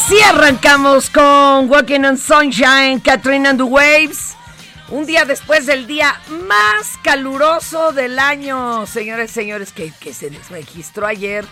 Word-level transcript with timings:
Así 0.00 0.16
arrancamos 0.20 1.10
con 1.10 1.68
Walking 1.68 2.04
on 2.04 2.16
Sunshine, 2.16 3.00
Katrina 3.00 3.50
and 3.50 3.58
the 3.58 3.64
Waves. 3.64 4.36
Un 4.90 5.06
día 5.06 5.24
después 5.24 5.66
del 5.66 5.88
día 5.88 6.20
más 6.46 6.96
caluroso 7.02 7.90
del 7.90 8.20
año, 8.20 8.86
señores, 8.86 9.32
señores, 9.32 9.72
que, 9.72 9.92
que 9.98 10.14
se 10.14 10.30
registró 10.50 11.04
ayer. 11.04 11.44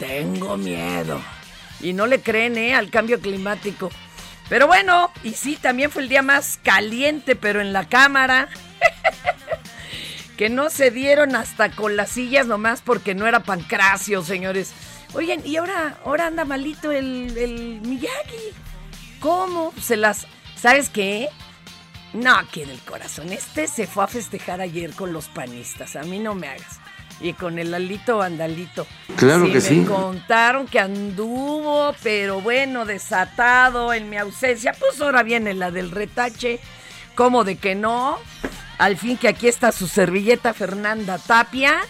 Tengo 0.00 0.56
miedo. 0.56 1.22
Y 1.80 1.92
no 1.92 2.08
le 2.08 2.20
creen, 2.20 2.58
¿eh? 2.58 2.74
Al 2.74 2.90
cambio 2.90 3.20
climático. 3.20 3.88
Pero 4.48 4.66
bueno, 4.66 5.12
y 5.22 5.34
sí, 5.34 5.54
también 5.54 5.92
fue 5.92 6.02
el 6.02 6.08
día 6.08 6.22
más 6.22 6.58
caliente, 6.60 7.36
pero 7.36 7.60
en 7.60 7.72
la 7.72 7.88
cámara. 7.88 8.48
que 10.36 10.48
no 10.48 10.70
se 10.70 10.90
dieron 10.90 11.36
hasta 11.36 11.70
con 11.70 11.94
las 11.94 12.10
sillas 12.10 12.48
nomás 12.48 12.82
porque 12.82 13.14
no 13.14 13.28
era 13.28 13.44
pancracio, 13.44 14.24
señores. 14.24 14.72
Oigan, 15.14 15.46
y 15.46 15.56
ahora, 15.56 15.98
ahora 16.04 16.26
anda 16.26 16.44
malito 16.44 16.90
el, 16.90 17.36
el 17.36 17.80
Miyagi. 17.82 18.52
¿Cómo? 19.20 19.72
Se 19.80 19.96
las. 19.96 20.26
¿Sabes 20.56 20.90
qué? 20.90 21.28
No, 22.12 22.34
aquí 22.36 22.62
en 22.62 22.70
el 22.70 22.78
corazón. 22.80 23.32
Este 23.32 23.66
se 23.66 23.86
fue 23.86 24.04
a 24.04 24.06
festejar 24.06 24.60
ayer 24.60 24.92
con 24.92 25.12
los 25.12 25.28
panistas. 25.28 25.96
A 25.96 26.02
mí 26.02 26.18
no 26.18 26.34
me 26.34 26.48
hagas. 26.48 26.80
Y 27.20 27.32
con 27.32 27.58
el 27.58 27.72
Alito 27.72 28.22
Andalito. 28.22 28.86
Claro 29.16 29.44
que 29.46 29.54
me 29.54 29.60
sí. 29.60 29.84
contaron 29.84 30.66
que 30.66 30.80
anduvo, 30.80 31.94
pero 32.02 32.40
bueno, 32.40 32.84
desatado 32.84 33.92
en 33.94 34.10
mi 34.10 34.16
ausencia. 34.16 34.72
Pues 34.72 35.00
ahora 35.00 35.22
viene 35.22 35.54
la 35.54 35.70
del 35.70 35.90
retache. 35.90 36.58
¿Cómo 37.14 37.44
de 37.44 37.56
que 37.56 37.74
no? 37.76 38.18
Al 38.78 38.96
fin 38.96 39.16
que 39.16 39.28
aquí 39.28 39.46
está 39.46 39.70
su 39.70 39.86
servilleta 39.86 40.54
Fernanda 40.54 41.18
Tapia. 41.18 41.80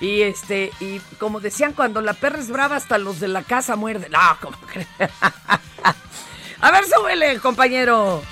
Y 0.00 0.22
este, 0.22 0.72
y 0.80 1.00
como 1.18 1.40
decían, 1.40 1.72
cuando 1.72 2.00
la 2.00 2.14
perra 2.14 2.38
es 2.38 2.48
brava, 2.48 2.76
hasta 2.76 2.98
los 2.98 3.18
de 3.20 3.28
la 3.28 3.42
casa 3.42 3.76
muerden. 3.76 4.12
No, 4.12 4.38
como 4.40 4.56
A 6.60 6.70
ver, 6.70 6.84
súbele, 6.84 7.38
compañero. 7.40 8.22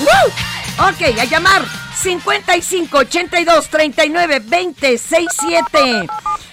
¡Woo! 0.00 0.88
Ok, 0.88 1.18
a 1.18 1.24
llamar 1.24 1.62
55 1.94 2.96
82 2.96 3.68
39 3.68 4.42
20 4.46 4.98
67. 4.98 6.08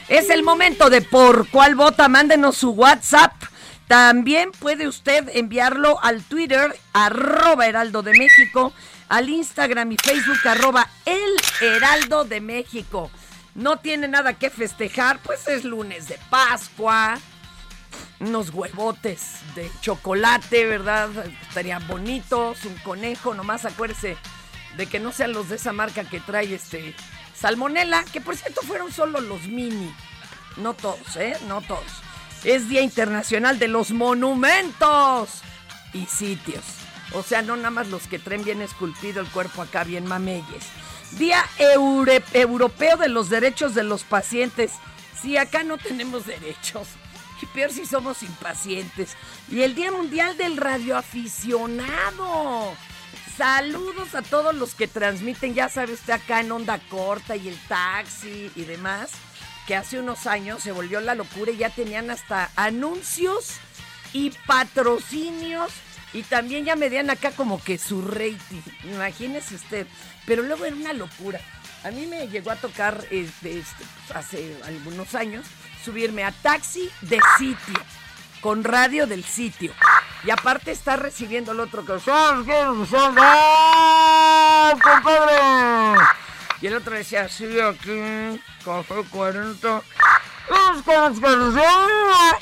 Es 0.09 0.29
el 0.29 0.43
momento 0.43 0.89
de 0.89 1.01
por 1.01 1.49
cuál 1.49 1.75
vota. 1.75 2.09
Mándenos 2.09 2.57
su 2.57 2.71
WhatsApp. 2.71 3.31
También 3.87 4.51
puede 4.51 4.87
usted 4.87 5.29
enviarlo 5.33 5.97
al 6.03 6.21
Twitter, 6.23 6.77
arroba 6.91 7.67
Heraldo 7.67 8.03
de 8.03 8.11
México, 8.11 8.73
al 9.09 9.29
Instagram 9.29 9.91
y 9.91 9.97
Facebook, 9.97 10.39
arroba 10.45 10.89
El 11.05 11.35
Heraldo 11.61 12.25
de 12.25 12.41
México. 12.41 13.09
No 13.55 13.77
tiene 13.77 14.07
nada 14.07 14.33
que 14.33 14.49
festejar, 14.49 15.19
pues 15.19 15.47
es 15.47 15.63
lunes 15.63 16.07
de 16.07 16.19
Pascua. 16.29 17.17
Unos 18.19 18.51
huevotes 18.51 19.39
de 19.55 19.71
chocolate, 19.81 20.65
¿verdad? 20.65 21.09
Estarían 21.47 21.87
bonitos, 21.87 22.65
un 22.65 22.75
conejo, 22.79 23.33
nomás 23.33 23.65
acuérdese 23.65 24.17
de 24.75 24.85
que 24.85 24.99
no 24.99 25.11
sean 25.11 25.33
los 25.33 25.49
de 25.49 25.55
esa 25.55 25.73
marca 25.73 26.03
que 26.03 26.19
trae 26.19 26.53
este 26.53 26.95
salmonela, 27.35 28.03
que 28.05 28.21
por 28.21 28.35
cierto 28.35 28.61
fueron 28.61 28.91
solo 28.91 29.21
los 29.21 29.47
mini. 29.47 29.93
No 30.57 30.73
todos, 30.73 31.15
¿eh? 31.15 31.37
No 31.47 31.61
todos. 31.61 31.83
Es 32.43 32.69
Día 32.69 32.81
Internacional 32.81 33.59
de 33.59 33.67
los 33.67 33.91
Monumentos 33.91 35.41
y 35.93 36.05
Sitios. 36.05 36.63
O 37.13 37.23
sea, 37.23 37.41
no 37.41 37.55
nada 37.55 37.71
más 37.71 37.87
los 37.87 38.07
que 38.07 38.19
traen 38.19 38.43
bien 38.43 38.61
esculpido 38.61 39.21
el 39.21 39.27
cuerpo 39.27 39.61
acá, 39.61 39.83
bien 39.83 40.05
mameyes. 40.05 40.65
Día 41.13 41.43
Europeo 42.33 42.97
de 42.97 43.07
los 43.07 43.29
Derechos 43.29 43.75
de 43.75 43.83
los 43.83 44.03
Pacientes. 44.03 44.71
Sí, 45.21 45.37
acá 45.37 45.63
no 45.63 45.77
tenemos 45.77 46.25
derechos. 46.25 46.87
Y 47.41 47.45
peor 47.47 47.71
si 47.71 47.85
somos 47.85 48.23
impacientes. 48.23 49.15
Y 49.49 49.61
el 49.61 49.75
Día 49.75 49.91
Mundial 49.91 50.37
del 50.37 50.57
Radioaficionado. 50.57 52.73
Saludos 53.37 54.15
a 54.15 54.23
todos 54.23 54.55
los 54.55 54.73
que 54.73 54.87
transmiten, 54.87 55.53
ya 55.53 55.69
sabe 55.69 55.93
usted, 55.93 56.13
acá 56.13 56.41
en 56.41 56.51
Onda 56.51 56.79
Corta 56.89 57.35
y 57.35 57.47
el 57.47 57.59
taxi 57.67 58.51
y 58.55 58.63
demás, 58.63 59.11
que 59.67 59.75
hace 59.75 59.99
unos 59.99 60.25
años 60.25 60.63
se 60.63 60.71
volvió 60.71 60.99
la 61.01 61.13
locura 61.13 61.51
y 61.51 61.57
ya 61.57 61.69
tenían 61.69 62.09
hasta 62.09 62.49
anuncios 62.55 63.57
y 64.11 64.31
patrocinios 64.47 65.71
y 66.13 66.23
también 66.23 66.65
ya 66.65 66.75
medían 66.75 67.09
acá 67.09 67.31
como 67.31 67.61
que 67.61 67.77
su 67.77 68.01
rating, 68.01 68.61
imagínese 68.83 69.55
usted, 69.55 69.87
pero 70.25 70.43
luego 70.43 70.65
era 70.65 70.75
una 70.75 70.93
locura. 70.93 71.39
A 71.83 71.91
mí 71.91 72.07
me 72.07 72.27
llegó 72.27 72.51
a 72.51 72.55
tocar 72.55 73.05
este, 73.11 73.59
este, 73.59 73.83
hace 74.13 74.57
algunos 74.65 75.15
años 75.15 75.45
subirme 75.83 76.23
a 76.23 76.31
taxi 76.31 76.89
de 77.01 77.19
sitio, 77.37 77.79
con 78.41 78.63
radio 78.63 79.07
del 79.07 79.23
sitio. 79.23 79.73
Y 80.23 80.31
aparte 80.31 80.71
está 80.71 80.95
recibiendo 80.95 81.51
el 81.51 81.59
otro 81.59 81.85
que... 81.85 81.93
compadre! 84.81 85.37
Y 86.61 86.67
el 86.67 86.75
otro 86.75 86.95
decía, 86.95 87.29
sí, 87.29 87.59
aquí, 87.59 88.41
café 88.65 88.95
40. 89.09 89.81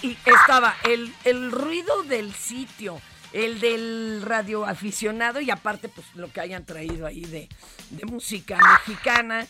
Y 0.02 0.18
estaba 0.26 0.76
el, 0.84 1.14
el 1.24 1.52
ruido 1.52 2.04
del 2.04 2.34
sitio, 2.34 3.02
el 3.36 3.60
del 3.60 4.22
radioaficionado 4.24 5.42
y 5.42 5.52
aparte 5.52 5.90
pues 5.90 6.08
lo 6.16 6.32
que 6.32 6.40
hayan 6.40 6.66
traído 6.66 7.06
ahí 7.06 7.22
de, 7.22 7.50
de 7.90 8.06
música 8.06 8.58
mexicana. 8.88 9.46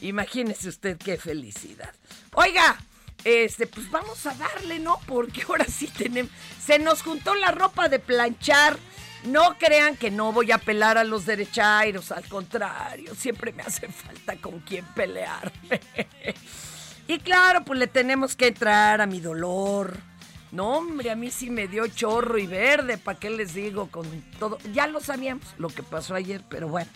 Imagínese 0.00 0.70
usted 0.70 0.96
qué 0.96 1.18
felicidad. 1.18 1.92
Oiga, 2.32 2.78
este, 3.24 3.66
pues 3.66 3.90
vamos 3.90 4.24
a 4.24 4.32
darle, 4.34 4.78
¿no? 4.78 4.98
Porque 5.06 5.42
ahora 5.46 5.66
sí 5.66 5.88
tenemos. 5.88 6.32
Se 6.64 6.78
nos 6.78 7.02
juntó 7.02 7.34
la 7.34 7.50
ropa 7.50 7.90
de 7.90 7.98
planchar. 7.98 8.78
No 9.24 9.58
crean 9.58 9.96
que 9.96 10.10
no 10.10 10.32
voy 10.32 10.50
a 10.50 10.58
pelar 10.58 10.96
a 10.96 11.04
los 11.04 11.26
derechairos, 11.26 12.12
al 12.12 12.26
contrario, 12.28 13.16
siempre 13.16 13.52
me 13.52 13.64
hace 13.64 13.88
falta 13.88 14.36
con 14.36 14.60
quien 14.60 14.84
pelear. 14.94 15.52
y 17.08 17.18
claro, 17.18 17.64
pues 17.64 17.80
le 17.80 17.88
tenemos 17.88 18.36
que 18.36 18.46
entrar 18.46 19.00
a 19.00 19.06
mi 19.06 19.20
dolor. 19.20 20.07
No, 20.50 20.78
hombre, 20.78 21.10
a 21.10 21.16
mí 21.16 21.30
sí 21.30 21.50
me 21.50 21.68
dio 21.68 21.86
chorro 21.88 22.38
y 22.38 22.46
verde, 22.46 22.96
¿para 22.96 23.18
qué 23.18 23.30
les 23.30 23.54
digo? 23.54 23.88
Con 23.90 24.06
todo. 24.38 24.58
Ya 24.72 24.86
lo 24.86 25.00
sabíamos 25.00 25.44
lo 25.58 25.68
que 25.68 25.82
pasó 25.82 26.14
ayer, 26.14 26.42
pero 26.48 26.68
bueno, 26.68 26.90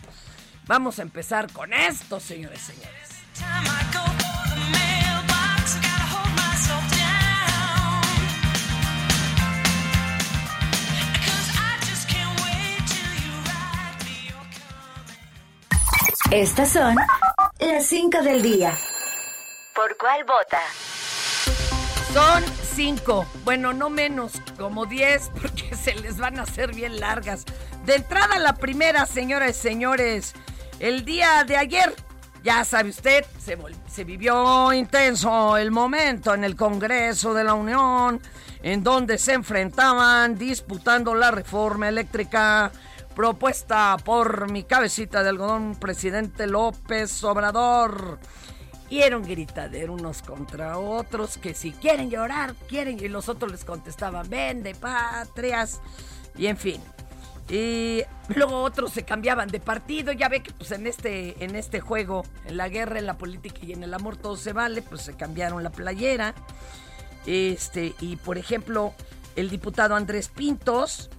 vamos 0.65 0.99
a 0.99 1.03
empezar 1.03 1.51
con 1.51 1.73
esto, 1.73 2.19
señores, 2.19 2.61
señores. 2.61 3.13
Estas 16.31 16.71
son 16.71 16.95
las 17.59 17.85
5 17.85 18.23
del 18.23 18.41
día. 18.41 18.75
¿Por 19.75 19.95
cuál 19.97 20.23
vota? 20.23 20.59
Son 22.11 22.62
5, 22.75 23.25
bueno, 23.43 23.71
no 23.71 23.91
menos, 23.91 24.33
como 24.57 24.87
10, 24.87 25.31
porque 25.41 25.75
se 25.75 25.93
les 25.95 26.17
van 26.17 26.39
a 26.39 26.43
hacer 26.43 26.73
bien 26.73 26.99
largas. 26.99 27.45
De 27.85 27.95
entrada, 27.95 28.39
la 28.39 28.55
primera, 28.55 29.05
señoras 29.05 29.51
y 29.51 29.61
señores, 29.61 30.33
el 30.79 31.05
día 31.05 31.43
de 31.43 31.57
ayer, 31.57 31.93
ya 32.43 32.65
sabe 32.65 32.89
usted, 32.89 33.25
se, 33.39 33.57
se 33.87 34.03
vivió 34.03 34.73
intenso 34.73 35.55
el 35.57 35.69
momento 35.69 36.33
en 36.33 36.43
el 36.43 36.55
Congreso 36.55 37.33
de 37.35 37.43
la 37.43 37.53
Unión, 37.53 38.19
en 38.63 38.83
donde 38.83 39.19
se 39.19 39.33
enfrentaban 39.33 40.37
disputando 40.37 41.13
la 41.13 41.29
reforma 41.29 41.89
eléctrica 41.89 42.71
propuesta 43.15 43.97
por 44.03 44.51
mi 44.51 44.63
cabecita 44.63 45.21
de 45.21 45.29
algodón, 45.29 45.75
presidente 45.75 46.47
López 46.47 47.23
Obrador. 47.23 48.19
Era 49.01 49.17
un 49.17 49.89
unos 49.89 50.21
contra 50.21 50.77
otros 50.77 51.37
que 51.37 51.53
si 51.53 51.71
quieren 51.71 52.09
llorar, 52.09 52.53
quieren. 52.67 52.99
Y 52.99 53.07
los 53.07 53.27
otros 53.29 53.51
les 53.51 53.65
contestaban, 53.65 54.29
vende 54.29 54.75
patrias. 54.75 55.81
Y 56.37 56.47
en 56.47 56.57
fin. 56.57 56.81
Y 57.49 58.03
luego 58.35 58.61
otros 58.61 58.91
se 58.91 59.03
cambiaban 59.03 59.49
de 59.49 59.59
partido. 59.59 60.11
Ya 60.11 60.29
ve 60.29 60.43
que 60.43 60.51
pues 60.51 60.71
en 60.71 60.87
este, 60.87 61.43
en 61.43 61.55
este 61.55 61.79
juego, 61.79 62.23
en 62.45 62.57
la 62.57 62.69
guerra, 62.69 62.99
en 62.99 63.05
la 63.05 63.17
política 63.17 63.59
y 63.63 63.73
en 63.73 63.83
el 63.83 63.93
amor 63.93 64.17
todo 64.17 64.37
se 64.37 64.53
vale, 64.53 64.81
pues 64.81 65.01
se 65.01 65.15
cambiaron 65.15 65.63
la 65.63 65.71
playera. 65.71 66.35
Este, 67.25 67.95
y 67.99 68.15
por 68.17 68.37
ejemplo, 68.37 68.93
el 69.35 69.49
diputado 69.49 69.95
Andrés 69.95 70.29
Pintos 70.29 71.09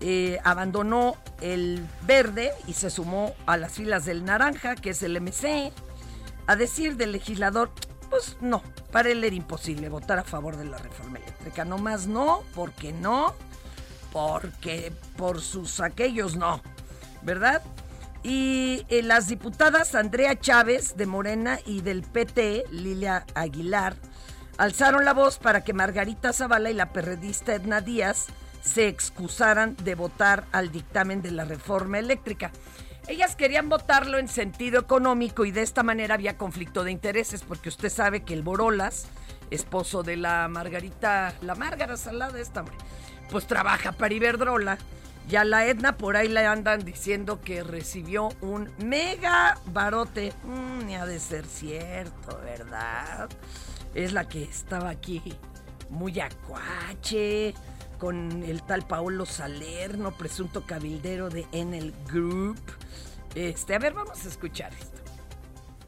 eh, 0.00 0.38
abandonó 0.44 1.16
el 1.40 1.86
verde 2.06 2.52
y 2.66 2.72
se 2.72 2.88
sumó 2.88 3.34
a 3.46 3.56
las 3.56 3.72
filas 3.72 4.06
del 4.06 4.24
naranja, 4.24 4.74
que 4.76 4.90
es 4.90 5.02
el 5.02 5.20
MC. 5.20 5.72
A 6.46 6.56
decir 6.56 6.96
del 6.96 7.12
legislador, 7.12 7.70
pues 8.08 8.36
no, 8.40 8.62
para 8.90 9.10
él 9.10 9.22
era 9.22 9.36
imposible 9.36 9.88
votar 9.88 10.18
a 10.18 10.24
favor 10.24 10.56
de 10.56 10.64
la 10.64 10.78
reforma 10.78 11.18
eléctrica. 11.18 11.64
No 11.64 11.78
más 11.78 12.06
no, 12.06 12.42
porque 12.54 12.92
no, 12.92 13.34
porque 14.12 14.92
por 15.16 15.40
sus 15.40 15.80
aquellos 15.80 16.36
no, 16.36 16.60
¿verdad? 17.22 17.62
Y 18.22 18.84
eh, 18.88 19.02
las 19.02 19.28
diputadas 19.28 19.94
Andrea 19.94 20.38
Chávez 20.38 20.96
de 20.96 21.06
Morena 21.06 21.58
y 21.64 21.80
del 21.80 22.02
PT, 22.02 22.64
Lilia 22.70 23.24
Aguilar, 23.34 23.96
alzaron 24.58 25.04
la 25.04 25.14
voz 25.14 25.38
para 25.38 25.64
que 25.64 25.72
Margarita 25.72 26.32
Zavala 26.32 26.70
y 26.70 26.74
la 26.74 26.92
perredista 26.92 27.54
Edna 27.54 27.80
Díaz 27.80 28.26
se 28.62 28.88
excusaran 28.88 29.74
de 29.84 29.94
votar 29.94 30.44
al 30.52 30.70
dictamen 30.70 31.22
de 31.22 31.30
la 31.30 31.44
reforma 31.44 31.98
eléctrica. 31.98 32.52
Ellas 33.10 33.34
querían 33.34 33.68
votarlo 33.68 34.18
en 34.18 34.28
sentido 34.28 34.78
económico 34.78 35.44
y 35.44 35.50
de 35.50 35.62
esta 35.62 35.82
manera 35.82 36.14
había 36.14 36.38
conflicto 36.38 36.84
de 36.84 36.92
intereses 36.92 37.42
porque 37.42 37.68
usted 37.68 37.88
sabe 37.88 38.22
que 38.22 38.34
el 38.34 38.44
Borolas, 38.44 39.08
esposo 39.50 40.04
de 40.04 40.16
la 40.16 40.46
Margarita, 40.46 41.34
la 41.42 41.56
Márgara 41.56 41.96
Salada 41.96 42.38
esta, 42.38 42.60
hombre, 42.60 42.76
pues 43.28 43.48
trabaja 43.48 43.90
para 43.90 44.14
Iberdrola. 44.14 44.78
Y 45.28 45.34
a 45.34 45.42
la 45.42 45.66
Edna 45.66 45.96
por 45.96 46.16
ahí 46.16 46.28
le 46.28 46.46
andan 46.46 46.84
diciendo 46.84 47.40
que 47.40 47.64
recibió 47.64 48.28
un 48.42 48.70
mega 48.78 49.58
barote. 49.66 50.32
Mm, 50.44 50.86
ni 50.86 50.94
ha 50.94 51.04
de 51.04 51.18
ser 51.18 51.46
cierto, 51.46 52.38
¿verdad? 52.44 53.28
Es 53.92 54.12
la 54.12 54.28
que 54.28 54.44
estaba 54.44 54.88
aquí 54.88 55.20
muy 55.88 56.20
acuache 56.20 57.54
con 58.00 58.42
el 58.42 58.62
tal 58.62 58.82
Paolo 58.82 59.26
Salerno, 59.26 60.10
presunto 60.12 60.64
cabildero 60.66 61.28
de 61.28 61.46
Enel 61.52 61.94
Group. 62.06 62.58
Este, 63.34 63.74
a 63.74 63.78
ver, 63.78 63.92
vamos 63.92 64.24
a 64.24 64.28
escuchar 64.28 64.72
esto. 64.72 64.98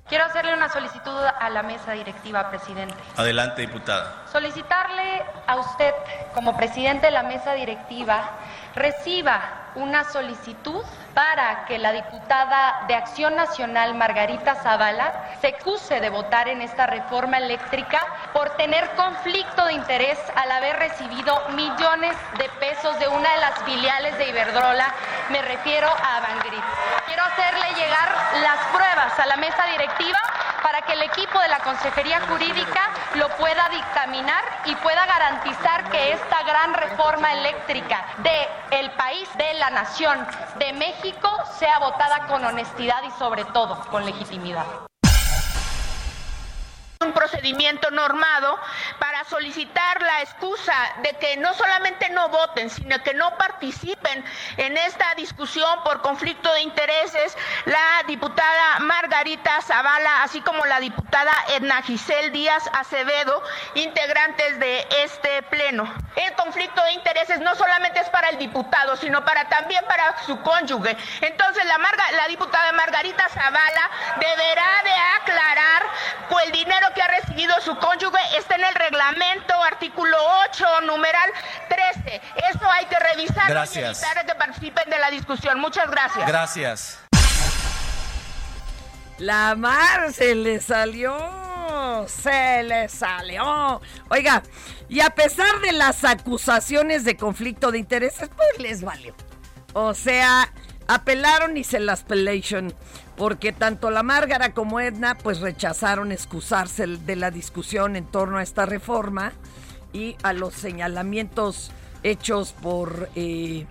Quiero 0.09 0.27
hacerle 0.27 0.53
una 0.53 0.69
solicitud 0.69 1.11
a 1.11 1.49
la 1.49 1.63
mesa 1.63 1.93
directiva, 1.93 2.51
presidente. 2.51 2.95
Adelante, 3.17 3.63
diputada. 3.63 4.27
Solicitarle 4.31 5.23
a 5.47 5.57
usted, 5.57 5.95
como 6.35 6.55
presidente 6.55 7.07
de 7.07 7.13
la 7.13 7.23
mesa 7.23 7.55
directiva, 7.55 8.31
reciba 8.75 9.41
una 9.75 10.05
solicitud 10.05 10.85
para 11.15 11.65
que 11.67 11.79
la 11.79 11.93
diputada 11.93 12.85
de 12.89 12.95
Acción 12.95 13.37
Nacional, 13.37 13.95
Margarita 13.95 14.55
Zavala, 14.57 15.13
se 15.41 15.49
excuse 15.49 16.01
de 16.01 16.11
votar 16.11 16.49
en 16.49 16.63
esta 16.63 16.87
reforma 16.87 17.39
eléctrica 17.39 18.01
por 18.33 18.51
tener 18.57 18.89
conflicto 18.97 19.65
de 19.67 19.75
interés 19.75 20.19
al 20.37 20.51
haber 20.51 20.77
recibido 20.77 21.39
millones 21.51 22.17
de 22.39 22.49
pesos 22.61 22.99
de 22.99 23.09
una 23.09 23.31
de 23.35 23.41
las 23.41 23.63
filiales 23.65 24.17
de 24.19 24.29
Iberdrola. 24.29 24.95
Me 25.31 25.43
refiero 25.43 25.89
a 25.89 26.17
Avangrid. 26.17 26.63
Quiero 27.07 27.23
hacerle 27.25 27.67
llegar 27.77 28.15
las 28.43 28.59
pruebas 28.73 29.19
a 29.19 29.27
la 29.27 29.37
mesa 29.37 29.65
directiva 29.67 30.19
que 30.87 30.93
el 30.93 31.03
equipo 31.03 31.39
de 31.41 31.49
la 31.49 31.59
Consejería 31.61 32.21
Jurídica 32.29 32.91
lo 33.15 33.29
pueda 33.37 33.69
dictaminar 33.69 34.45
y 34.67 34.75
pueda 34.77 35.07
garantizar 35.07 35.91
que 35.91 36.13
esta 36.13 36.43
gran 36.43 36.75
reforma 36.75 37.33
eléctrica 37.33 38.05
de 38.19 38.43
país, 39.03 39.29
de 39.37 39.55
la 39.55 39.71
nación, 39.71 40.27
de 40.59 40.73
México, 40.73 41.29
sea 41.59 41.79
votada 41.79 42.27
con 42.27 42.45
honestidad 42.45 43.03
y 43.03 43.11
sobre 43.19 43.45
todo 43.47 43.79
con 43.91 44.05
legitimidad 44.05 44.92
un 47.03 47.13
procedimiento 47.13 47.91
normado 47.91 48.59
para 48.99 49.25
solicitar 49.25 50.01
la 50.01 50.23
excusa 50.23 50.75
de 51.03 51.15
que 51.15 51.37
no 51.37 51.53
solamente 51.55 52.09
no 52.11 52.29
voten, 52.29 52.71
sino 52.71 53.03
que 53.03 53.15
no 53.15 53.37
participen 53.37 54.25
en 54.57 54.77
esta 54.77 55.15
discusión 55.17 55.83
por 55.85 56.01
conflicto 56.03 56.53
de 56.55 56.63
intereses 56.63 57.37
la 57.67 58.03
diputada 58.07 58.79
Margarita 58.81 59.61
Zavala, 59.63 60.23
así 60.23 60.41
como 60.41 60.65
la 60.67 60.81
diputada 60.81 61.33
Edna 61.49 61.83
Giselle 61.83 62.31
Díaz 62.31 62.69
Acevedo, 62.73 63.43
integrantes 63.75 64.59
de 64.59 64.87
este 65.05 65.43
pleno. 65.45 65.93
El 66.17 66.33
conflicto 66.35 66.83
de 66.85 66.93
intereses 66.93 67.41
no 67.41 67.55
solamente 67.55 68.01
es 68.01 68.11
para 68.11 68.29
el 68.29 68.39
diputado, 68.39 68.97
sino 68.97 69.25
para 69.25 69.49
también 69.49 69.85
para 69.87 70.19
su 70.25 70.41
cónyuge. 70.43 70.97
Entonces 71.21 71.65
la, 71.65 71.79
la 72.13 72.29
diputada 72.29 72.73
Margarita 72.73 73.29
Zavala 73.29 73.91
deberá 74.19 74.83
de 74.85 74.93
aclarar 75.21 75.83
pues, 76.29 76.47
el 76.47 76.53
dinero 76.53 76.92
que 76.95 77.03
ha 77.03 77.09
recibido 77.09 77.55
su 77.65 77.77
cónyuge 77.77 78.19
está 78.39 78.57
en 78.57 78.65
el 78.65 78.75
reglamento, 78.75 79.55
artículo 79.63 80.17
8, 80.51 80.81
numeral 80.83 81.31
13. 81.69 82.21
Eso 82.51 82.71
hay 82.71 82.87
que 82.87 82.97
revisar 82.99 83.49
gracias. 83.49 84.03
y 84.03 84.27
que 84.27 84.35
participen 84.35 84.91
de 84.91 84.99
la 84.99 85.11
discusión. 85.11 85.61
Muchas 85.61 85.91
gracias. 85.91 86.27
Gracias. 86.27 86.99
La 89.19 89.55
mar 89.55 90.13
se 90.13 90.35
le 90.35 90.61
salió, 90.61 92.07
se 92.09 92.63
le 92.65 92.89
salió. 92.89 93.81
Oiga, 94.09 94.43
y 94.89 95.01
a 95.01 95.11
pesar 95.11 95.61
de 95.61 95.73
las 95.73 96.05
acusaciones 96.05 97.05
de 97.05 97.17
conflicto 97.17 97.71
de 97.71 97.79
intereses, 97.79 98.29
pues 98.35 98.59
les 98.59 98.83
valió. 98.83 99.15
O 99.75 99.95
sea, 99.95 100.53
apelaron 100.89 101.57
y 101.57 101.65
se 101.65 101.81
las 101.81 102.03
pelation, 102.03 102.73
porque 103.17 103.53
tanto 103.53 103.91
la 103.91 104.03
Márgara 104.03 104.53
como 104.53 104.81
Edna 104.81 105.17
pues 105.17 105.41
rechazaron 105.41 106.13
excusarse 106.13 106.87
de 106.87 107.17
la 107.17 107.31
discusión 107.31 107.97
en 107.97 108.07
torno 108.07 108.39
a 108.39 108.43
esta 108.43 108.67
reforma 108.67 109.33
y 109.93 110.17
a 110.23 110.33
los 110.33 110.55
señalamientos 110.55 111.71
hechos 112.03 112.53
por 112.53 113.09
eh, 113.15 113.67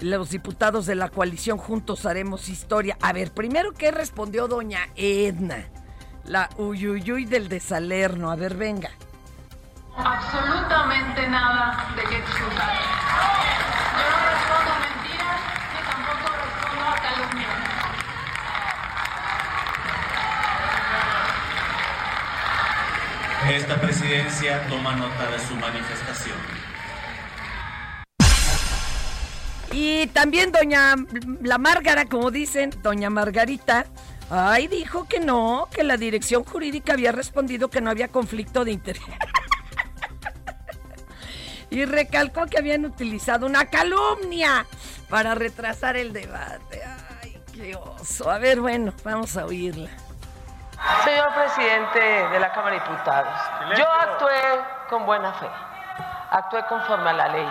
los 0.00 0.30
diputados 0.30 0.86
de 0.86 0.94
la 0.94 1.08
coalición 1.08 1.58
Juntos 1.58 2.06
Haremos 2.06 2.48
Historia. 2.48 2.96
A 3.00 3.12
ver, 3.12 3.32
primero, 3.32 3.72
¿qué 3.72 3.90
respondió 3.90 4.48
doña 4.48 4.88
Edna? 4.96 5.68
La 6.24 6.50
uyuyuy 6.56 7.24
del 7.24 7.48
desalerno. 7.48 8.30
A 8.30 8.36
ver, 8.36 8.54
venga. 8.54 8.90
Absolutamente 9.96 11.28
nada 11.28 11.92
de 11.96 12.02
qué 12.02 12.18
excusar. 12.18 13.81
Esta 23.50 23.80
presidencia 23.80 24.66
toma 24.68 24.94
nota 24.94 25.30
de 25.30 25.38
su 25.40 25.56
manifestación. 25.56 26.38
Y 29.72 30.06
también 30.08 30.52
doña 30.52 30.94
la 31.42 31.58
Márgara, 31.58 32.04
como 32.04 32.30
dicen, 32.30 32.70
doña 32.82 33.10
Margarita, 33.10 33.86
ay, 34.30 34.68
dijo 34.68 35.08
que 35.08 35.18
no, 35.18 35.68
que 35.74 35.82
la 35.82 35.96
dirección 35.96 36.44
jurídica 36.44 36.92
había 36.92 37.10
respondido 37.10 37.68
que 37.68 37.80
no 37.80 37.90
había 37.90 38.08
conflicto 38.08 38.64
de 38.64 38.72
interés. 38.72 39.02
y 41.70 41.84
recalcó 41.84 42.46
que 42.46 42.58
habían 42.58 42.84
utilizado 42.84 43.46
una 43.46 43.66
calumnia 43.66 44.66
para 45.08 45.34
retrasar 45.34 45.96
el 45.96 46.12
debate. 46.12 46.82
Ay, 47.22 47.36
qué 47.52 47.74
oso. 47.74 48.30
A 48.30 48.38
ver, 48.38 48.60
bueno, 48.60 48.94
vamos 49.02 49.36
a 49.36 49.46
oírla. 49.46 49.90
Señor 51.04 51.32
presidente 51.34 52.00
de 52.00 52.40
la 52.40 52.52
Cámara 52.52 52.74
de 52.74 52.80
Diputados, 52.80 53.34
yo 53.76 53.86
actué 53.88 54.60
con 54.88 55.06
buena 55.06 55.32
fe, 55.34 55.48
actué 56.30 56.64
conforme 56.64 57.10
a 57.10 57.12
la 57.12 57.28
ley. 57.28 57.48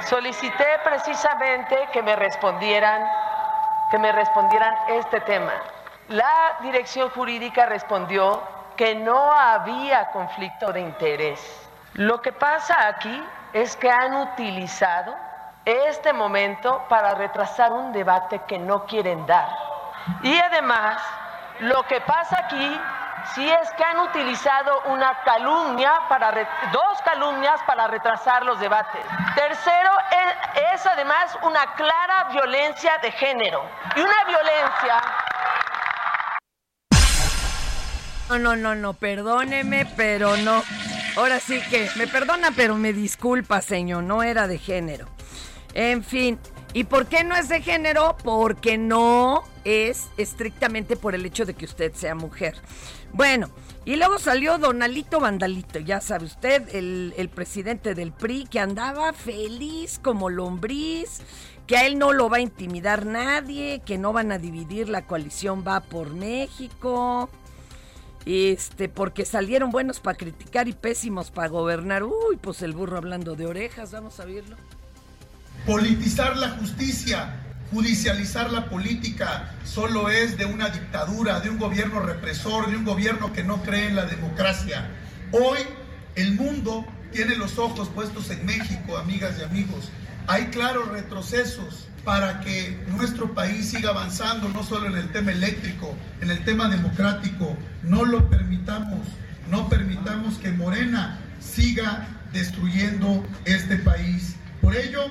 Solicité 0.00 0.66
precisamente 0.82 1.88
que 1.92 2.02
me 2.02 2.16
respondieran, 2.16 3.08
que 3.90 3.98
me 3.98 4.10
respondieran 4.12 4.74
este 4.88 5.20
tema. 5.20 5.52
La 6.08 6.56
dirección 6.60 7.10
jurídica 7.10 7.66
respondió 7.66 8.42
que 8.76 8.94
no 8.94 9.32
había 9.32 10.10
conflicto 10.10 10.72
de 10.72 10.80
interés. 10.80 11.68
Lo 11.94 12.20
que 12.20 12.32
pasa 12.32 12.88
aquí 12.88 13.24
es 13.52 13.76
que 13.76 13.90
han 13.90 14.14
utilizado 14.14 15.14
este 15.64 16.12
momento 16.12 16.84
para 16.88 17.14
retrasar 17.14 17.72
un 17.72 17.92
debate 17.92 18.40
que 18.46 18.58
no 18.58 18.84
quieren 18.84 19.26
dar. 19.26 19.48
Y 20.22 20.38
además, 20.38 21.02
lo 21.60 21.82
que 21.84 22.00
pasa 22.00 22.36
aquí 22.44 22.80
sí 23.34 23.48
es 23.48 23.70
que 23.72 23.84
han 23.84 23.98
utilizado 24.00 24.82
una 24.86 25.22
calumnia 25.24 25.92
para 26.08 26.30
dos 26.72 27.02
calumnias 27.04 27.60
para 27.66 27.86
retrasar 27.86 28.44
los 28.44 28.60
debates. 28.60 29.04
Tercero 29.34 29.90
es, 30.10 30.72
es 30.74 30.86
además 30.86 31.36
una 31.42 31.74
clara 31.74 32.28
violencia 32.30 32.98
de 33.02 33.10
género 33.12 33.62
y 33.96 34.00
una 34.00 34.24
violencia 34.26 35.02
No, 38.28 38.40
no, 38.40 38.56
no, 38.56 38.74
no, 38.74 38.92
perdóneme, 38.92 39.86
pero 39.96 40.36
no. 40.36 40.64
Ahora 41.16 41.38
sí 41.38 41.60
que 41.70 41.88
me 41.94 42.08
perdona, 42.08 42.50
pero 42.56 42.74
me 42.74 42.92
disculpa, 42.92 43.60
señor, 43.60 44.02
no 44.02 44.24
era 44.24 44.48
de 44.48 44.58
género. 44.58 45.06
En 45.74 46.02
fin, 46.02 46.40
¿y 46.76 46.84
por 46.84 47.06
qué 47.06 47.24
no 47.24 47.34
es 47.34 47.48
de 47.48 47.62
género? 47.62 48.16
Porque 48.22 48.76
no 48.76 49.44
es 49.64 50.08
estrictamente 50.18 50.96
por 50.96 51.14
el 51.14 51.24
hecho 51.24 51.46
de 51.46 51.54
que 51.54 51.64
usted 51.64 51.94
sea 51.94 52.14
mujer. 52.14 52.54
Bueno, 53.14 53.48
y 53.86 53.96
luego 53.96 54.18
salió 54.18 54.58
Donalito 54.58 55.20
Vandalito, 55.20 55.78
ya 55.78 56.02
sabe 56.02 56.26
usted, 56.26 56.74
el, 56.74 57.14
el 57.16 57.30
presidente 57.30 57.94
del 57.94 58.12
PRI, 58.12 58.44
que 58.44 58.60
andaba 58.60 59.14
feliz 59.14 59.98
como 60.02 60.28
lombriz, 60.28 61.22
que 61.66 61.78
a 61.78 61.86
él 61.86 61.98
no 61.98 62.12
lo 62.12 62.28
va 62.28 62.36
a 62.36 62.40
intimidar 62.40 63.06
nadie, 63.06 63.80
que 63.86 63.96
no 63.96 64.12
van 64.12 64.32
a 64.32 64.38
dividir 64.38 64.90
la 64.90 65.06
coalición 65.06 65.64
Va 65.66 65.80
por 65.80 66.10
México 66.10 67.30
este, 68.26 68.88
porque 68.88 69.24
salieron 69.24 69.70
buenos 69.70 70.00
para 70.00 70.18
criticar 70.18 70.66
y 70.68 70.72
pésimos 70.72 71.30
para 71.30 71.48
gobernar. 71.48 72.02
Uy, 72.02 72.36
pues 72.40 72.60
el 72.60 72.72
burro 72.72 72.98
hablando 72.98 73.36
de 73.36 73.46
orejas, 73.46 73.92
vamos 73.92 74.18
a 74.20 74.24
verlo. 74.24 74.56
Politizar 75.66 76.36
la 76.36 76.50
justicia, 76.50 77.42
judicializar 77.72 78.52
la 78.52 78.66
política, 78.66 79.50
solo 79.64 80.08
es 80.10 80.38
de 80.38 80.44
una 80.44 80.68
dictadura, 80.68 81.40
de 81.40 81.50
un 81.50 81.58
gobierno 81.58 81.98
represor, 81.98 82.70
de 82.70 82.76
un 82.76 82.84
gobierno 82.84 83.32
que 83.32 83.42
no 83.42 83.60
cree 83.64 83.88
en 83.88 83.96
la 83.96 84.06
democracia. 84.06 84.88
Hoy 85.32 85.58
el 86.14 86.34
mundo 86.34 86.86
tiene 87.10 87.34
los 87.34 87.58
ojos 87.58 87.88
puestos 87.88 88.30
en 88.30 88.46
México, 88.46 88.96
amigas 88.96 89.38
y 89.40 89.42
amigos. 89.42 89.90
Hay 90.28 90.46
claros 90.46 90.86
retrocesos 90.86 91.88
para 92.04 92.38
que 92.42 92.80
nuestro 92.86 93.34
país 93.34 93.68
siga 93.68 93.90
avanzando, 93.90 94.48
no 94.50 94.62
solo 94.62 94.86
en 94.86 94.96
el 94.96 95.10
tema 95.10 95.32
eléctrico, 95.32 95.96
en 96.20 96.30
el 96.30 96.44
tema 96.44 96.68
democrático. 96.68 97.56
No 97.82 98.04
lo 98.04 98.30
permitamos, 98.30 99.04
no 99.50 99.68
permitamos 99.68 100.36
que 100.36 100.52
Morena 100.52 101.18
siga 101.40 102.06
destruyendo 102.32 103.26
este 103.44 103.78
país. 103.78 104.36
Por 104.62 104.76
ello, 104.76 105.10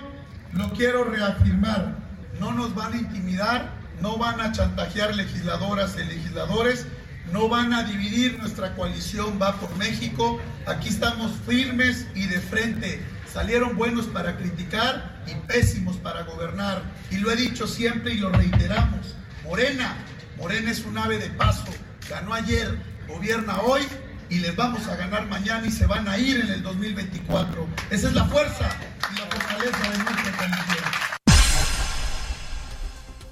lo 0.55 0.71
quiero 0.71 1.03
reafirmar, 1.03 1.95
no 2.39 2.51
nos 2.51 2.73
van 2.73 2.93
a 2.93 2.97
intimidar, 2.97 3.73
no 4.01 4.17
van 4.17 4.39
a 4.41 4.51
chantajear 4.51 5.15
legisladoras 5.15 5.95
y 5.97 6.05
legisladores, 6.05 6.87
no 7.31 7.49
van 7.49 7.73
a 7.73 7.83
dividir 7.83 8.37
nuestra 8.39 8.75
coalición 8.75 9.39
Va 9.41 9.53
por 9.53 9.75
México. 9.77 10.39
Aquí 10.67 10.89
estamos 10.89 11.31
firmes 11.47 12.07
y 12.13 12.27
de 12.27 12.39
frente 12.39 13.01
salieron 13.31 13.75
buenos 13.75 14.05
para 14.05 14.37
criticar 14.37 15.23
y 15.27 15.35
pésimos 15.47 15.97
para 15.97 16.23
gobernar. 16.23 16.83
Y 17.11 17.17
lo 17.17 17.31
he 17.31 17.35
dicho 17.35 17.67
siempre 17.67 18.13
y 18.13 18.17
lo 18.17 18.29
reiteramos. 18.29 19.15
Morena, 19.43 19.95
Morena 20.37 20.71
es 20.71 20.85
un 20.85 20.97
ave 20.97 21.17
de 21.17 21.29
paso. 21.31 21.65
Ganó 22.09 22.33
ayer, 22.33 22.77
gobierna 23.07 23.59
hoy 23.61 23.81
y 24.29 24.39
les 24.39 24.55
vamos 24.55 24.87
a 24.87 24.95
ganar 24.95 25.27
mañana 25.27 25.65
y 25.67 25.71
se 25.71 25.85
van 25.85 26.07
a 26.07 26.17
ir 26.17 26.39
en 26.41 26.49
el 26.49 26.63
2024. 26.63 27.67
Esa 27.89 28.07
es 28.07 28.13
la 28.13 28.25
fuerza 28.25 28.69
y 29.11 29.19
la 29.19 29.25
fortaleza 29.25 29.91
de 29.91 29.97
nuestra 29.97 30.37
coalición. 30.37 30.85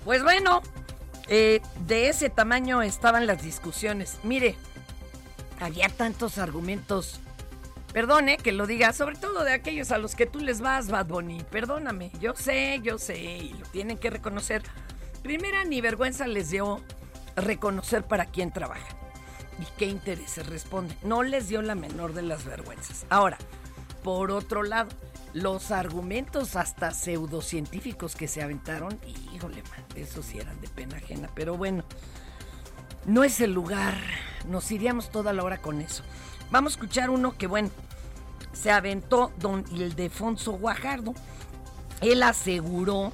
Pues 0.04 0.24
bueno, 0.24 0.62
eh, 1.28 1.62
de 1.88 2.10
ese 2.10 2.30
tamaño 2.30 2.82
estaban 2.82 3.26
las 3.26 3.42
discusiones. 3.42 4.20
Mire, 4.24 4.56
había 5.60 5.90
tantos 5.90 6.38
argumentos 6.38 7.20
Perdone 7.94 8.38
que 8.38 8.52
lo 8.52 8.66
diga, 8.66 8.92
sobre 8.92 9.16
todo 9.16 9.44
de 9.44 9.54
aquellos 9.54 9.92
a 9.92 10.00
los 10.00 10.16
que 10.16 10.26
tú 10.26 10.40
les 10.40 10.62
vas, 10.62 10.90
Bad 10.90 11.06
Bunny. 11.06 11.44
Perdóname, 11.52 12.12
yo 12.20 12.34
sé, 12.36 12.80
yo 12.82 12.98
sé, 12.98 13.20
y 13.20 13.54
lo 13.54 13.68
tienen 13.68 14.00
que 14.00 14.10
reconocer. 14.10 14.64
Primera, 15.22 15.64
ni 15.64 15.80
vergüenza 15.80 16.26
les 16.26 16.50
dio 16.50 16.82
reconocer 17.36 18.04
para 18.04 18.26
quién 18.26 18.52
trabaja 18.52 19.03
y 19.64 19.68
qué 19.78 19.86
intereses 19.86 20.46
responde. 20.48 20.98
No 21.04 21.24
les 21.24 21.48
dio 21.48 21.62
la 21.62 21.76
menor 21.76 22.14
de 22.14 22.22
las 22.22 22.44
vergüenzas. 22.44 23.06
Ahora, 23.10 23.38
por 24.04 24.32
otro 24.32 24.64
lado, 24.64 24.90
los 25.34 25.72
argumentos 25.72 26.56
hasta 26.56 26.92
pseudocientíficos 26.92 28.16
que 28.16 28.28
se 28.28 28.44
aventaron, 28.44 29.00
híjole, 29.34 29.64
man, 29.64 29.86
esos 29.96 30.26
sí 30.26 30.40
eran 30.40 30.60
de 30.60 30.68
pena 30.68 30.98
ajena, 30.98 31.30
pero 31.34 31.56
bueno, 31.56 31.84
no 33.06 33.24
es 33.24 33.40
el 33.42 33.54
lugar, 33.54 33.96
nos 34.48 34.70
iríamos 34.72 35.10
toda 35.10 35.34
la 35.34 35.44
hora 35.44 35.58
con 35.60 35.82
eso. 35.82 36.04
Vamos 36.52 36.74
a 36.74 36.76
escuchar 36.76 37.10
uno 37.10 37.38
que, 37.38 37.48
bueno, 37.48 37.70
se 38.52 38.70
aventó 38.70 39.32
don 39.40 39.64
Ildefonso 39.72 40.52
Guajardo. 40.54 41.14
Él 42.02 42.22
aseguró 42.22 43.14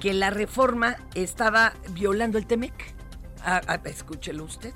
que 0.00 0.14
la 0.14 0.30
reforma 0.30 0.96
estaba 1.14 1.74
violando 1.90 2.38
el 2.38 2.46
TEMEC. 2.46 2.72
Ah, 3.44 3.60
ah, 3.66 3.78
escúchelo 3.84 4.44
usted. 4.44 4.72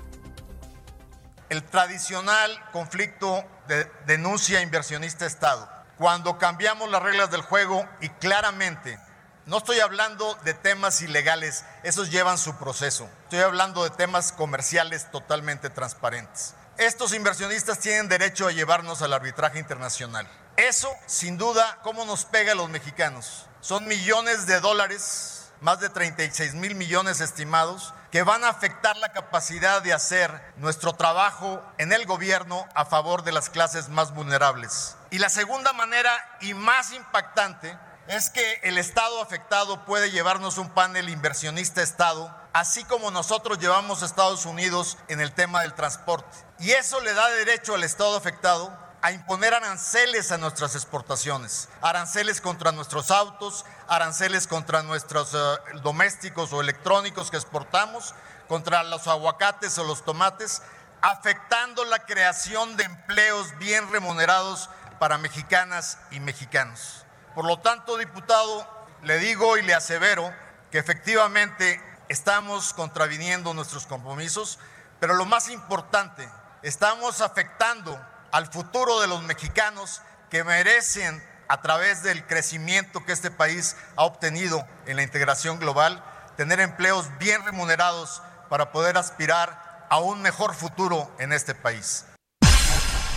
El 1.49 1.63
tradicional 1.63 2.63
conflicto 2.71 3.43
de 3.67 3.91
denuncia 4.05 4.61
inversionista-Estado. 4.61 5.69
Cuando 5.97 6.37
cambiamos 6.37 6.89
las 6.89 7.03
reglas 7.03 7.31
del 7.31 7.41
juego 7.41 7.87
y 8.01 8.09
claramente 8.09 8.99
no 9.45 9.57
estoy 9.57 9.79
hablando 9.79 10.35
de 10.43 10.53
temas 10.53 11.01
ilegales, 11.01 11.65
esos 11.83 12.11
llevan 12.11 12.37
su 12.37 12.55
proceso. 12.57 13.09
Estoy 13.23 13.39
hablando 13.39 13.83
de 13.83 13.89
temas 13.89 14.31
comerciales 14.31 15.09
totalmente 15.11 15.69
transparentes 15.69 16.53
estos 16.79 17.13
inversionistas 17.13 17.79
tienen 17.79 18.07
derecho 18.07 18.47
a 18.47 18.53
llevarnos 18.53 19.01
al 19.01 19.11
arbitraje 19.11 19.59
internacional. 19.59 20.25
Eso, 20.55 20.89
sin 21.07 21.37
duda, 21.37 21.79
¿cómo 21.83 22.05
nos 22.05 22.23
pega 22.23 22.53
a 22.53 22.55
los 22.55 22.69
mexicanos? 22.69 23.47
Son 23.59 23.85
millones 23.85 24.47
de 24.47 24.61
dólares, 24.61 25.38
más 25.61 25.79
de 25.79 25.89
36 25.89 26.53
mil 26.55 26.75
millones 26.75 27.21
estimados, 27.21 27.93
que 28.11 28.23
van 28.23 28.43
a 28.43 28.49
afectar 28.49 28.97
la 28.97 29.11
capacidad 29.11 29.81
de 29.81 29.93
hacer 29.93 30.31
nuestro 30.57 30.93
trabajo 30.93 31.61
en 31.77 31.93
el 31.93 32.05
gobierno 32.05 32.67
a 32.73 32.85
favor 32.85 33.23
de 33.23 33.31
las 33.31 33.49
clases 33.49 33.89
más 33.89 34.13
vulnerables. 34.13 34.95
Y 35.11 35.19
la 35.19 35.29
segunda 35.29 35.73
manera 35.73 36.11
y 36.41 36.53
más 36.53 36.91
impactante 36.93 37.77
es 38.07 38.31
que 38.31 38.59
el 38.63 38.79
Estado 38.79 39.21
afectado 39.21 39.85
puede 39.85 40.09
llevarnos 40.09 40.57
un 40.57 40.69
panel 40.69 41.09
inversionista 41.09 41.83
Estado, 41.83 42.35
así 42.53 42.83
como 42.85 43.11
nosotros 43.11 43.59
llevamos 43.59 44.01
a 44.01 44.07
Estados 44.07 44.45
Unidos 44.45 44.97
en 45.09 45.21
el 45.21 45.31
tema 45.31 45.61
del 45.61 45.75
transporte. 45.75 46.35
Y 46.57 46.71
eso 46.71 46.99
le 47.01 47.13
da 47.13 47.29
derecho 47.29 47.75
al 47.75 47.83
Estado 47.83 48.17
afectado 48.17 48.88
a 49.01 49.11
imponer 49.11 49.53
aranceles 49.53 50.31
a 50.31 50.37
nuestras 50.37 50.75
exportaciones, 50.75 51.69
aranceles 51.81 52.41
contra 52.41 52.71
nuestros 52.71 53.11
autos, 53.11 53.65
aranceles 53.87 54.45
contra 54.45 54.83
nuestros 54.83 55.33
eh, 55.33 55.37
domésticos 55.81 56.51
o 56.51 56.61
electrónicos 56.61 57.31
que 57.31 57.37
exportamos, 57.37 58.13
contra 58.47 58.83
los 58.83 59.07
aguacates 59.07 59.77
o 59.77 59.83
los 59.83 60.03
tomates, 60.03 60.61
afectando 61.01 61.85
la 61.85 61.99
creación 61.99 62.75
de 62.75 62.83
empleos 62.83 63.57
bien 63.57 63.89
remunerados 63.89 64.69
para 64.99 65.17
mexicanas 65.17 65.97
y 66.11 66.19
mexicanos. 66.19 67.05
Por 67.35 67.45
lo 67.45 67.59
tanto, 67.59 67.95
diputado, 67.97 68.67
le 69.03 69.17
digo 69.19 69.57
y 69.57 69.61
le 69.61 69.73
asevero 69.73 70.33
que 70.71 70.79
efectivamente 70.79 71.81
estamos 72.09 72.73
contraviniendo 72.73 73.53
nuestros 73.53 73.85
compromisos, 73.85 74.59
pero 74.99 75.13
lo 75.13 75.25
más 75.25 75.47
importante, 75.49 76.29
estamos 76.63 77.21
afectando 77.21 77.97
al 78.31 78.47
futuro 78.47 79.01
de 79.01 79.07
los 79.07 79.23
mexicanos 79.23 80.01
que 80.29 80.43
merecen, 80.43 81.23
a 81.47 81.61
través 81.61 82.03
del 82.03 82.25
crecimiento 82.27 83.03
que 83.03 83.11
este 83.11 83.31
país 83.31 83.75
ha 83.95 84.03
obtenido 84.03 84.67
en 84.85 84.97
la 84.97 85.03
integración 85.03 85.59
global, 85.59 86.03
tener 86.37 86.59
empleos 86.59 87.09
bien 87.17 87.43
remunerados 87.43 88.21
para 88.49 88.71
poder 88.71 88.97
aspirar 88.97 89.87
a 89.89 89.99
un 89.99 90.21
mejor 90.21 90.53
futuro 90.53 91.11
en 91.17 91.33
este 91.33 91.55
país. 91.55 92.05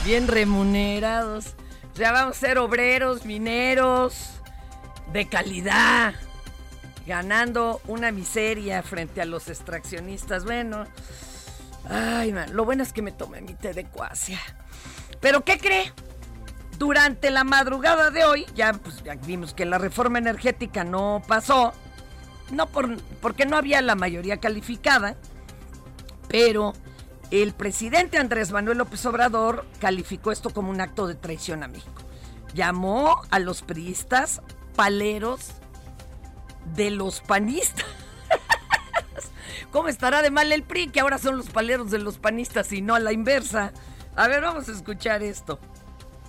Bien 0.04 0.26
remunerados. 0.26 1.54
Ya 1.94 2.10
vamos 2.10 2.38
a 2.38 2.40
ser 2.40 2.56
obreros, 2.56 3.26
mineros, 3.26 4.30
de 5.12 5.28
calidad, 5.28 6.14
ganando 7.06 7.82
una 7.86 8.12
miseria 8.12 8.82
frente 8.82 9.20
a 9.20 9.26
los 9.26 9.48
extraccionistas. 9.48 10.44
Bueno, 10.44 10.86
ay, 11.88 12.32
man, 12.32 12.56
lo 12.56 12.64
bueno 12.64 12.82
es 12.82 12.94
que 12.94 13.02
me 13.02 13.12
tomé 13.12 13.42
mi 13.42 13.52
té 13.52 13.74
de 13.74 13.84
cuasia. 13.84 14.40
Pero 15.22 15.44
¿qué 15.44 15.56
cree? 15.56 15.92
Durante 16.78 17.30
la 17.30 17.44
madrugada 17.44 18.10
de 18.10 18.24
hoy, 18.24 18.44
ya, 18.56 18.72
pues, 18.72 19.02
ya 19.04 19.14
vimos 19.14 19.54
que 19.54 19.64
la 19.64 19.78
reforma 19.78 20.18
energética 20.18 20.82
no 20.82 21.22
pasó, 21.26 21.72
no 22.50 22.66
por, 22.66 23.00
porque 23.20 23.46
no 23.46 23.56
había 23.56 23.80
la 23.82 23.94
mayoría 23.94 24.38
calificada, 24.38 25.16
pero 26.28 26.74
el 27.30 27.52
presidente 27.52 28.18
Andrés 28.18 28.50
Manuel 28.50 28.78
López 28.78 29.06
Obrador 29.06 29.64
calificó 29.80 30.32
esto 30.32 30.50
como 30.50 30.70
un 30.70 30.80
acto 30.80 31.06
de 31.06 31.14
traición 31.14 31.62
a 31.62 31.68
México. 31.68 32.02
Llamó 32.52 33.22
a 33.30 33.38
los 33.38 33.62
priistas 33.62 34.42
paleros 34.74 35.52
de 36.74 36.90
los 36.90 37.20
panistas. 37.20 37.86
¿Cómo 39.70 39.86
estará 39.86 40.20
de 40.20 40.32
mal 40.32 40.50
el 40.50 40.64
PRI 40.64 40.88
que 40.88 41.00
ahora 41.00 41.18
son 41.18 41.36
los 41.36 41.48
paleros 41.48 41.92
de 41.92 42.00
los 42.00 42.18
panistas 42.18 42.72
y 42.72 42.82
no 42.82 42.96
a 42.96 43.00
la 43.00 43.12
inversa? 43.12 43.72
A 44.16 44.28
ver, 44.28 44.42
vamos 44.42 44.68
a 44.68 44.72
escuchar 44.72 45.22
esto. 45.22 45.58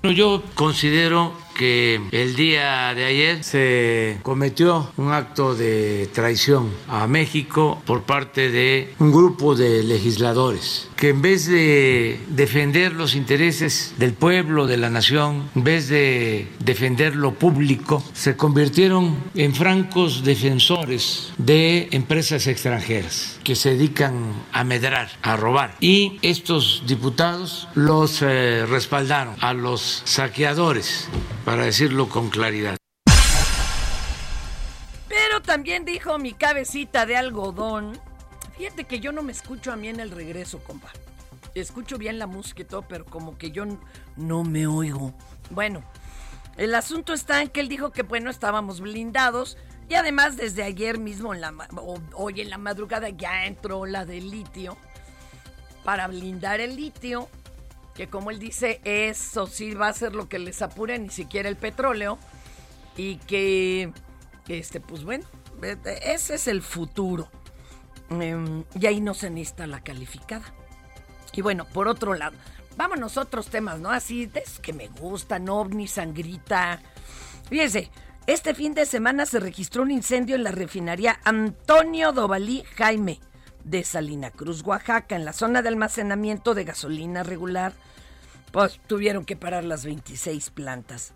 Yo 0.03 0.43
considero 0.55 1.33
que 1.57 2.01
el 2.11 2.35
día 2.35 2.93
de 2.93 3.05
ayer 3.05 3.43
se 3.43 4.17
cometió 4.23 4.91
un 4.97 5.11
acto 5.11 5.55
de 5.55 6.09
traición 6.13 6.69
a 6.87 7.07
México 7.07 7.81
por 7.85 8.03
parte 8.03 8.49
de 8.49 8.93
un 8.99 9.11
grupo 9.11 9.55
de 9.55 9.83
legisladores 9.83 10.89
que 11.03 11.09
en 11.09 11.21
vez 11.21 11.47
de 11.47 12.17
defender 12.29 12.93
los 12.93 13.13
intereses 13.13 13.93
del 13.97 14.13
pueblo, 14.13 14.67
de 14.67 14.77
la 14.77 14.89
nación, 14.89 15.49
en 15.53 15.65
vez 15.65 15.89
de 15.89 16.47
defender 16.59 17.17
lo 17.17 17.33
público, 17.33 18.01
se 18.13 18.37
convirtieron 18.37 19.17
en 19.35 19.53
francos 19.53 20.23
defensores 20.23 21.33
de 21.37 21.89
empresas 21.91 22.47
extranjeras 22.47 23.37
que 23.43 23.57
se 23.57 23.71
dedican 23.71 24.31
a 24.53 24.63
medrar, 24.63 25.09
a 25.21 25.35
robar. 25.35 25.75
Y 25.81 26.19
estos 26.21 26.83
diputados 26.87 27.67
los 27.75 28.21
eh, 28.21 28.65
respaldaron 28.65 29.35
a 29.41 29.53
los 29.53 30.03
saqueadores, 30.05 31.09
para 31.45 31.65
decirlo 31.65 32.09
con 32.09 32.29
claridad. 32.29 32.77
Pero 35.07 35.41
también 35.41 35.85
dijo 35.85 36.17
mi 36.17 36.33
cabecita 36.33 37.05
de 37.05 37.15
algodón 37.15 37.99
Fíjate 38.57 38.83
que 38.83 38.99
yo 38.99 39.11
no 39.11 39.23
me 39.23 39.31
escucho 39.31 39.71
a 39.71 39.75
mí 39.75 39.87
en 39.87 39.99
el 39.99 40.11
regreso, 40.11 40.59
compa. 40.59 40.91
Escucho 41.55 41.97
bien 41.97 42.19
la 42.19 42.27
música 42.27 42.61
y 42.61 42.65
todo, 42.65 42.83
pero 42.83 43.05
como 43.05 43.37
que 43.37 43.51
yo 43.51 43.65
no 44.15 44.43
me 44.43 44.67
oigo. 44.67 45.13
Bueno, 45.49 45.83
el 46.55 46.75
asunto 46.75 47.13
está 47.13 47.41
en 47.41 47.49
que 47.49 47.59
él 47.59 47.67
dijo 47.67 47.91
que, 47.91 48.03
bueno, 48.03 48.29
estábamos 48.29 48.79
blindados. 48.79 49.57
Y 49.89 49.95
además, 49.95 50.37
desde 50.37 50.63
ayer 50.63 50.99
mismo, 50.99 51.33
en 51.33 51.41
la, 51.41 51.53
hoy 52.13 52.41
en 52.41 52.49
la 52.49 52.57
madrugada, 52.57 53.09
ya 53.09 53.45
entró 53.45 53.85
la 53.85 54.05
del 54.05 54.29
litio. 54.29 54.77
Para 55.83 56.07
blindar 56.07 56.59
el 56.59 56.75
litio, 56.75 57.27
que 57.95 58.07
como 58.07 58.31
él 58.31 58.39
dice, 58.39 58.81
eso 58.83 59.47
sí 59.47 59.73
va 59.73 59.87
a 59.87 59.93
ser 59.93 60.15
lo 60.15 60.27
que 60.27 60.39
les 60.39 60.61
apure, 60.61 60.97
ni 60.97 61.09
siquiera 61.09 61.49
el 61.49 61.55
petróleo. 61.55 62.17
Y 62.97 63.17
que, 63.17 63.91
este, 64.47 64.79
pues 64.79 65.03
bueno, 65.03 65.25
ese 66.03 66.35
es 66.35 66.47
el 66.47 66.61
futuro. 66.61 67.29
Em, 68.09 68.63
y 68.79 68.85
ahí 68.87 69.01
no 69.01 69.13
se 69.13 69.29
necesita 69.29 69.67
la 69.67 69.83
calificada. 69.83 70.53
Y 71.33 71.41
bueno, 71.41 71.65
por 71.65 71.87
otro 71.87 72.13
lado, 72.13 72.35
vámonos 72.77 73.17
a 73.17 73.21
otros 73.21 73.47
temas, 73.47 73.79
¿no? 73.79 73.89
Así, 73.89 74.29
es 74.33 74.59
que 74.59 74.73
me 74.73 74.87
gustan, 74.87 75.49
ovni, 75.49 75.87
sangrita. 75.87 76.81
Fíjense, 77.49 77.89
este 78.27 78.53
fin 78.53 78.73
de 78.73 78.85
semana 78.85 79.25
se 79.25 79.39
registró 79.39 79.83
un 79.83 79.91
incendio 79.91 80.35
en 80.35 80.43
la 80.43 80.51
refinería 80.51 81.19
Antonio 81.23 82.11
Dovalí 82.11 82.63
Jaime 82.75 83.19
de 83.63 83.83
Salina 83.83 84.31
Cruz, 84.31 84.63
Oaxaca, 84.63 85.15
en 85.15 85.25
la 85.25 85.33
zona 85.33 85.61
de 85.61 85.69
almacenamiento 85.69 86.53
de 86.53 86.63
gasolina 86.63 87.23
regular. 87.23 87.73
Pues 88.51 88.79
tuvieron 88.87 89.25
que 89.25 89.35
parar 89.35 89.63
las 89.63 89.85
26 89.85 90.49
plantas. 90.51 91.13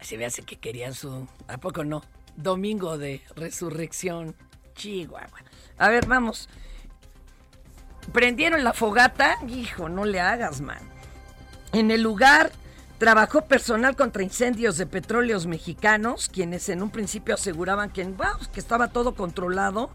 Se 0.00 0.16
me 0.16 0.26
hace 0.26 0.42
que 0.42 0.56
querían 0.56 0.94
su... 0.94 1.28
¿A 1.46 1.58
poco 1.58 1.84
no? 1.84 2.02
Domingo 2.36 2.98
de 2.98 3.22
resurrección. 3.36 4.34
Chihuahua. 4.74 5.42
A 5.76 5.88
ver, 5.88 6.06
vamos. 6.06 6.48
Prendieron 8.12 8.64
la 8.64 8.72
fogata. 8.72 9.36
Hijo, 9.48 9.88
no 9.88 10.04
le 10.04 10.20
hagas, 10.20 10.60
man. 10.60 10.80
En 11.72 11.90
el 11.90 12.02
lugar 12.02 12.50
trabajó 12.98 13.42
personal 13.42 13.94
contra 13.96 14.22
incendios 14.22 14.76
de 14.76 14.86
petróleos 14.86 15.46
mexicanos, 15.46 16.28
quienes 16.28 16.68
en 16.68 16.82
un 16.82 16.90
principio 16.90 17.34
aseguraban 17.34 17.90
que, 17.90 18.12
que 18.52 18.60
estaba 18.60 18.88
todo 18.88 19.14
controlado, 19.14 19.90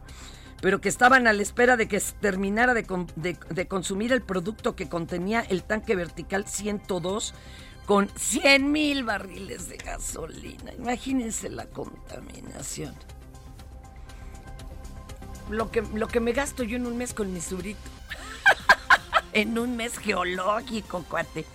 pero 0.64 0.80
que 0.80 0.88
estaban 0.88 1.28
a 1.28 1.34
la 1.34 1.42
espera 1.42 1.76
de 1.76 1.90
que 1.90 2.02
terminara 2.22 2.74
de, 2.74 2.86
de 3.50 3.68
consumir 3.68 4.14
el 4.14 4.22
producto 4.22 4.78
que 4.78 4.88
contenía 4.88 5.42
el 5.42 5.62
tanque 5.62 5.94
vertical 5.94 6.48
102 6.48 7.34
con 7.86 8.08
100 8.08 8.72
mil 8.72 9.04
barriles 9.04 9.68
de 9.68 9.76
gasolina. 9.76 10.72
Imagínense 10.72 11.50
la 11.50 11.66
contaminación 11.66 12.96
lo 15.50 15.70
que, 15.70 15.82
lo 15.94 16.08
que 16.08 16.22
me 16.22 16.32
gasto 16.32 16.64
yo 16.64 16.78
en 16.78 16.86
un 16.86 16.98
mes 16.98 17.14
con 17.14 17.34
mi 17.34 17.42
surito. 17.42 17.82
en 19.34 19.60
un 19.60 19.76
mes 19.76 19.98
geológico, 19.98 21.04
cuate. 21.10 21.46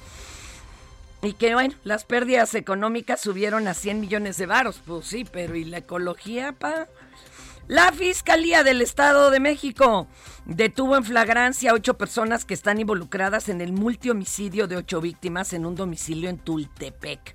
Y 1.23 1.33
que 1.33 1.55
bueno, 1.55 1.75
las 1.83 2.05
pérdidas 2.05 2.55
económicas 2.55 3.23
subieron 3.23 3.69
a 3.69 3.75
100 3.75 4.01
millones 4.01 4.37
de 4.37 4.45
varos. 4.45 4.83
Pues 4.85 5.07
sí, 5.07 5.25
pero 5.25 5.57
¿y 5.57 5.65
la 5.65 5.79
ecología, 5.79 6.53
pa? 6.53 6.89
La 7.69 7.93
Fiscalía 7.93 8.65
del 8.65 8.81
Estado 8.81 9.31
de 9.31 9.41
México 9.41 10.07
detuvo 10.47 10.97
en 10.97 11.05
flagrancia 11.05 11.71
a 11.71 11.75
ocho 11.75 11.99
personas 11.99 12.47
que 12.47 12.55
están 12.55 12.81
involucradas 12.81 13.51
en 13.51 13.61
el 13.61 13.75
multihomicidio 13.75 14.67
de 14.69 14.79
ocho 14.79 15.03
víctimas 15.03 15.53
en 15.53 15.67
un 15.67 15.75
domicilio 15.75 16.31
en 16.31 16.39
Tultepec. 16.39 17.35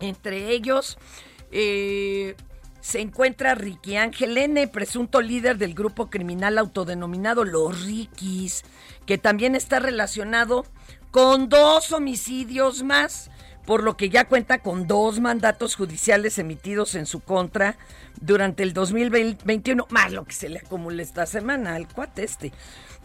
Entre 0.00 0.50
ellos, 0.50 0.98
eh, 1.52 2.34
se 2.80 3.00
encuentra 3.00 3.54
Ricky 3.54 3.94
Ángel 3.94 4.36
N., 4.36 4.66
presunto 4.66 5.20
líder 5.20 5.58
del 5.58 5.74
grupo 5.74 6.10
criminal 6.10 6.58
autodenominado 6.58 7.44
Los 7.44 7.84
Rikis, 7.84 8.64
que 9.06 9.16
también 9.16 9.54
está 9.54 9.78
relacionado 9.78 10.66
con 11.12 11.48
dos 11.48 11.92
homicidios 11.92 12.82
más, 12.82 13.30
por 13.64 13.84
lo 13.84 13.96
que 13.96 14.08
ya 14.08 14.26
cuenta 14.26 14.58
con 14.58 14.88
dos 14.88 15.20
mandatos 15.20 15.76
judiciales 15.76 16.38
emitidos 16.38 16.96
en 16.96 17.06
su 17.06 17.20
contra 17.20 17.76
durante 18.20 18.62
el 18.62 18.72
2021, 18.72 19.86
más 19.90 20.12
lo 20.12 20.24
que 20.24 20.34
se 20.34 20.48
le 20.48 20.58
acumula 20.58 21.02
esta 21.02 21.26
semana 21.26 21.74
al 21.74 21.88
cuate 21.88 22.24
este. 22.24 22.52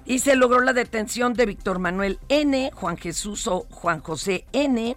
Y 0.05 0.19
se 0.19 0.35
logró 0.35 0.61
la 0.61 0.73
detención 0.73 1.33
de 1.33 1.45
Víctor 1.45 1.79
Manuel 1.79 2.19
N., 2.29 2.71
Juan 2.73 2.97
Jesús 2.97 3.47
o 3.47 3.65
Juan 3.71 4.01
José 4.01 4.45
N., 4.51 4.95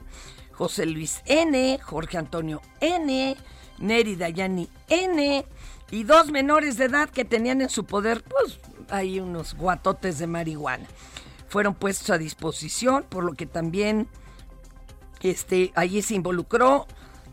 José 0.52 0.86
Luis 0.86 1.22
N., 1.24 1.78
Jorge 1.82 2.18
Antonio 2.18 2.60
N., 2.80 3.36
Neri 3.78 4.16
Dayani 4.16 4.68
N. 4.88 5.46
y 5.90 6.02
dos 6.02 6.30
menores 6.30 6.76
de 6.76 6.86
edad 6.86 7.08
que 7.08 7.24
tenían 7.24 7.62
en 7.62 7.70
su 7.70 7.84
poder, 7.84 8.22
pues, 8.24 8.58
ahí 8.90 9.20
unos 9.20 9.54
guatotes 9.54 10.18
de 10.18 10.26
marihuana. 10.26 10.86
Fueron 11.48 11.74
puestos 11.74 12.10
a 12.10 12.18
disposición, 12.18 13.04
por 13.08 13.24
lo 13.24 13.32
que 13.32 13.46
también 13.46 14.08
este, 15.22 15.72
allí 15.74 16.02
se 16.02 16.14
involucró 16.14 16.86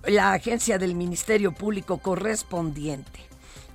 la 0.08 0.34
agencia 0.34 0.78
del 0.78 0.96
Ministerio 0.96 1.52
Público 1.52 1.98
correspondiente. 1.98 3.20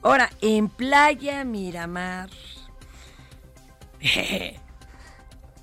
Ahora, 0.02 0.30
en 0.40 0.68
Playa 0.68 1.44
Miramar. 1.44 2.30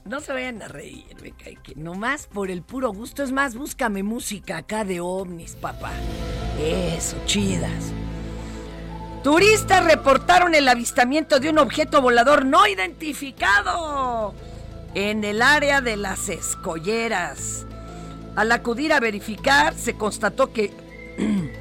No 0.06 0.22
se 0.22 0.32
vayan 0.32 0.62
a 0.62 0.70
reír, 0.70 1.04
me 1.22 1.34
cae 1.34 1.58
que 1.62 1.76
nomás 1.76 2.28
por 2.28 2.50
el 2.50 2.62
puro 2.62 2.94
gusto. 2.94 3.24
Es 3.24 3.34
más, 3.34 3.56
búscame 3.56 4.04
música 4.04 4.56
acá 4.56 4.86
de 4.86 5.02
ovnis, 5.02 5.58
papá. 5.58 5.92
Eso, 6.62 7.18
chidas. 7.26 7.92
Turistas 9.22 9.84
reportaron 9.84 10.56
el 10.56 10.70
avistamiento 10.70 11.42
de 11.42 11.50
un 11.50 11.58
objeto 11.58 12.02
volador 12.02 12.46
no 12.46 12.66
identificado 12.68 14.34
en 14.94 15.26
el 15.26 15.42
área 15.42 15.82
de 15.82 15.98
las 15.98 16.30
escolleras. 16.30 17.66
Al 18.38 18.52
acudir 18.52 18.94
a 18.94 19.00
verificar, 19.00 19.74
se 19.74 19.96
constató 19.96 20.54
que... 20.54 20.72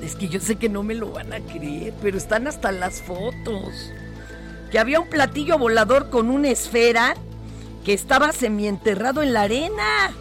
es 0.00 0.14
que 0.14 0.28
yo 0.28 0.38
sé 0.38 0.54
que 0.54 0.68
no 0.68 0.84
me 0.84 0.94
lo 0.94 1.10
van 1.10 1.32
a 1.32 1.40
creer, 1.40 1.92
pero 2.00 2.16
están 2.16 2.46
hasta 2.46 2.70
las 2.70 3.02
fotos. 3.02 3.90
Que 4.70 4.78
había 4.78 5.00
un 5.00 5.08
platillo 5.08 5.58
volador 5.58 6.10
con 6.10 6.30
una 6.30 6.48
esfera 6.48 7.16
que 7.84 7.92
estaba 7.92 8.30
semienterrado 8.30 9.20
en 9.20 9.32
la 9.32 9.42
arena. 9.42 10.12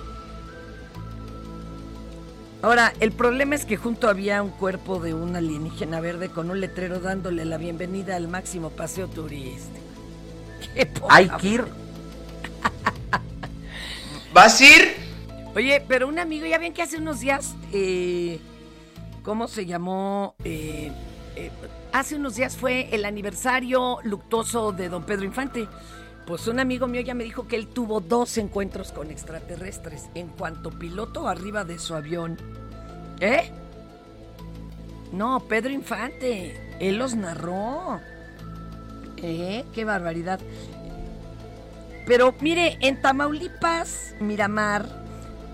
Ahora, 2.63 2.93
el 2.99 3.11
problema 3.11 3.53
es 3.53 3.63
que 3.63 3.77
junto 3.77 4.09
había 4.09 4.41
un 4.41 4.49
cuerpo 4.49 4.99
de 5.01 5.13
un 5.13 5.35
alienígena 5.35 5.99
verde 5.99 6.29
con 6.29 6.49
un 6.49 6.59
letrero 6.61 6.99
dándole 6.99 7.45
la 7.45 7.59
bienvenida 7.59 8.15
al 8.15 8.27
máximo 8.27 8.71
paseo 8.71 9.07
turístico. 9.07 9.85
Qué 10.73 10.91
Hay 11.09 11.29
que 11.29 11.47
ir. 11.47 11.65
¿Vas 14.33 14.59
a 14.59 14.65
ir? 14.65 14.95
Oye, 15.55 15.83
pero 15.87 16.07
un 16.07 16.17
amigo, 16.17 16.47
ya 16.47 16.57
ven 16.57 16.73
que 16.73 16.81
hace 16.81 16.97
unos 16.97 17.19
días, 17.19 17.53
eh, 17.71 18.39
¿cómo 19.21 19.47
se 19.47 19.67
llamó? 19.67 20.33
Eh, 20.43 20.91
eh, 21.35 21.51
hace 21.91 22.15
unos 22.15 22.35
días 22.35 22.57
fue 22.57 22.89
el 22.91 23.05
aniversario 23.05 23.99
luctuoso 24.03 24.71
de 24.71 24.89
don 24.89 25.03
Pedro 25.03 25.25
Infante. 25.25 25.67
Pues 26.25 26.47
un 26.47 26.59
amigo 26.59 26.87
mío 26.87 27.01
ya 27.01 27.13
me 27.13 27.23
dijo 27.23 27.47
que 27.47 27.57
él 27.57 27.67
tuvo 27.67 27.99
dos 27.99 28.39
encuentros 28.39 28.91
con 28.91 29.11
extraterrestres 29.11 30.09
en 30.15 30.29
cuanto 30.29 30.71
piloto 30.71 31.27
arriba 31.27 31.63
de 31.63 31.77
su 31.77 31.93
avión. 31.93 32.39
¿Eh? 33.19 33.51
No, 35.11 35.41
Pedro 35.41 35.69
Infante. 35.69 36.75
Él 36.79 36.97
los 36.97 37.13
narró. 37.13 37.99
¿Eh? 39.17 39.63
Qué 39.75 39.85
barbaridad. 39.85 40.39
Pero 42.05 42.35
mire, 42.41 42.77
en 42.81 43.01
Tamaulipas, 43.01 44.15
Miramar, 44.19 45.03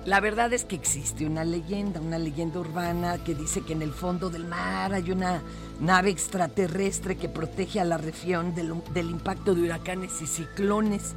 la 0.06 0.20
verdad 0.20 0.52
es 0.54 0.66
que 0.66 0.76
existe 0.76 1.26
una 1.26 1.44
leyenda, 1.44 2.02
una 2.02 2.18
leyenda 2.18 2.60
urbana 2.60 3.24
que 3.24 3.36
dice 3.36 3.62
que 3.62 3.74
en 3.74 3.84
el 3.84 3.92
fondo 3.92 4.30
del 4.32 4.46
mar 4.46 4.94
hay 4.94 5.12
una 5.12 5.42
nave 5.80 6.10
extraterrestre 6.10 7.16
que 7.18 7.30
protege 7.30 7.80
a 7.80 7.86
la 7.86 7.98
región 7.98 8.56
del, 8.56 9.10
impacto 9.10 9.54
de 9.54 9.62
huracanes 9.62 10.22
y 10.22 10.26
ciclones. 10.26 11.14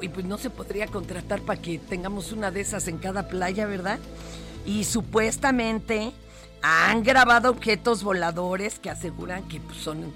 Uy, 0.00 0.08
pues 0.08 0.26
no 0.26 0.38
se 0.38 0.50
podría 0.50 0.88
contratar 0.88 1.42
para 1.42 1.60
que 1.60 1.78
tengamos 1.78 2.32
una 2.32 2.50
de 2.50 2.62
esas 2.62 2.88
en 2.88 2.98
cada 2.98 3.28
playa, 3.28 3.66
¿verdad? 3.66 3.98
Y 4.66 4.84
supuestamente 4.84 6.12
han 6.62 7.02
grabado 7.04 7.50
objetos 7.50 8.02
voladores 8.02 8.78
que 8.78 8.90
aseguran 8.90 9.46
que 9.48 9.60
pues, 9.60 9.78
son, 9.78 10.12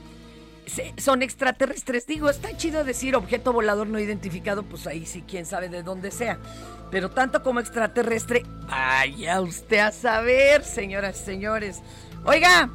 son 0.99 1.23
extraterrestres. 1.23 2.07
Digo, 2.07 2.31
está 2.31 2.57
chido 2.57 2.85
decir 2.85 3.17
objeto 3.17 3.53
volador 3.53 3.87
no 3.87 3.99
identificado, 3.99 4.63
pues 4.63 4.87
ahí 4.87 5.07
sí, 5.07 5.25
quién 5.27 5.47
sabe 5.47 5.69
de 5.69 5.83
dónde 5.83 6.11
sea. 6.11 6.39
Pero 6.91 7.11
tanto 7.11 7.43
como 7.43 7.61
extraterrestre, 7.61 8.45
vaya 8.69 9.41
usted 9.41 9.79
a 9.79 9.93
saber, 9.93 10.65
señoras 10.65 11.21
y 11.21 11.25
señores. 11.25 11.83
Oiga, 12.25 12.71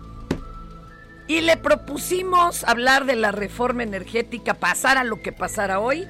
y 1.28 1.42
le 1.42 1.58
propusimos 1.58 2.64
hablar 2.64 3.06
de 3.06 3.16
la 3.16 3.32
reforma 3.32 3.84
energética, 3.84 4.56
pasara 4.56 5.04
lo 5.04 5.22
que 5.22 5.32
pasara 5.32 5.80
hoy. 5.80 6.08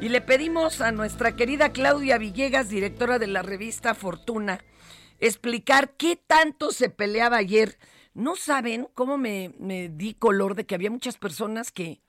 Y 0.00 0.08
le 0.08 0.20
pedimos 0.20 0.80
a 0.80 0.90
nuestra 0.92 1.36
querida 1.36 1.72
Claudia 1.72 2.18
Villegas, 2.18 2.70
directora 2.70 3.18
de 3.18 3.26
la 3.26 3.42
revista 3.42 3.94
Fortuna, 3.94 4.64
explicar 5.20 5.90
qué 5.90 6.16
tanto 6.16 6.72
se 6.72 6.88
peleaba 6.88 7.36
ayer. 7.36 7.78
No 8.14 8.36
saben 8.36 8.88
cómo 8.94 9.16
me, 9.16 9.54
me, 9.58 9.88
di 9.88 10.14
color 10.14 10.54
de 10.54 10.66
que 10.66 10.74
había 10.74 10.90
muchas 10.90 11.16
personas 11.16 11.72
que 11.72 12.02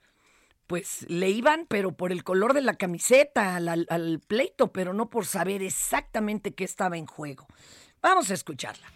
pues 0.68 1.06
le 1.10 1.30
iban, 1.30 1.66
pero 1.68 1.92
por 1.92 2.12
el 2.12 2.24
color 2.24 2.54
de 2.54 2.62
la 2.62 2.76
camiseta 2.76 3.56
al, 3.56 4.22
pleito, 4.28 4.72
pero 4.72 4.94
no 4.94 5.10
por 5.10 5.26
saber 5.26 5.62
exactamente 5.62 6.54
qué 6.54 6.64
estaba 6.64 6.98
en 6.98 7.06
juego. 7.06 7.48
Vamos 8.02 8.32
a 8.32 8.34
escucharla. 8.34 8.88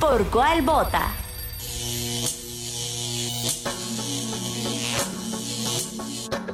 ¿Por 0.00 0.30
cuál 0.30 0.62
vota? 0.62 1.12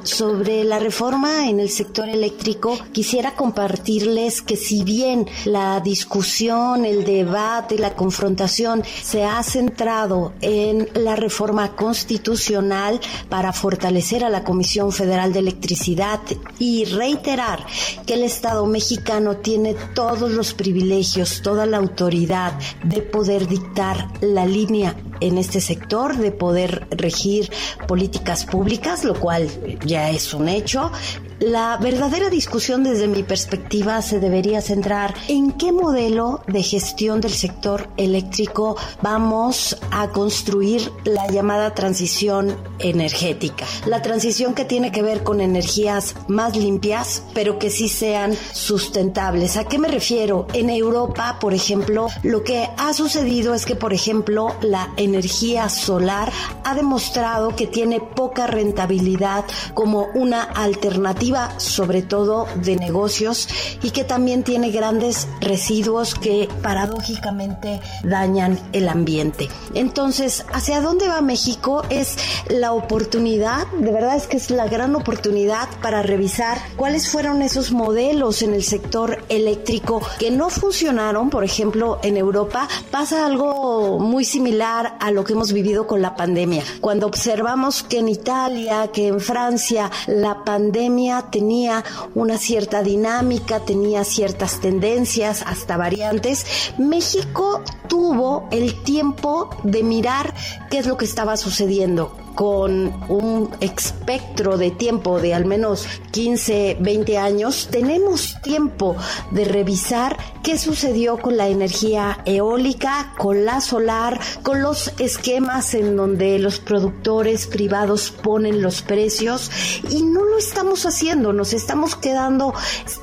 Sobre 0.07 0.63
la 0.63 0.79
reforma 0.79 1.49
en 1.49 1.59
el 1.59 1.69
sector 1.69 2.07
eléctrico, 2.07 2.79
quisiera 2.93 3.35
compartirles 3.35 4.41
que 4.41 4.55
si 4.55 4.83
bien 4.83 5.27
la 5.43 5.81
discusión, 5.81 6.85
el 6.85 7.03
debate, 7.03 7.77
la 7.77 7.93
confrontación 7.93 8.83
se 9.03 9.25
ha 9.25 9.43
centrado 9.43 10.31
en 10.39 10.87
la 10.93 11.17
reforma 11.17 11.75
constitucional 11.75 13.01
para 13.27 13.51
fortalecer 13.51 14.23
a 14.23 14.29
la 14.29 14.45
Comisión 14.45 14.93
Federal 14.93 15.33
de 15.33 15.39
Electricidad 15.39 16.21
y 16.57 16.85
reiterar 16.85 17.65
que 18.05 18.13
el 18.13 18.23
Estado 18.23 18.65
mexicano 18.65 19.35
tiene 19.35 19.75
todos 19.93 20.31
los 20.31 20.53
privilegios, 20.53 21.41
toda 21.41 21.65
la 21.65 21.77
autoridad 21.77 22.53
de 22.81 23.01
poder 23.01 23.45
dictar 23.45 24.07
la 24.21 24.45
línea 24.45 24.95
en 25.19 25.37
este 25.37 25.61
sector, 25.61 26.15
de 26.15 26.31
poder 26.31 26.87
regir 26.91 27.51
políticas 27.87 28.45
públicas, 28.45 29.03
lo 29.03 29.19
cual 29.19 29.49
ya 29.85 29.96
es 29.97 30.33
un 30.33 30.47
hecho. 30.49 30.91
La 31.39 31.77
verdadera 31.77 32.31
discusión 32.31 32.83
desde 32.83 33.07
mi 33.07 33.21
perspectiva 33.21 34.01
se 34.01 34.19
debería 34.19 34.59
centrar 34.59 35.13
en 35.27 35.51
qué 35.51 35.71
modelo 35.71 36.41
de 36.47 36.63
gestión 36.63 37.21
del 37.21 37.31
sector 37.31 37.89
eléctrico 37.95 38.75
vamos 39.03 39.77
a 39.91 40.07
construir 40.07 40.91
la 41.03 41.27
llamada 41.27 41.75
transición 41.75 42.57
energética. 42.79 43.65
La 43.85 44.01
transición 44.01 44.55
que 44.55 44.65
tiene 44.65 44.91
que 44.91 45.03
ver 45.03 45.21
con 45.21 45.39
energías 45.39 46.15
más 46.27 46.57
limpias, 46.57 47.21
pero 47.35 47.59
que 47.59 47.69
sí 47.69 47.87
sean 47.87 48.35
sustentables. 48.53 49.57
¿A 49.57 49.65
qué 49.65 49.77
me 49.77 49.89
refiero? 49.89 50.47
En 50.53 50.71
Europa, 50.71 51.37
por 51.39 51.53
ejemplo, 51.53 52.07
lo 52.23 52.43
que 52.43 52.67
ha 52.77 52.93
sucedido 52.93 53.53
es 53.53 53.67
que, 53.67 53.75
por 53.75 53.93
ejemplo, 53.93 54.55
la 54.61 54.91
energía 54.97 55.69
solar 55.69 56.31
ha 56.63 56.73
demostrado 56.73 57.55
que 57.55 57.67
tiene 57.67 57.99
poca 57.99 58.47
rentabilidad 58.47 59.45
como 59.75 60.07
una 60.15 60.41
alternativa 60.41 61.26
sobre 61.57 62.01
todo 62.01 62.47
de 62.55 62.75
negocios 62.75 63.47
y 63.81 63.91
que 63.91 64.03
también 64.03 64.43
tiene 64.43 64.71
grandes 64.71 65.27
residuos 65.41 66.15
que 66.15 66.47
paradójicamente 66.61 67.81
dañan 68.03 68.59
el 68.73 68.87
ambiente. 68.87 69.49
Entonces, 69.73 70.45
¿hacia 70.53 70.81
dónde 70.81 71.07
va 71.07 71.21
México? 71.21 71.83
Es 71.89 72.17
la 72.49 72.71
oportunidad, 72.73 73.67
de 73.67 73.91
verdad 73.91 74.15
es 74.15 74.27
que 74.27 74.37
es 74.37 74.49
la 74.49 74.67
gran 74.67 74.95
oportunidad 74.95 75.67
para 75.81 76.01
revisar 76.01 76.57
cuáles 76.75 77.09
fueron 77.09 77.41
esos 77.41 77.71
modelos 77.71 78.41
en 78.41 78.53
el 78.53 78.63
sector 78.63 79.23
eléctrico 79.29 80.01
que 80.19 80.31
no 80.31 80.49
funcionaron, 80.49 81.29
por 81.29 81.43
ejemplo, 81.43 81.99
en 82.03 82.17
Europa 82.17 82.67
pasa 82.91 83.25
algo 83.25 83.99
muy 83.99 84.23
similar 84.23 84.97
a 84.99 85.11
lo 85.11 85.23
que 85.23 85.33
hemos 85.33 85.51
vivido 85.51 85.87
con 85.87 86.01
la 86.01 86.15
pandemia. 86.15 86.63
Cuando 86.81 87.07
observamos 87.07 87.83
que 87.83 87.99
en 87.99 88.09
Italia, 88.09 88.89
que 88.93 89.07
en 89.07 89.19
Francia, 89.19 89.91
la 90.07 90.43
pandemia 90.43 91.16
tenía 91.23 91.83
una 92.15 92.37
cierta 92.37 92.83
dinámica, 92.83 93.59
tenía 93.59 94.03
ciertas 94.03 94.59
tendencias, 94.59 95.43
hasta 95.45 95.77
variantes. 95.77 96.73
México 96.77 97.61
tuvo 97.87 98.47
el 98.51 98.81
tiempo 98.83 99.49
de 99.63 99.83
mirar 99.83 100.33
qué 100.69 100.79
es 100.79 100.87
lo 100.87 100.97
que 100.97 101.05
estaba 101.05 101.37
sucediendo 101.37 102.26
con 102.37 102.93
un 103.09 103.49
espectro 103.61 104.59
de 104.59 104.69
tiempo 104.69 105.19
de 105.19 105.33
al 105.33 105.45
menos 105.45 105.87
15, 106.11 106.77
20 106.79 107.17
años, 107.17 107.67
tenemos 107.71 108.39
tiempo 108.43 108.95
de 109.31 109.43
revisar 109.43 110.17
qué 110.43 110.59
sucedió 110.59 111.17
con 111.17 111.35
la 111.35 111.47
energía 111.47 112.19
eólica, 112.25 113.15
con 113.17 113.43
la 113.43 113.59
solar, 113.59 114.19
con 114.43 114.61
los 114.61 114.93
esquemas 114.99 115.73
en 115.73 115.95
donde 115.97 116.37
los 116.37 116.59
productores 116.59 117.47
privados 117.47 118.11
ponen 118.11 118.61
los 118.61 118.83
precios 118.83 119.49
y 119.89 120.03
no 120.03 120.23
lo 120.23 120.37
estamos 120.37 120.85
haciendo, 120.85 121.33
nos 121.33 121.53
estamos 121.53 121.95
quedando 121.95 122.53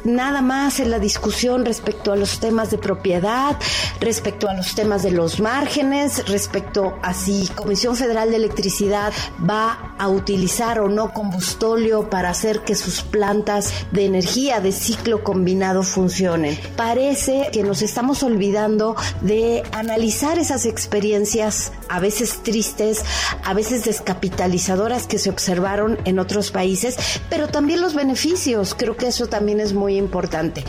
nada 0.05 0.43
más 0.43 0.79
en 0.79 0.93
la 0.93 1.01
discusión 1.01 1.65
respecto 1.65 2.13
a 2.13 2.17
los 2.17 2.39
temas 2.39 2.71
de 2.71 2.79
propiedad, 2.79 3.59
respecto 3.99 4.49
a 4.49 4.55
los 4.55 4.77
temas 4.77 5.03
de 5.03 5.11
los 5.11 5.41
márgenes, 5.41 6.29
respecto 6.29 6.95
a 7.03 7.13
si 7.15 7.49
Comisión 7.49 7.97
Federal 7.97 8.31
de 8.31 8.37
Electricidad 8.37 9.13
va 9.49 9.95
a 9.99 10.09
utilizar 10.09 10.81
o 10.81 10.89
no 10.89 11.13
combustóleo 11.13 12.11
para 12.11 12.31
hacer 12.31 12.61
que 12.61 12.75
sus 12.75 13.03
plantas 13.03 13.73
de 13.93 14.07
energía 14.07 14.61
de 14.61 14.73
ciclo 14.73 15.23
combinado 15.23 15.83
funcionen. 15.83 16.59
Parece 16.77 17.49
que 17.53 17.63
nos 17.63 17.83
estamos 17.83 18.23
olvidando 18.23 18.97
de 19.21 19.63
analizar 19.73 20.39
esas 20.39 20.67
experiencias 20.67 21.73
a 21.89 22.01
veces 22.01 22.43
tristes, 22.43 23.05
a 23.45 23.55
veces 23.55 23.85
descapitalizadoras 23.85 25.07
que 25.07 25.19
se 25.19 25.31
observaron 25.31 25.99
en 26.05 26.19
otros 26.19 26.51
países, 26.51 26.97
pero 27.31 27.49
también 27.49 27.81
los 27.81 27.95
beneficios. 27.95 28.75
Creo 28.75 28.97
que 28.97 29.09
eso 29.09 29.27
también 29.27 29.61
es 29.61 29.73
muy 29.73 29.97
importante. 29.97 30.65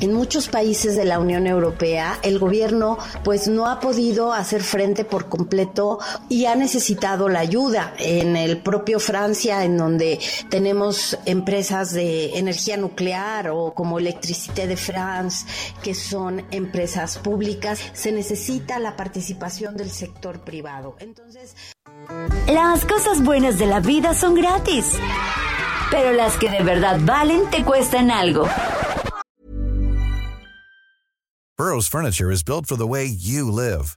En 0.00 0.12
muchos 0.12 0.48
países 0.48 0.96
de 0.96 1.04
la 1.04 1.18
Unión 1.18 1.46
Europea, 1.46 2.18
el 2.22 2.38
gobierno 2.38 2.98
pues 3.24 3.48
no 3.48 3.66
ha 3.66 3.80
podido 3.80 4.32
hacer 4.32 4.62
frente 4.62 5.04
por 5.04 5.28
completo 5.28 5.98
y 6.28 6.46
ha 6.46 6.54
necesitado 6.54 7.28
la 7.28 7.40
ayuda. 7.40 7.94
En 7.98 8.36
el 8.36 8.58
propio 8.58 9.00
Francia, 9.00 9.64
en 9.64 9.76
donde 9.76 10.18
tenemos 10.48 11.18
empresas 11.26 11.92
de 11.92 12.38
energía 12.38 12.76
nuclear 12.76 13.50
o 13.50 13.74
como 13.74 13.98
Electricité 13.98 14.66
de 14.66 14.76
France, 14.76 15.46
que 15.82 15.94
son 15.94 16.44
empresas 16.50 17.18
públicas, 17.18 17.80
se 17.92 18.12
necesita 18.12 18.78
la 18.78 18.96
participación 18.96 19.76
del 19.76 19.90
sector 19.90 20.40
privado. 20.40 20.96
Entonces, 21.00 21.54
Las 22.46 22.84
cosas 22.84 23.22
buenas 23.22 23.58
de 23.58 23.66
la 23.66 23.80
vida 23.80 24.14
son 24.14 24.34
gratis. 24.34 24.92
Pero 25.90 26.12
las 26.12 26.36
que 26.36 26.50
de 26.50 26.62
verdad 26.62 27.00
valen 27.02 27.48
te 27.50 27.64
cuestan 27.64 28.10
algo. 28.10 28.48
Burrow's 31.58 31.88
furniture 31.88 32.30
is 32.30 32.44
built 32.44 32.66
for 32.66 32.76
the 32.76 32.86
way 32.86 33.06
you 33.08 33.50
live. 33.50 33.96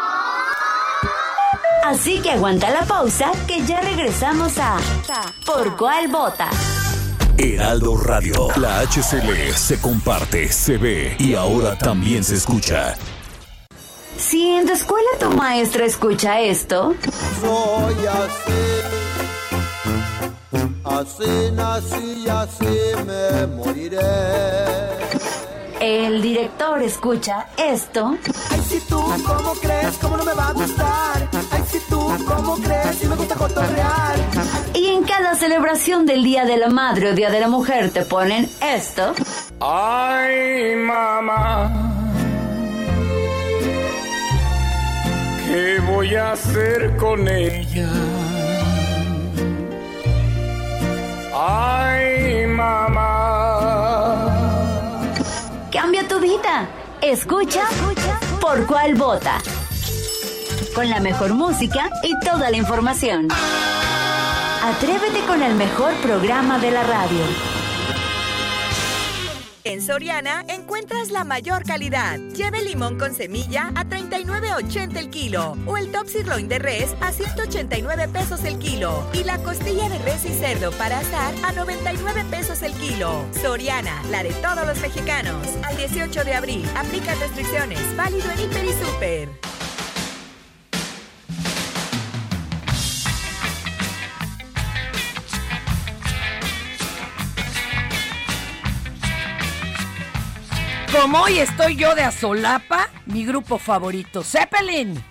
Así 1.85 2.19
que 2.21 2.31
aguanta 2.31 2.69
la 2.69 2.83
pausa 2.85 3.31
que 3.47 3.63
ya 3.65 3.81
regresamos 3.81 4.57
a 4.57 4.77
¿Por 5.45 5.75
cuál 5.77 6.07
vota? 6.07 6.49
Heraldo 7.37 7.97
Radio. 7.97 8.47
La 8.57 8.81
HCL 8.81 9.53
se 9.55 9.79
comparte, 9.81 10.51
se 10.51 10.77
ve 10.77 11.15
y 11.17 11.33
ahora 11.33 11.77
también 11.77 12.23
se 12.23 12.35
escucha. 12.35 12.95
Si 14.17 14.47
en 14.47 14.67
tu 14.67 14.73
escuela 14.73 15.09
tu 15.19 15.31
maestra 15.31 15.85
escucha 15.85 16.39
esto, 16.39 16.93
Soy 17.41 17.95
así, 18.05 18.61
así 20.83 21.51
nací 21.53 22.23
y 22.25 22.29
así 22.29 23.03
me 23.07 23.47
moriré. 23.47 23.99
el 25.79 26.21
director 26.21 26.83
escucha 26.83 27.47
esto, 27.57 28.15
Ay, 28.51 28.61
si 28.69 28.79
tú, 28.81 29.01
¿cómo 29.25 29.53
crees? 29.55 29.97
¿Cómo 29.99 30.17
no 30.17 30.23
me 30.23 30.33
va 30.35 30.49
a 30.49 30.53
gustar? 30.53 31.27
Tú, 31.89 31.99
¿cómo 32.27 32.55
crees? 32.57 32.97
Si 32.97 33.07
me 33.07 33.15
gusta 33.15 33.35
cotorrear. 33.35 34.15
y 34.73 34.87
en 34.87 35.03
cada 35.03 35.35
celebración 35.35 36.05
del 36.05 36.23
Día 36.23 36.45
de 36.45 36.57
la 36.57 36.67
Madre 36.69 37.11
o 37.11 37.13
Día 37.13 37.29
de 37.29 37.39
la 37.39 37.47
Mujer 37.47 37.91
te 37.91 38.03
ponen 38.03 38.49
esto, 38.61 39.13
Ay, 39.59 40.75
mamá, 40.75 41.71
¿qué 45.47 45.79
voy 45.87 46.15
a 46.15 46.31
hacer 46.33 46.95
con 46.97 47.27
ella? 47.27 47.89
Ay, 51.33 52.45
mamá. 52.47 53.01
cambia 55.71 56.07
tu 56.07 56.19
vida. 56.19 56.67
Escucha 57.01 57.63
por 58.39 58.65
cuál 58.67 58.95
vota. 58.95 59.37
Con 60.75 60.89
la 60.89 61.01
mejor 61.01 61.33
música 61.33 61.89
y 62.01 62.17
toda 62.19 62.49
la 62.49 62.55
información. 62.55 63.27
Atrévete 64.63 65.19
con 65.27 65.41
el 65.43 65.55
mejor 65.55 65.93
programa 65.95 66.59
de 66.59 66.71
la 66.71 66.83
radio. 66.83 67.19
En 69.63 69.81
Soriana 69.81 70.45
encuentras 70.47 71.11
la 71.11 71.23
mayor 71.23 71.63
calidad. 71.65 72.19
Lleve 72.35 72.63
limón 72.63 72.97
con 72.97 73.13
semilla 73.13 73.71
a 73.75 73.85
39.80 73.85 74.97
el 74.97 75.09
kilo 75.09 75.57
o 75.65 75.77
el 75.77 75.91
top 75.91 76.07
sirloin 76.07 76.47
de 76.47 76.57
res 76.57 76.95
a 77.01 77.11
189 77.11 78.07
pesos 78.07 78.43
el 78.45 78.57
kilo 78.57 79.03
y 79.13 79.23
la 79.23 79.37
costilla 79.43 79.89
de 79.89 79.99
res 79.99 80.25
y 80.25 80.33
cerdo 80.33 80.71
para 80.71 80.99
asar 80.99 81.33
a 81.43 81.51
99 81.51 82.25
pesos 82.31 82.63
el 82.63 82.73
kilo. 82.73 83.25
Soriana, 83.41 84.01
la 84.09 84.23
de 84.23 84.31
todos 84.35 84.65
los 84.65 84.79
mexicanos. 84.79 85.47
Al 85.63 85.75
18 85.75 86.23
de 86.23 86.33
abril, 86.33 86.65
aplica 86.75 87.13
restricciones. 87.15 87.79
Válido 87.97 88.31
en 88.31 88.39
Hiper 88.39 88.65
y 88.65 88.73
Super. 88.73 89.50
Como 101.01 101.23
hoy 101.23 101.39
estoy 101.39 101.77
yo 101.77 101.95
de 101.95 102.03
Azolapa, 102.03 102.87
mi 103.07 103.25
grupo 103.25 103.57
favorito, 103.57 104.23
Zeppelin, 104.23 105.03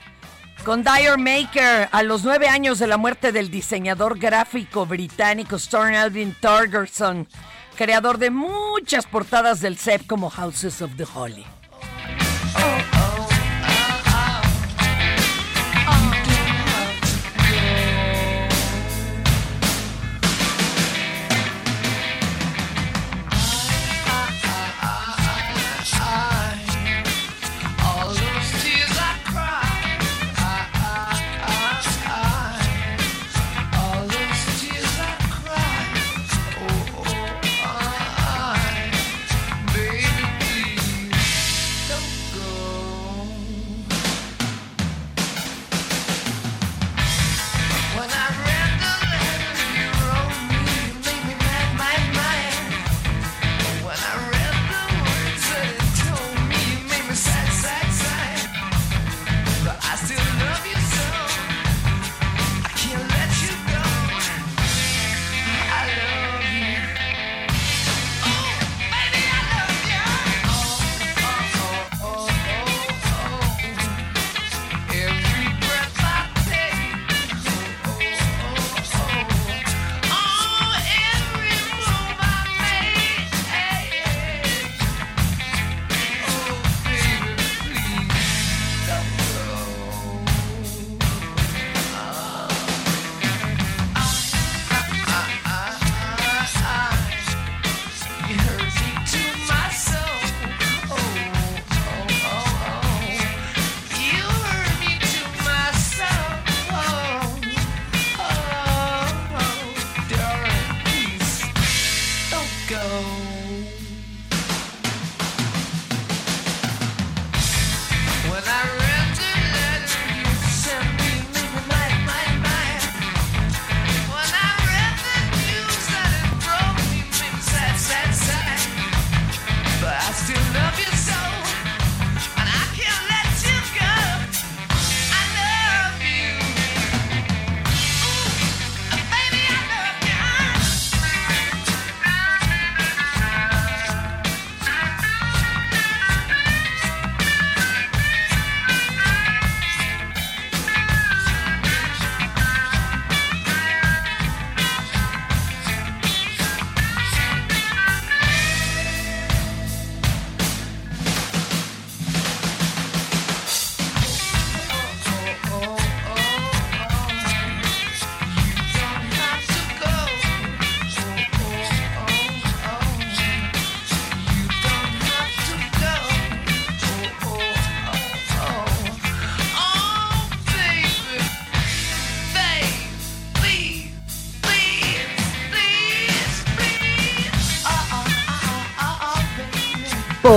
con 0.64 0.84
Dyer 0.84 1.18
Maker, 1.18 1.88
a 1.90 2.04
los 2.04 2.22
nueve 2.22 2.46
años 2.46 2.78
de 2.78 2.86
la 2.86 2.96
muerte 2.96 3.32
del 3.32 3.50
diseñador 3.50 4.16
gráfico 4.16 4.86
británico 4.86 5.56
Storm 5.56 5.96
Alvin 5.96 6.36
Torgerson, 6.40 7.26
creador 7.76 8.18
de 8.18 8.30
muchas 8.30 9.04
portadas 9.04 9.60
del 9.60 9.76
CEP 9.76 10.06
como 10.06 10.30
Houses 10.30 10.80
of 10.80 10.92
the 10.96 11.06
Holy. 11.12 11.44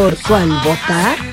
¿Por 0.03 0.21
cuál 0.23 0.49
vota? 0.65 1.32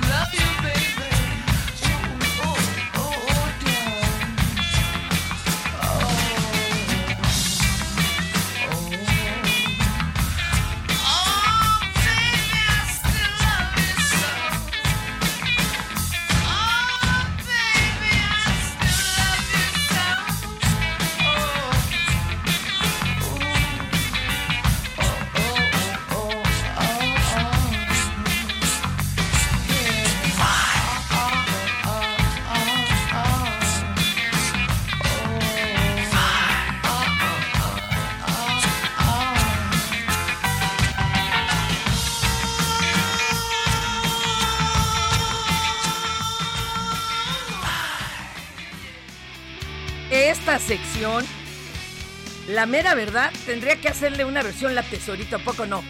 mera 52.71 52.95
verdad, 52.95 53.31
tendría 53.45 53.81
que 53.81 53.89
hacerle 53.89 54.25
una 54.25 54.43
versión 54.43 54.75
la 54.75 54.83
tesorito, 54.83 55.37
¿a 55.37 55.39
poco 55.41 55.67
no? 55.67 55.83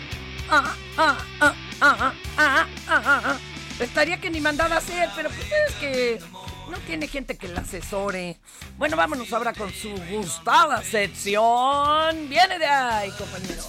Ah, 0.49 0.75
ah, 0.97 1.19
ah, 2.89 3.37
Estaría 3.79 4.21
que 4.21 4.31
ni 4.31 4.41
mandada 4.41 4.77
a 4.77 4.79
hacer, 4.79 5.09
pero 5.15 5.31
pues 5.31 5.47
es 5.69 5.75
que 5.77 6.21
no 6.71 6.79
tiene 6.79 7.07
gente 7.07 7.37
que 7.37 7.49
la 7.49 7.61
asesore. 7.61 8.39
Bueno, 8.77 8.97
vámonos 8.97 9.33
ahora 9.33 9.53
con 9.53 9.73
su 9.73 9.91
gustada 10.11 10.83
sección. 10.83 12.29
Viene 12.29 12.59
de 12.59 12.67
ahí, 12.67 13.11
compañero. 13.13 13.63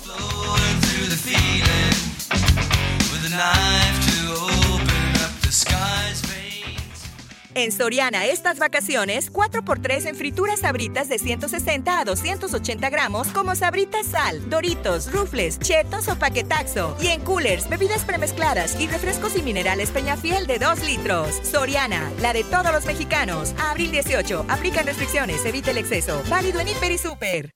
En 7.54 7.74
Soriana 7.74 8.26
estas 8.28 8.60
vacaciones, 8.60 9.32
4x3 9.32 10.08
en 10.08 10.16
frituras 10.16 10.62
sabritas 10.62 11.10
de 11.10 11.20
160 11.20 12.00
a 12.00 12.06
280 12.06 12.90
gramos 12.90 13.28
como 13.30 13.56
sabritas 13.56 14.08
sal, 14.08 14.50
doritos, 14.50 15.12
rufles, 15.12 15.60
chetos 15.60 16.08
o 16.08 16.16
paquetaxo. 16.16 16.96
Y 17.02 17.08
en 17.08 17.20
coolers, 17.22 17.68
bebidas 17.68 18.06
premezcladas 18.06 18.80
y 18.80 18.88
refrescos 18.88 19.36
y 19.36 19.42
minerales 19.42 19.92
Peñafiel 19.92 20.48
de 20.48 20.60
2 20.60 20.84
litros. 20.86 21.42
Soriana, 21.44 22.10
la 22.22 22.32
de 22.32 22.46
todos 22.46 22.72
los 22.72 22.86
mexicanos. 22.86 23.54
A 23.60 23.72
abril 23.72 23.92
18, 23.92 24.46
aplican 24.48 24.86
restricciones, 24.86 25.44
evite 25.46 25.72
el 25.72 25.78
exceso. 25.78 26.24
Válido 26.30 26.62
en 26.62 26.70
Hiper 26.70 26.92
y 26.92 26.98
Super. 26.98 27.52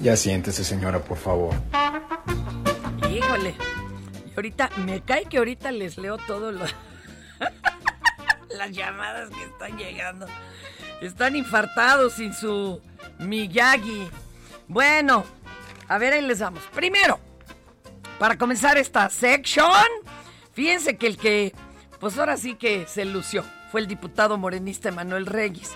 Ya 0.00 0.16
siéntese, 0.16 0.64
señora, 0.64 0.98
por 0.98 1.18
favor. 1.18 1.54
Híjole. 3.08 3.54
Ahorita, 4.36 4.70
me 4.78 5.00
cae 5.00 5.26
que 5.26 5.38
ahorita 5.38 5.70
les 5.70 5.96
leo 5.96 6.18
todo 6.18 6.50
lo... 6.50 6.64
las 8.56 8.70
llamadas 8.70 9.30
que 9.30 9.44
están 9.44 9.76
llegando. 9.76 10.26
Están 11.00 11.36
infartados 11.36 12.14
sin 12.14 12.32
su 12.34 12.80
Miyagi. 13.18 14.08
Bueno, 14.68 15.24
a 15.88 15.98
ver, 15.98 16.14
ahí 16.14 16.22
les 16.22 16.40
vamos. 16.40 16.62
Primero, 16.72 17.18
para 18.18 18.38
comenzar 18.38 18.78
esta 18.78 19.08
sección, 19.10 19.68
fíjense 20.52 20.96
que 20.96 21.06
el 21.06 21.16
que, 21.16 21.52
pues 22.00 22.18
ahora 22.18 22.36
sí 22.36 22.54
que 22.54 22.86
se 22.86 23.04
lució, 23.04 23.44
fue 23.70 23.80
el 23.80 23.86
diputado 23.86 24.38
morenista 24.38 24.88
Emanuel 24.88 25.26
Reyes. 25.26 25.72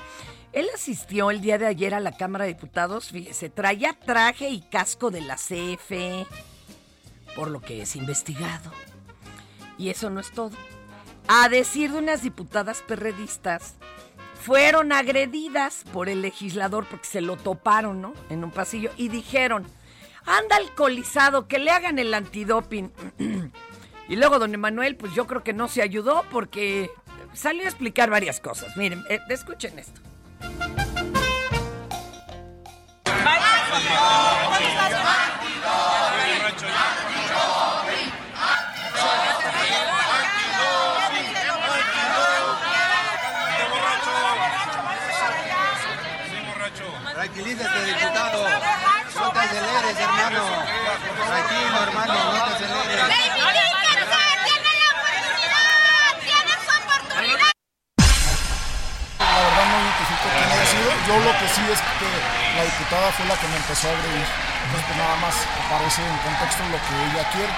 Él 0.53 0.67
asistió 0.75 1.31
el 1.31 1.41
día 1.41 1.59
de 1.59 1.67
ayer 1.67 1.95
a 1.95 2.01
la 2.01 2.17
Cámara 2.17 2.47
de 2.47 2.55
Diputados, 2.55 3.11
fíjese, 3.11 3.51
traía 3.51 3.93
traje 3.93 4.49
y 4.49 4.63
casco 4.63 5.11
de 5.11 5.21
la 5.21 5.37
CFE 5.37 6.27
por 7.39 7.53
lo 7.53 7.61
que 7.61 7.83
es 7.83 7.95
investigado. 7.95 8.73
Y 9.79 9.91
eso 9.91 10.11
no 10.11 10.19
es 10.19 10.33
todo. 10.33 10.57
A 11.29 11.49
decir 11.49 11.93
de 11.93 11.99
unas 11.99 12.21
diputadas 12.21 12.83
perredistas, 12.83 13.77
fueron 14.43 14.91
agredidas 14.91 15.85
por 15.93 16.09
el 16.09 16.21
legislador 16.21 16.85
porque 16.91 17.07
se 17.07 17.21
lo 17.21 17.37
toparon, 17.37 18.03
¿no? 18.03 18.13
En 18.29 18.43
un 18.43 18.51
pasillo 18.51 18.91
y 18.97 19.09
dijeron, 19.09 19.65
anda 20.27 20.57
alcoholizado, 20.57 21.47
que 21.47 21.61
le 21.61 21.71
hagan 21.71 22.01
el 22.01 22.13
antidoping. 22.13 22.91
y 24.09 24.17
luego 24.17 24.41
don 24.41 24.53
Emanuel, 24.53 24.97
pues 24.97 25.15
yo 25.15 25.29
creo 25.29 25.45
que 25.45 25.53
no 25.53 25.69
se 25.69 25.81
ayudó 25.81 26.25
porque 26.33 26.91
salió 27.35 27.63
a 27.63 27.67
explicar 27.67 28.11
varias 28.11 28.41
cosas. 28.41 28.77
Miren, 28.77 29.05
eh, 29.09 29.21
escuchen 29.29 29.79
esto. 29.79 30.01
Tranquilízate, 47.49 47.81
diputado. 47.81 48.45
No 48.45 49.33
te 49.33 49.39
aceleres, 49.41 49.97
hermano. 49.97 50.45
Tranquilo, 51.17 51.83
hermano, 51.83 52.13
no 52.13 52.45
te 52.45 52.51
aceleres. 52.53 53.09
La 59.19 59.33
verdad 59.33 59.65
no 59.65 59.77
identifico 59.81 60.29
quién 60.29 60.49
haya 60.53 60.67
sido. 60.69 60.89
Yo 61.09 61.15
lo 61.25 61.33
que 61.41 61.49
sí 61.49 61.65
es 61.73 61.81
que 61.97 62.11
la 62.53 62.65
diputada 62.69 63.09
fue 63.17 63.25
la 63.25 63.37
que 63.41 63.49
me 63.49 63.57
empezó 63.57 63.89
a 63.89 63.93
agredir. 63.97 64.29
Entonces 64.29 64.85
pues 64.85 64.99
nada 64.99 65.17
más 65.17 65.35
aparece 65.65 66.05
en 66.05 66.19
contexto 66.21 66.61
lo 66.69 66.77
que 66.77 66.95
ella 67.09 67.25
quiere, 67.33 67.53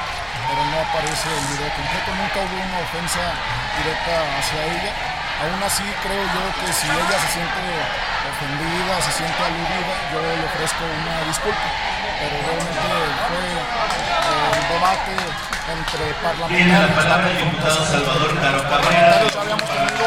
pero 0.47 0.61
no 0.71 0.77
aparece 0.87 1.27
el 1.35 1.47
video 1.51 1.71
completo. 1.75 2.15
Nunca 2.15 2.39
hubo 2.47 2.63
una 2.63 2.79
ofensa 2.79 3.35
directa 3.75 4.39
hacia 4.39 4.71
ella. 4.71 4.95
Aún 5.41 5.63
así 5.65 5.83
creo 6.03 6.21
yo 6.21 6.43
que 6.61 6.69
si 6.71 6.85
ella 6.85 7.17
se 7.17 7.33
siente 7.33 7.65
ofendida, 8.29 9.01
se 9.01 9.13
siente 9.13 9.41
aludida, 9.41 9.95
yo 10.13 10.21
le 10.21 10.45
ofrezco 10.45 10.85
una 10.85 11.25
disculpa. 11.25 11.69
Pero 12.21 12.37
realmente 12.45 12.93
fue 13.25 13.41
eh, 13.41 14.53
el 14.53 14.65
debate 14.69 15.17
entre 15.73 16.13
parlamentarios. 16.21 16.91
La 16.91 16.95
palabra 16.95 17.31
el 17.31 17.39
diputado 17.39 17.81
Salvador 17.87 18.41
Caro 18.41 18.61
parlamentarios 18.69 19.37
habíamos 19.37 19.65
tenido 19.65 20.05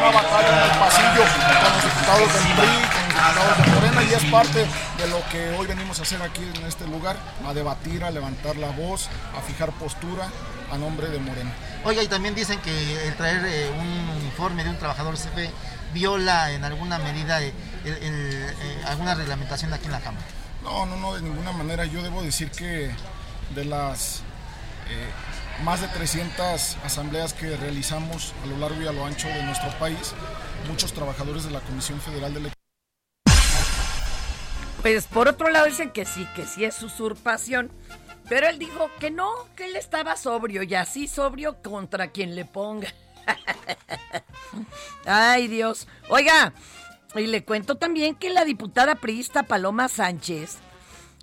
una 0.00 0.10
batalla 0.16 0.48
en 0.48 0.62
el 0.64 0.76
pasillo 0.80 1.22
con 1.28 1.70
los 1.76 1.84
diputados 1.84 2.28
del 2.32 2.48
PRI, 2.56 2.99
diputados 3.28 3.66
de 3.66 3.72
Morena 3.72 4.02
y 4.02 4.14
es 4.14 4.24
parte 4.32 4.58
de 4.98 5.08
lo 5.08 5.22
que 5.30 5.50
hoy 5.56 5.66
venimos 5.66 5.98
a 5.98 6.02
hacer 6.02 6.22
aquí 6.22 6.42
en 6.42 6.66
este 6.66 6.86
lugar, 6.86 7.16
a 7.46 7.52
debatir, 7.52 8.02
a 8.04 8.10
levantar 8.10 8.56
la 8.56 8.68
voz, 8.70 9.08
a 9.36 9.40
fijar 9.42 9.70
postura 9.72 10.28
a 10.72 10.78
nombre 10.78 11.08
de 11.08 11.18
Morena. 11.18 11.52
Oiga, 11.84 12.02
y 12.02 12.08
también 12.08 12.34
dicen 12.34 12.58
que 12.60 13.08
el 13.08 13.14
traer 13.16 13.44
eh, 13.44 13.70
un 13.78 14.16
uniforme 14.22 14.64
de 14.64 14.70
un 14.70 14.78
trabajador 14.78 15.14
CFE 15.16 15.50
viola 15.92 16.52
en 16.52 16.64
alguna 16.64 16.98
medida 16.98 17.42
eh, 17.42 17.52
el- 17.84 17.92
el, 17.94 18.32
eh, 18.42 18.82
alguna 18.86 19.14
reglamentación 19.14 19.72
aquí 19.72 19.86
en 19.86 19.92
la 19.92 20.00
Cámara. 20.00 20.24
No, 20.62 20.86
no, 20.86 20.96
no, 20.96 21.14
de 21.14 21.22
ninguna 21.22 21.52
manera. 21.52 21.84
Yo 21.86 22.02
debo 22.02 22.22
decir 22.22 22.50
que 22.50 22.90
de 23.54 23.64
las 23.64 24.20
eh, 24.88 25.10
más 25.64 25.80
de 25.80 25.88
300 25.88 26.76
asambleas 26.84 27.32
que 27.32 27.56
realizamos 27.56 28.32
a 28.44 28.46
lo 28.46 28.56
largo 28.58 28.80
y 28.82 28.86
a 28.86 28.92
lo 28.92 29.04
ancho 29.06 29.26
de 29.28 29.42
nuestro 29.42 29.70
país, 29.78 30.12
muchos 30.68 30.92
trabajadores 30.92 31.44
de 31.44 31.50
la 31.50 31.60
Comisión 31.60 32.00
Federal 32.00 32.32
de 32.34 32.40
Electricidad 32.40 32.59
Pues 34.82 35.06
por 35.06 35.28
otro 35.28 35.50
lado 35.50 35.66
dicen 35.66 35.90
que 35.90 36.04
sí, 36.04 36.26
que 36.34 36.46
sí 36.46 36.64
es 36.64 36.82
usurpación. 36.82 37.70
Pero 38.28 38.48
él 38.48 38.58
dijo 38.58 38.88
que 39.00 39.10
no, 39.10 39.30
que 39.56 39.64
él 39.66 39.76
estaba 39.76 40.16
sobrio 40.16 40.62
y 40.62 40.74
así 40.74 41.08
sobrio 41.08 41.60
contra 41.62 42.12
quien 42.12 42.36
le 42.36 42.44
ponga. 42.44 42.88
Ay 45.04 45.48
Dios. 45.48 45.88
Oiga, 46.08 46.52
y 47.16 47.26
le 47.26 47.44
cuento 47.44 47.74
también 47.74 48.14
que 48.14 48.30
la 48.30 48.44
diputada 48.44 48.94
priista 48.94 49.42
Paloma 49.42 49.88
Sánchez 49.88 50.58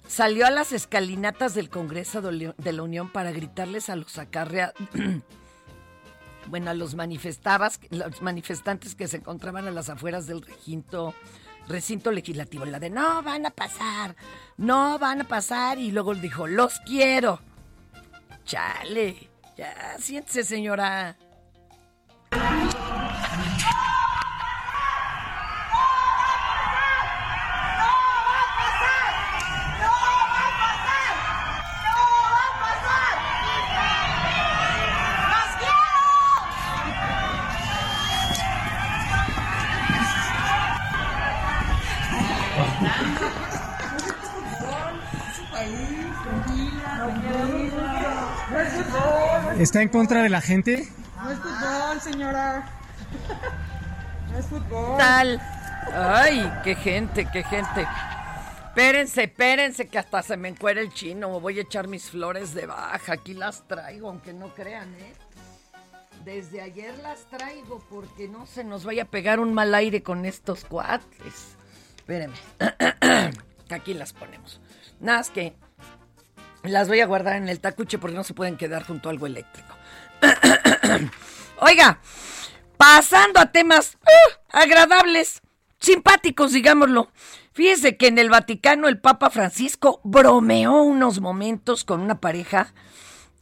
salió 0.08 0.46
a 0.46 0.52
las 0.52 0.72
escalinatas 0.74 1.54
del 1.54 1.70
Congreso 1.70 2.22
de 2.22 2.74
la 2.74 2.84
Unión 2.84 3.10
para 3.12 3.32
gritarles 3.32 3.90
a 3.90 3.96
los 3.96 4.18
acarrea... 4.18 4.74
bueno, 6.48 6.72
a 6.72 6.74
los 6.74 6.94
los 6.94 8.22
manifestantes 8.22 8.96
que 8.96 9.08
se 9.08 9.18
encontraban 9.18 9.68
a 9.68 9.72
las 9.72 9.90
afueras 9.90 10.28
del 10.28 10.42
recinto, 10.42 11.14
recinto 11.68 12.12
legislativo, 12.12 12.66
la 12.66 12.80
de 12.80 12.90
no 12.90 13.22
van 13.24 13.46
a 13.46 13.50
pasar, 13.50 14.16
no 14.58 14.98
van 15.00 15.22
a 15.22 15.28
pasar, 15.28 15.78
y 15.78 15.92
luego 15.92 16.16
dijo, 16.16 16.48
los 16.48 16.80
quiero. 16.82 17.42
Chale, 18.46 19.30
ya 19.58 19.98
siéntese 20.00 20.44
señora. 20.44 21.18
¿Está 49.68 49.82
en 49.82 49.90
contra 49.90 50.24
de 50.24 50.30
la 50.30 50.40
gente? 50.40 50.88
No 51.22 51.30
es 51.30 51.40
fútbol, 51.40 52.00
señora. 52.02 52.70
No 54.32 54.40
es 54.40 54.46
fútbol. 54.46 54.98
tal? 54.98 55.42
Ay, 55.94 56.50
qué 56.64 56.74
gente, 56.74 57.28
qué 57.34 57.44
gente. 57.44 57.86
Espérense, 58.68 59.24
espérense, 59.24 59.90
que 59.90 60.00
hasta 60.00 60.24
se 60.24 60.38
me 60.38 60.48
encuera 60.48 60.80
el 60.80 60.94
chino. 60.94 61.42
Voy 61.42 61.60
a 61.60 61.64
echar 61.64 61.90
mis 61.90 62.10
flores 62.10 62.54
de 62.54 62.66
baja. 62.66 63.12
Aquí 63.12 63.34
las 63.34 63.68
traigo, 63.68 64.08
aunque 64.08 64.32
no 64.32 64.56
crean, 64.56 64.96
¿eh? 65.02 65.14
Desde 66.24 66.62
ayer 66.62 66.98
las 67.00 67.26
traigo 67.26 67.86
porque 67.90 68.30
no 68.30 68.46
se 68.46 68.64
nos 68.64 68.86
vaya 68.86 69.04
a 69.04 69.08
pegar 69.08 69.42
un 69.42 69.54
mal 69.54 69.76
aire 69.76 70.02
con 70.02 70.26
estos 70.26 70.64
cuates. 70.64 71.58
Espérenme. 71.98 72.38
aquí 73.70 73.94
las 73.94 74.14
ponemos. 74.14 74.62
Nada 75.02 75.18
más 75.18 75.30
que 75.30 75.58
las 76.68 76.88
voy 76.88 77.02
a 77.02 77.06
guardar 77.06 77.36
en 77.36 77.50
el 77.50 77.60
tacuche 77.60 77.98
porque 77.98 78.16
no 78.16 78.24
se 78.24 78.34
pueden 78.34 78.58
quedar 78.58 78.84
junto 78.84 79.10
a 79.10 79.12
algo 79.12 79.26
eléctrico. 79.26 79.76
Oiga, 81.60 82.00
pasando 82.78 83.40
a 83.40 83.52
temas 83.52 83.98
uh, 84.04 84.34
agradables, 84.52 85.42
simpáticos, 85.80 86.52
digámoslo. 86.52 87.10
Fíjese 87.54 87.98
que 87.98 88.08
en 88.08 88.20
el 88.20 88.30
Vaticano 88.30 88.88
el 88.88 89.00
Papa 89.00 89.32
Francisco 89.32 90.00
bromeó 90.04 90.84
unos 90.84 91.22
momentos 91.22 91.84
con 91.84 92.02
una 92.02 92.20
pareja 92.20 92.74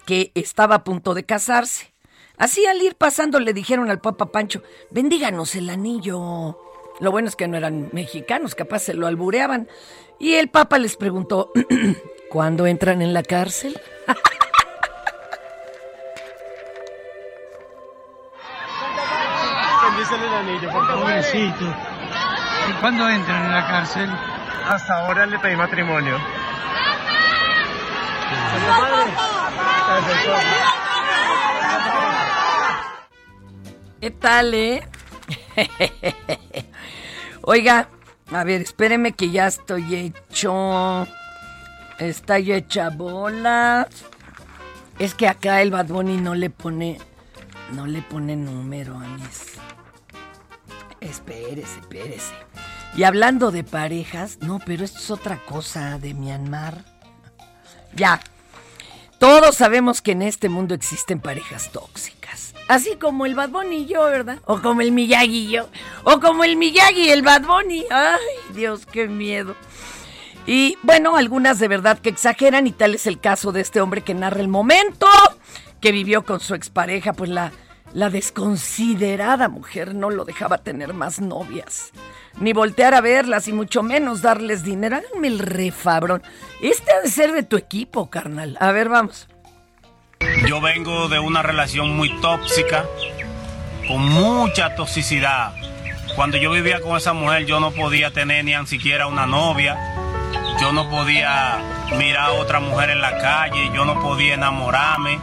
que 0.05 0.31
estaba 0.35 0.75
a 0.75 0.83
punto 0.83 1.13
de 1.13 1.25
casarse. 1.25 1.93
Así 2.37 2.65
al 2.65 2.81
ir 2.81 2.95
pasando 2.95 3.39
le 3.39 3.53
dijeron 3.53 3.89
al 3.89 3.99
Papa 3.99 4.31
Pancho, 4.31 4.61
bendíganos 4.89 5.55
el 5.55 5.69
anillo. 5.69 6.57
Lo 6.99 7.11
bueno 7.11 7.27
es 7.27 7.35
que 7.35 7.47
no 7.47 7.57
eran 7.57 7.89
mexicanos, 7.91 8.55
capaz 8.55 8.79
se 8.79 8.93
lo 8.93 9.07
albureaban. 9.07 9.67
Y 10.19 10.35
el 10.35 10.49
Papa 10.49 10.77
les 10.79 10.95
preguntó, 10.95 11.51
¿cuándo 12.35 12.67
entran 12.67 13.01
en 13.01 13.13
la 13.13 13.23
cárcel? 13.23 13.79
Bendícele 19.83 20.27
el 20.27 20.33
anillo, 20.33 20.69
por 20.69 20.85
favor. 20.85 21.03
Pobrecito. 21.03 21.73
¿Y 22.69 22.73
cuándo 22.81 23.09
entran 23.09 23.45
en 23.45 23.51
la 23.53 23.65
cárcel? 23.65 24.09
Hasta 24.67 24.93
ahora 24.95 25.25
le 25.25 25.39
pedí 25.39 25.55
matrimonio. 25.55 26.19
¿Qué 34.01 34.11
tal, 34.11 34.53
eh? 34.53 34.83
Oiga, 37.43 37.87
a 38.29 38.43
ver, 38.43 38.59
espéreme 38.59 39.13
que 39.13 39.29
ya 39.29 39.47
estoy 39.47 39.95
hecho. 39.95 41.07
Está 41.99 42.39
yo 42.39 42.55
hecha 42.55 42.89
bola. 42.89 43.87
Es 44.99 45.13
que 45.13 45.27
acá 45.27 45.61
el 45.61 45.71
Bad 45.71 45.87
Bunny 45.87 46.17
no 46.17 46.35
le 46.35 46.49
pone. 46.49 46.99
No 47.71 47.87
le 47.87 48.01
pone 48.01 48.35
número 48.35 48.95
a 48.95 49.07
mis. 49.07 49.53
Espérese, 51.01 51.79
espérese. 51.79 52.33
Y 52.95 53.03
hablando 53.03 53.51
de 53.51 53.63
parejas, 53.63 54.37
no, 54.41 54.59
pero 54.65 54.85
esto 54.85 54.99
es 54.99 55.11
otra 55.11 55.37
cosa 55.45 55.99
de 55.99 56.13
Myanmar. 56.13 56.85
Ya. 57.93 58.21
Todos 59.19 59.55
sabemos 59.55 60.01
que 60.01 60.11
en 60.11 60.21
este 60.21 60.49
mundo 60.49 60.75
existen 60.75 61.19
parejas 61.19 61.71
tóxicas. 61.71 62.53
Así 62.67 62.95
como 62.95 63.25
el 63.25 63.35
Bad 63.35 63.49
Bunny 63.49 63.77
y 63.77 63.85
yo, 63.85 64.05
¿verdad? 64.05 64.39
O 64.45 64.61
como 64.61 64.81
el 64.81 64.91
Miyagi 64.91 65.47
y 65.47 65.51
yo. 65.51 65.69
O 66.03 66.19
como 66.19 66.43
el 66.43 66.57
Miyagi 66.57 67.07
y 67.07 67.09
el 67.09 67.21
Bad 67.21 67.43
Bunny. 67.43 67.85
Ay, 67.89 68.19
Dios, 68.53 68.85
qué 68.85 69.07
miedo. 69.07 69.55
Y 70.47 70.77
bueno, 70.83 71.17
algunas 71.17 71.59
de 71.59 71.67
verdad 71.67 71.99
que 71.99 72.09
exageran 72.09 72.67
y 72.67 72.71
tal 72.71 72.95
es 72.95 73.07
el 73.07 73.19
caso 73.19 73.51
de 73.51 73.61
este 73.61 73.81
hombre 73.81 74.01
que 74.01 74.13
narra 74.13 74.41
el 74.41 74.47
momento 74.47 75.07
que 75.81 75.91
vivió 75.91 76.23
con 76.23 76.39
su 76.39 76.55
expareja, 76.55 77.13
pues 77.13 77.29
la, 77.29 77.51
la 77.93 78.09
desconsiderada 78.09 79.49
mujer 79.49 79.95
no 79.95 80.09
lo 80.09 80.25
dejaba 80.25 80.59
tener 80.59 80.93
más 80.93 81.19
novias, 81.19 81.91
ni 82.39 82.53
voltear 82.53 82.93
a 82.93 83.01
verlas 83.01 83.47
y 83.47 83.53
mucho 83.53 83.83
menos 83.83 84.21
darles 84.21 84.63
dinero. 84.63 84.97
Háganme 84.97 85.27
el 85.27 85.39
refabrón. 85.39 86.21
Este 86.61 86.91
ha 86.91 87.01
de 87.01 87.09
ser 87.09 87.31
de 87.31 87.43
tu 87.43 87.57
equipo, 87.57 88.09
carnal. 88.09 88.57
A 88.59 88.71
ver, 88.71 88.89
vamos. 88.89 89.27
Yo 90.47 90.61
vengo 90.61 91.07
de 91.07 91.19
una 91.19 91.41
relación 91.41 91.95
muy 91.95 92.09
tóxica, 92.19 92.85
con 93.87 94.01
mucha 94.01 94.75
toxicidad. 94.75 95.53
Cuando 96.15 96.37
yo 96.37 96.51
vivía 96.51 96.81
con 96.81 96.95
esa 96.97 97.13
mujer 97.13 97.45
yo 97.45 97.59
no 97.59 97.71
podía 97.71 98.11
tener 98.11 98.45
ni 98.45 98.53
siquiera 98.67 99.07
una 99.07 99.25
novia, 99.25 99.77
yo 100.59 100.71
no 100.71 100.89
podía 100.89 101.59
mirar 101.97 102.29
a 102.29 102.33
otra 102.33 102.59
mujer 102.59 102.89
en 102.89 103.01
la 103.01 103.17
calle, 103.17 103.71
yo 103.73 103.85
no 103.85 104.01
podía 104.01 104.33
enamorarme, 104.35 105.19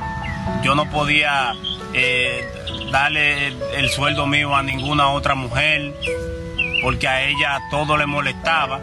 yo 0.63 0.75
no 0.75 0.91
podía 0.91 1.55
eh, 1.95 2.47
darle 2.91 3.49
el, 3.49 3.63
el 3.75 3.91
sueldo 3.91 4.27
mío 4.27 4.55
a 4.55 4.63
ninguna 4.63 5.09
otra 5.11 5.35
mujer, 5.35 5.95
porque 6.83 7.09
a 7.09 7.23
ella 7.23 7.61
todo 7.71 7.97
le 7.97 8.07
molestaba. 8.07 8.81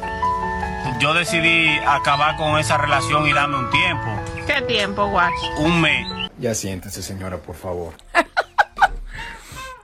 Yo 1.00 1.14
decidí 1.14 1.70
acabar 1.88 2.36
con 2.36 2.60
esa 2.60 2.78
relación 2.78 3.28
y 3.28 3.34
darme 3.34 3.58
un 3.58 3.70
tiempo. 3.70 4.08
¿Qué 4.48 4.62
tiempo, 4.64 5.08
Guach? 5.08 5.34
Un 5.58 5.80
mes. 5.82 6.08
Ya 6.38 6.54
siéntese, 6.56 7.02
señora, 7.04 7.38
por 7.38 7.56
favor. 7.56 7.94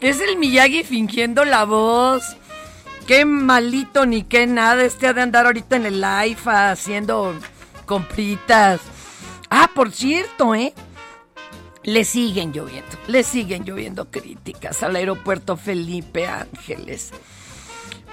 Es 0.02 0.20
el 0.20 0.38
Miyagi 0.38 0.84
fingiendo 0.84 1.46
la 1.46 1.64
voz. 1.64 2.36
Qué 3.08 3.24
malito 3.24 4.06
ni 4.06 4.24
qué 4.24 4.48
nada. 4.48 4.84
Este 4.84 5.08
ha 5.08 5.14
de 5.14 5.22
andar 5.22 5.46
ahorita 5.46 5.76
en 5.76 5.86
el 5.86 6.02
live 6.02 6.40
haciendo 6.46 7.36
compritas. 7.86 8.82
Ah, 9.50 9.70
por 9.74 9.92
cierto, 9.92 10.56
¿eh? 10.56 10.74
Le 11.84 12.04
siguen 12.04 12.52
lloviendo, 12.52 12.98
le 13.08 13.24
siguen 13.24 13.64
lloviendo 13.64 14.10
críticas 14.10 14.82
al 14.82 14.96
aeropuerto 14.96 15.56
Felipe 15.56 16.26
Ángeles. 16.26 17.12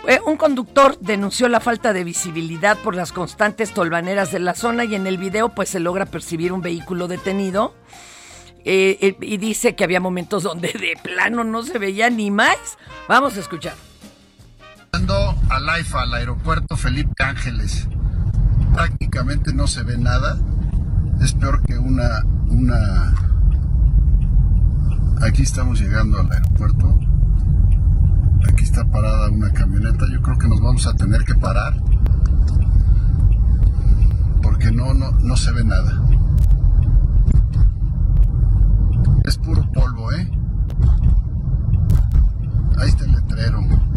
Eh, 0.06 0.20
Un 0.26 0.36
conductor 0.36 0.98
denunció 1.00 1.48
la 1.48 1.60
falta 1.60 1.94
de 1.94 2.04
visibilidad 2.04 2.76
por 2.76 2.94
las 2.94 3.12
constantes 3.12 3.72
tolvaneras 3.72 4.30
de 4.30 4.40
la 4.40 4.54
zona 4.54 4.84
y 4.84 4.94
en 4.94 5.06
el 5.06 5.16
video 5.16 5.48
pues 5.48 5.70
se 5.70 5.80
logra 5.80 6.04
percibir 6.04 6.52
un 6.52 6.60
vehículo 6.60 7.08
detenido 7.08 7.74
eh, 8.64 8.98
eh, 9.00 9.16
y 9.22 9.38
dice 9.38 9.74
que 9.74 9.84
había 9.84 10.00
momentos 10.00 10.42
donde 10.42 10.68
de 10.68 10.98
plano 11.02 11.42
no 11.42 11.62
se 11.62 11.78
veía 11.78 12.10
ni 12.10 12.30
más. 12.30 12.58
Vamos 13.08 13.38
a 13.38 13.40
escuchar. 13.40 13.91
Llegando 14.94 15.34
al 15.48 15.70
AIFA, 15.70 16.02
al 16.02 16.12
aeropuerto 16.12 16.76
Felipe 16.76 17.24
Ángeles, 17.24 17.88
prácticamente 18.74 19.54
no 19.54 19.66
se 19.66 19.84
ve 19.84 19.96
nada. 19.96 20.36
Es 21.22 21.32
peor 21.32 21.62
que 21.62 21.78
una, 21.78 22.22
una... 22.50 23.14
Aquí 25.22 25.44
estamos 25.44 25.80
llegando 25.80 26.20
al 26.20 26.30
aeropuerto. 26.30 27.00
Aquí 28.46 28.64
está 28.64 28.84
parada 28.84 29.30
una 29.30 29.50
camioneta. 29.50 30.04
Yo 30.12 30.20
creo 30.20 30.36
que 30.36 30.48
nos 30.48 30.60
vamos 30.60 30.86
a 30.86 30.92
tener 30.92 31.24
que 31.24 31.36
parar. 31.36 31.72
Porque 34.42 34.70
no, 34.72 34.92
no, 34.92 35.10
no 35.12 35.36
se 35.38 35.52
ve 35.52 35.64
nada. 35.64 36.02
Es 39.24 39.38
puro 39.38 39.66
polvo, 39.72 40.12
¿eh? 40.12 40.30
Ahí 42.76 42.90
está 42.90 43.06
el 43.06 43.12
letrero. 43.12 43.91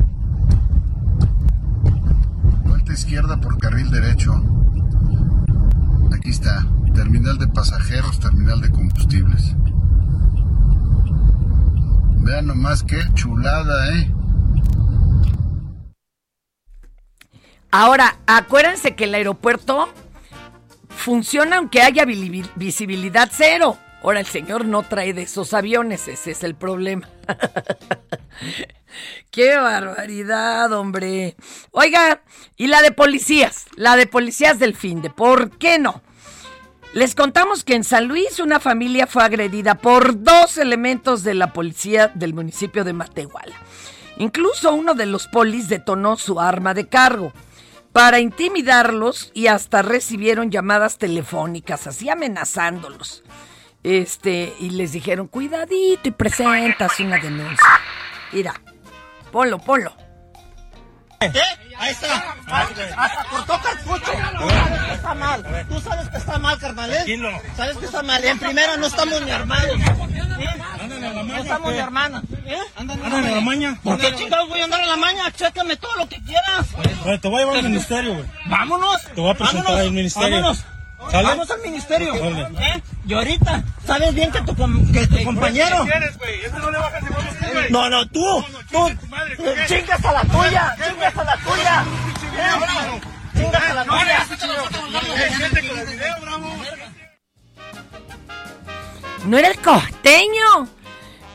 Izquierda 2.93 3.37
por 3.39 3.57
carril 3.57 3.91
derecho. 3.91 4.33
Aquí 6.13 6.29
está. 6.29 6.65
Terminal 6.93 7.37
de 7.37 7.47
pasajeros, 7.47 8.19
terminal 8.19 8.61
de 8.61 8.69
combustibles. 8.71 9.53
Vean 12.23 12.47
nomás 12.47 12.83
qué 12.83 12.99
chulada, 13.13 13.91
¿eh? 13.97 14.11
Ahora, 17.71 18.15
acuérdense 18.25 18.95
que 18.95 19.03
el 19.03 19.13
aeropuerto 19.15 19.89
funciona 20.89 21.57
aunque 21.57 21.81
haya 21.81 22.05
vi- 22.05 22.45
visibilidad 22.55 23.29
cero. 23.31 23.77
Ahora, 24.01 24.19
el 24.19 24.27
señor 24.27 24.65
no 24.65 24.83
trae 24.83 25.13
de 25.13 25.23
esos 25.23 25.53
aviones, 25.53 26.07
ese 26.07 26.31
es 26.31 26.43
el 26.43 26.55
problema. 26.55 27.09
¡Qué 29.31 29.55
barbaridad, 29.55 30.71
hombre! 30.73 31.35
Oiga, 31.71 32.21
y 32.55 32.67
la 32.67 32.81
de 32.81 32.91
policías, 32.91 33.65
la 33.75 33.95
de 33.95 34.07
policías 34.07 34.59
del 34.59 34.75
fin 34.75 35.01
de, 35.01 35.09
¿por 35.09 35.57
qué 35.57 35.79
no? 35.79 36.01
Les 36.93 37.13
contamos 37.13 37.65
que 37.65 37.75
en 37.75 37.83
San 37.83 38.07
Luis 38.07 38.39
una 38.39 38.61
familia 38.61 39.05
fue 39.05 39.23
agredida 39.23 39.75
por 39.75 40.23
dos 40.23 40.57
elementos 40.57 41.23
de 41.23 41.33
la 41.33 41.51
policía 41.51 42.09
del 42.15 42.33
municipio 42.33 42.85
de 42.85 42.93
Matehuala. 42.93 43.55
Incluso 44.17 44.73
uno 44.73 44.93
de 44.93 45.05
los 45.05 45.27
polis 45.27 45.67
detonó 45.67 46.15
su 46.15 46.39
arma 46.39 46.73
de 46.73 46.87
cargo 46.87 47.33
para 47.91 48.19
intimidarlos 48.19 49.31
y 49.33 49.47
hasta 49.47 49.81
recibieron 49.81 50.51
llamadas 50.51 50.97
telefónicas, 50.97 51.85
así 51.87 52.09
amenazándolos. 52.09 53.23
Este, 53.85 54.51
y 54.59 54.71
les 54.71 54.93
dijeron, 54.93 55.27
cuidadito 55.27 56.09
y 56.09 56.11
presentas 56.11 56.99
una 56.99 57.19
denuncia. 57.19 57.67
Mira, 58.31 58.59
ponlo, 59.31 59.59
ponlo. 59.59 59.95
¿Qué? 61.19 61.39
Ahí 61.77 61.91
está. 61.91 62.35
Hasta 62.47 63.25
cortó 63.25 63.61
cartucho. 63.61 64.11
Tú 64.11 64.49
sabes 64.49 64.79
que 64.87 64.93
está 64.95 65.13
mal. 65.13 65.67
Tú 65.69 65.79
sabes 65.81 66.09
que 66.09 66.17
está 66.17 66.39
mal, 66.39 66.57
carnal. 66.57 66.91
¿eh? 66.91 67.31
Sabes 67.55 67.77
que 67.77 67.85
está 67.85 68.01
mal. 68.01 68.25
En 68.25 68.39
primera 68.39 68.75
no 68.75 68.87
estamos 68.87 69.21
ni. 69.21 69.29
¿eh? 69.29 69.37
No 71.27 71.37
estamos 71.37 71.71
ni 71.71 71.77
hermanos. 71.77 72.23
¿eh? 72.47 72.57
Andan 72.77 72.99
en 73.03 73.35
la 73.35 73.41
maña. 73.41 73.79
¿Por 73.83 73.99
qué 73.99 74.15
chingados 74.15 74.49
voy 74.49 74.61
a 74.61 74.63
andar 74.63 74.81
en 74.81 74.89
la 74.89 74.97
maña? 74.97 75.31
Chécame 75.31 75.75
todo 75.75 75.95
lo 75.97 76.09
que 76.09 76.19
quieras. 76.23 76.69
Oye, 77.05 77.19
te 77.19 77.27
voy 77.27 77.37
a 77.37 77.45
llevar 77.45 77.57
al 77.57 77.63
ministerio, 77.69 78.15
güey. 78.15 78.25
Vámonos. 78.47 79.03
Te 79.13 79.21
voy 79.21 79.29
a 79.29 79.35
presentar 79.35 79.77
al 79.77 79.91
ministerio. 79.91 80.37
Vámonos. 80.37 80.65
¿Sale? 81.11 81.27
Vamos 81.29 81.51
al 81.51 81.61
ministerio. 81.61 82.13
¿Eh? 82.15 82.81
Y 83.07 83.13
ahorita, 83.13 83.63
¿sabes 83.85 84.13
bien 84.15 84.31
que 84.31 84.41
tu, 84.41 84.55
com- 84.55 84.91
que 84.91 85.05
tu 85.07 85.23
compañero... 85.23 85.83
¿Qué 85.85 85.91
quieres, 85.91 86.17
güey? 86.17 86.41
Eso 86.45 86.57
no 86.59 86.71
le 86.71 86.77
bajas 86.79 87.03
de 87.03 87.09
huevos 87.09 87.35
tú, 87.39 87.45
güey. 87.53 87.71
No, 87.71 87.89
no, 87.89 88.05
tú, 88.07 88.45
tú, 88.71 88.87
qué? 89.37 89.65
chingas 89.67 90.03
a 90.05 90.11
la 90.13 90.21
tuya, 90.23 90.75
chingas 90.87 91.17
a 91.17 91.23
la 91.23 91.37
tuya. 91.37 91.83
¿Eh? 91.83 93.01
Chingas 93.37 93.63
a 93.69 93.73
la 93.73 93.83
tuya. 93.85 94.25
No 99.25 99.37
era 99.37 99.47
el 99.47 99.59
costeño, 99.59 100.67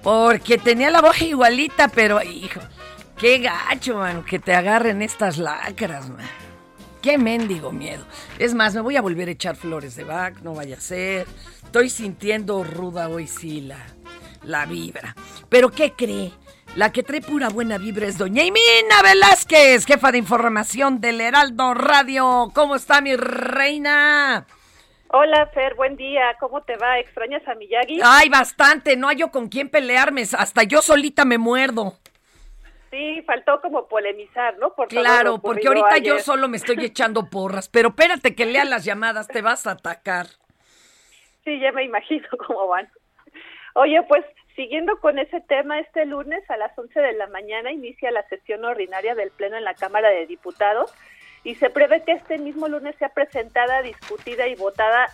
porque 0.03 0.59
tenía 0.59 0.91
la 0.91 1.01
voz 1.01 1.21
igualita, 1.23 1.89
pero 1.89 2.23
hijo, 2.23 2.61
qué 3.19 3.39
gacho, 3.39 3.97
mano, 3.97 4.25
que 4.25 4.39
te 4.39 4.55
agarren 4.55 5.03
estas 5.03 5.39
lacras, 5.39 6.09
man. 6.09 6.25
Qué 7.03 7.17
mendigo 7.17 7.73
miedo. 7.73 8.05
Es 8.39 8.55
más, 8.55 8.75
me 8.75 8.83
voy 8.83 8.97
a 8.97 9.03
volver 9.03 9.29
a 9.29 9.33
echar 9.33 9.57
flores 9.57 9.97
de 9.97 10.05
Bach, 10.05 10.35
no 10.43 10.55
vaya 10.55 10.77
a 10.77 10.81
ser. 10.81 11.27
Estoy 11.65 11.89
sintiendo 11.89 12.63
ruda 12.63 13.09
hoy 13.09 13.27
sí 13.27 13.63
la, 13.63 13.79
la 14.43 14.67
vibra. 14.67 15.15
Pero 15.49 15.71
¿qué 15.71 15.93
cree? 15.93 16.33
La 16.77 16.93
que 16.93 17.03
trae 17.03 17.21
pura 17.21 17.49
buena 17.49 17.79
vibra 17.79 18.07
es 18.07 18.19
doña 18.19 18.45
Imina 18.45 19.03
Velázquez, 19.03 19.87
jefa 19.87 20.13
de 20.13 20.19
información 20.19 21.01
del 21.01 21.21
Heraldo 21.21 21.75
Radio. 21.75 22.53
¿Cómo 22.55 22.77
está 22.77 23.01
mi 23.01 23.17
reina? 23.17 24.47
Hola, 25.09 25.51
Fer, 25.53 25.75
buen 25.75 25.97
día. 25.97 26.37
¿Cómo 26.39 26.63
te 26.63 26.77
va? 26.77 27.01
¿Extrañas 27.01 27.43
a 27.49 27.57
Miyagi? 27.57 28.01
Ay, 28.05 28.29
bastante, 28.29 28.97
no 28.97 29.09
hay 29.09 29.17
yo 29.17 29.33
con 29.33 29.49
quién 29.49 29.69
pelearme, 29.69 30.23
hasta 30.23 30.63
yo 30.63 30.83
solita 30.83 31.25
me 31.25 31.39
muerdo. 31.39 31.97
Sí, 32.91 33.23
faltó 33.23 33.61
como 33.61 33.87
polemizar, 33.87 34.59
¿no? 34.59 34.75
Por 34.75 34.89
Claro, 34.89 35.41
porque 35.41 35.69
ahorita 35.69 35.99
yo 35.99 36.19
solo 36.19 36.49
me 36.49 36.57
estoy 36.57 36.85
echando 36.85 37.31
porras, 37.31 37.69
pero 37.69 37.91
espérate 37.91 38.35
que 38.35 38.47
lea 38.47 38.65
las 38.65 38.85
llamadas, 38.85 39.29
te 39.29 39.43
vas 39.43 39.67
a 39.69 39.73
atacar. 39.73 40.27
Sí, 41.45 41.61
ya 41.61 41.71
me 41.73 41.85
imagino 41.85 42.27
cómo 42.47 42.67
van. 42.67 42.89
Oye, 43.75 44.03
pues 44.09 44.25
siguiendo 44.57 44.99
con 44.99 45.19
ese 45.21 45.41
tema, 45.43 45.79
este 45.79 46.05
lunes 46.05 46.43
a 46.51 46.57
las 46.57 46.77
11 46.77 47.01
de 47.01 47.13
la 47.13 47.29
mañana 47.29 47.71
inicia 47.71 48.11
la 48.11 48.27
sesión 48.29 48.65
ordinaria 48.65 49.15
del 49.15 49.31
Pleno 49.31 49.57
en 49.57 49.65
la 49.65 49.75
Cámara 49.75 50.11
de 50.11 50.27
Diputados 50.27 50.93
y 51.45 51.55
se 51.55 51.71
prevé 51.71 52.03
que 52.03 52.13
este 52.13 52.39
mismo 52.39 52.69
lunes 52.69 52.97
sea 52.97 53.11
presentada, 53.11 53.83
discutida 53.83 54.49
y 54.49 54.57
votada 54.57 55.07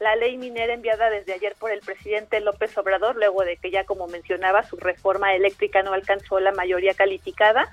la 0.00 0.16
ley 0.16 0.36
minera 0.36 0.74
enviada 0.74 1.10
desde 1.10 1.34
ayer 1.34 1.54
por 1.58 1.70
el 1.70 1.80
presidente 1.80 2.40
López 2.40 2.76
Obrador, 2.76 3.16
luego 3.16 3.44
de 3.44 3.56
que 3.56 3.70
ya, 3.70 3.84
como 3.84 4.06
mencionaba, 4.06 4.62
su 4.64 4.76
reforma 4.76 5.34
eléctrica 5.34 5.82
no 5.82 5.92
alcanzó 5.92 6.40
la 6.40 6.52
mayoría 6.52 6.94
calificada. 6.94 7.72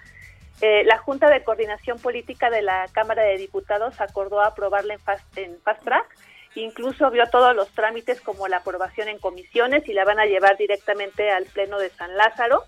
Eh, 0.61 0.83
la 0.85 0.99
Junta 0.99 1.29
de 1.29 1.43
Coordinación 1.43 1.99
Política 1.99 2.51
de 2.51 2.61
la 2.61 2.87
Cámara 2.91 3.23
de 3.23 3.37
Diputados 3.37 3.99
acordó 3.99 4.41
aprobarla 4.41 4.93
en 4.93 4.99
fast, 4.99 5.37
en 5.37 5.59
fast 5.61 5.83
track, 5.83 6.15
incluso 6.53 7.09
vio 7.09 7.25
todos 7.27 7.55
los 7.55 7.69
trámites 7.71 8.21
como 8.21 8.47
la 8.47 8.57
aprobación 8.57 9.07
en 9.07 9.17
comisiones 9.17 9.87
y 9.87 9.93
la 9.93 10.05
van 10.05 10.19
a 10.19 10.25
llevar 10.25 10.57
directamente 10.57 11.31
al 11.31 11.45
Pleno 11.45 11.79
de 11.79 11.89
San 11.89 12.15
Lázaro. 12.15 12.63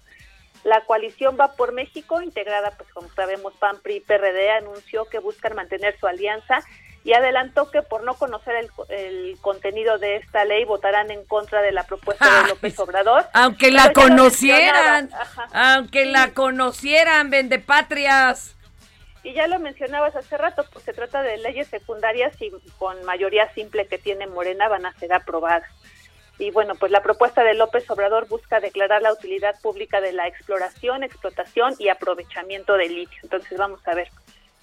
La 0.63 0.81
coalición 0.85 1.37
Va 1.39 1.55
por 1.55 1.73
México, 1.73 2.21
integrada, 2.21 2.71
pues 2.71 2.91
como 2.93 3.09
sabemos, 3.09 3.53
PAN, 3.57 3.81
PRI, 3.83 3.99
PRD, 3.99 4.49
anunció 4.49 5.05
que 5.05 5.19
buscan 5.19 5.55
mantener 5.55 5.99
su 5.99 6.07
alianza 6.07 6.63
y 7.05 7.13
adelantó 7.13 7.69
que 7.69 7.81
por 7.81 8.03
no 8.03 8.13
conocer 8.13 8.55
el, 8.55 8.69
el 8.89 9.37
contenido 9.41 9.97
de 9.97 10.17
esta 10.17 10.45
ley 10.45 10.63
votarán 10.63 11.11
en 11.11 11.25
contra 11.25 11.61
de 11.61 11.73
la 11.73 11.83
propuesta 11.83 12.43
de 12.43 12.49
López 12.49 12.79
Obrador. 12.79 13.25
Aunque 13.33 13.71
la 13.71 13.91
conocieran, 13.91 15.09
aunque 15.51 16.05
la 16.05 16.33
conocieran, 16.33 17.29
vendepatrias. 17.29 18.55
Y 19.23 19.33
ya 19.33 19.47
lo 19.47 19.59
mencionabas 19.59 20.15
hace 20.15 20.37
rato, 20.37 20.65
pues 20.71 20.85
se 20.85 20.93
trata 20.93 21.23
de 21.23 21.37
leyes 21.37 21.67
secundarias 21.67 22.33
y 22.41 22.51
con 22.77 23.03
mayoría 23.05 23.53
simple 23.53 23.87
que 23.87 23.97
tiene 23.97 24.27
Morena 24.27 24.67
van 24.67 24.85
a 24.85 24.93
ser 24.93 25.13
aprobadas. 25.13 25.63
Y 26.39 26.51
bueno, 26.51 26.75
pues 26.75 26.91
la 26.91 27.03
propuesta 27.03 27.43
de 27.43 27.53
López 27.53 27.89
Obrador 27.89 28.27
busca 28.27 28.59
declarar 28.59 29.01
la 29.01 29.13
utilidad 29.13 29.55
pública 29.61 30.01
de 30.01 30.13
la 30.13 30.27
exploración, 30.27 31.03
explotación 31.03 31.75
y 31.79 31.89
aprovechamiento 31.89 32.73
del 32.73 32.95
litio. 32.95 33.19
Entonces 33.23 33.57
vamos 33.57 33.85
a 33.87 33.93
ver 33.93 34.09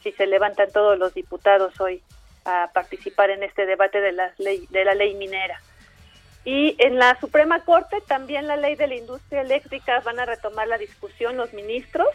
si 0.03 0.13
se 0.13 0.27
levantan 0.27 0.71
todos 0.73 0.99
los 0.99 1.15
diputados 1.15 1.79
hoy 1.81 2.03
a 2.45 2.71
participar 2.73 3.31
en 3.31 3.43
este 3.43 3.67
debate 3.67 4.01
de 4.01 4.13
la 4.13 4.33
ley, 4.39 4.67
de 4.71 4.85
la 4.85 4.95
ley 4.95 5.15
minera. 5.15 5.61
Y 6.45 6.75
en 6.79 6.99
la 6.99 7.19
Suprema 7.21 7.65
Corte 7.65 8.01
también 8.07 8.47
la 8.47 8.57
ley 8.57 8.75
de 8.75 8.87
la 8.87 8.95
industria 8.95 9.43
eléctrica 9.43 10.01
van 10.01 10.19
a 10.19 10.27
retomar 10.27 10.67
la 10.69 10.79
discusión 10.79 11.37
los 11.37 11.53
ministros, 11.53 12.09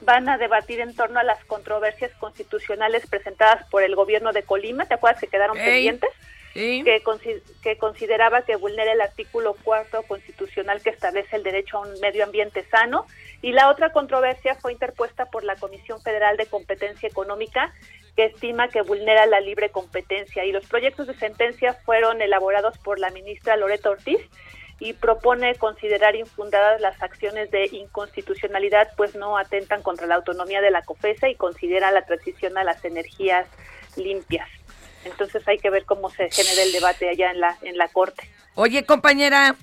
van 0.00 0.28
a 0.28 0.38
debatir 0.38 0.80
en 0.80 0.94
torno 0.94 1.18
a 1.18 1.24
las 1.24 1.44
controversias 1.46 2.12
constitucionales 2.18 3.06
presentadas 3.08 3.68
por 3.70 3.82
el 3.82 3.96
gobierno 3.96 4.32
de 4.32 4.44
Colima, 4.44 4.86
¿te 4.86 4.94
acuerdas 4.94 5.20
que 5.20 5.28
quedaron 5.28 5.56
pendientes? 5.56 6.10
sí. 6.56 6.82
Que, 6.84 7.02
que 7.62 7.76
consideraba 7.76 8.42
que 8.42 8.56
vulnera 8.56 8.92
el 8.92 9.00
artículo 9.00 9.54
cuarto 9.62 10.02
constitucional 10.04 10.80
que 10.82 10.90
establece 10.90 11.36
el 11.36 11.42
derecho 11.42 11.78
a 11.78 11.80
un 11.86 12.00
medio 12.00 12.24
ambiente 12.24 12.64
sano. 12.70 13.06
Y 13.42 13.52
la 13.52 13.68
otra 13.68 13.92
controversia 13.92 14.54
fue 14.54 14.72
interpuesta 14.72 15.26
por 15.26 15.44
la 15.44 15.56
Comisión 15.56 16.00
Federal 16.00 16.36
de 16.38 16.46
Competencia 16.46 17.08
Económica, 17.08 17.74
que 18.16 18.24
estima 18.24 18.68
que 18.68 18.82
vulnera 18.82 19.26
la 19.26 19.40
libre 19.40 19.70
competencia. 19.70 20.44
Y 20.44 20.52
los 20.52 20.66
proyectos 20.66 21.06
de 21.06 21.14
sentencia 21.14 21.74
fueron 21.84 22.22
elaborados 22.22 22.78
por 22.78 22.98
la 22.98 23.10
ministra 23.10 23.56
Loreta 23.56 23.90
Ortiz 23.90 24.20
y 24.78 24.94
propone 24.94 25.54
considerar 25.54 26.16
infundadas 26.16 26.80
las 26.80 27.02
acciones 27.02 27.50
de 27.50 27.66
inconstitucionalidad, 27.72 28.88
pues 28.96 29.14
no 29.14 29.38
atentan 29.38 29.82
contra 29.82 30.06
la 30.06 30.16
autonomía 30.16 30.60
de 30.60 30.70
la 30.70 30.82
COFESA 30.82 31.28
y 31.28 31.34
considera 31.34 31.90
la 31.92 32.04
transición 32.04 32.58
a 32.58 32.64
las 32.64 32.84
energías 32.84 33.46
limpias. 33.96 34.48
Entonces 35.04 35.46
hay 35.46 35.58
que 35.58 35.70
ver 35.70 35.84
cómo 35.84 36.10
se 36.10 36.30
genera 36.30 36.62
el 36.62 36.72
debate 36.72 37.08
allá 37.08 37.30
en 37.30 37.40
la 37.40 37.56
en 37.62 37.78
la 37.78 37.88
corte. 37.88 38.28
Oye, 38.54 38.84
compañera, 38.84 39.54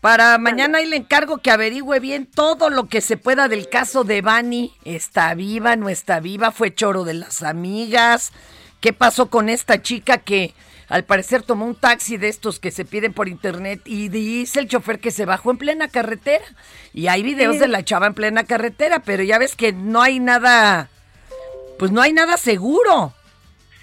para 0.00 0.38
mañana 0.38 0.78
ahí 0.78 0.86
le 0.86 0.96
encargo 0.96 1.38
que 1.38 1.50
averigüe 1.50 1.98
bien 2.00 2.26
todo 2.26 2.70
lo 2.70 2.88
que 2.88 3.00
se 3.00 3.16
pueda 3.16 3.48
del 3.48 3.68
caso 3.68 4.04
de 4.04 4.22
Bani. 4.22 4.72
¿Está 4.84 5.34
viva, 5.34 5.74
no 5.76 5.88
está 5.88 6.20
viva? 6.20 6.52
¿Fue 6.52 6.74
choro 6.74 7.04
de 7.04 7.14
las 7.14 7.42
amigas? 7.42 8.32
¿Qué 8.80 8.92
pasó 8.92 9.28
con 9.28 9.48
esta 9.48 9.82
chica 9.82 10.18
que 10.18 10.54
al 10.88 11.04
parecer 11.04 11.42
tomó 11.42 11.66
un 11.66 11.74
taxi 11.74 12.16
de 12.16 12.28
estos 12.28 12.60
que 12.60 12.70
se 12.70 12.84
piden 12.84 13.12
por 13.12 13.28
internet 13.28 13.82
y 13.84 14.08
dice 14.08 14.60
el 14.60 14.68
chofer 14.68 15.00
que 15.00 15.10
se 15.10 15.24
bajó 15.24 15.50
en 15.50 15.58
plena 15.58 15.88
carretera? 15.88 16.44
Y 16.94 17.08
hay 17.08 17.24
videos 17.24 17.54
Sí. 17.54 17.60
de 17.60 17.68
la 17.68 17.84
chava 17.84 18.06
en 18.06 18.14
plena 18.14 18.44
carretera, 18.44 19.00
pero 19.00 19.24
ya 19.24 19.38
ves 19.38 19.56
que 19.56 19.72
no 19.72 20.00
hay 20.00 20.20
nada, 20.20 20.90
pues 21.78 21.90
no 21.90 22.00
hay 22.00 22.12
nada 22.12 22.36
seguro. 22.36 23.14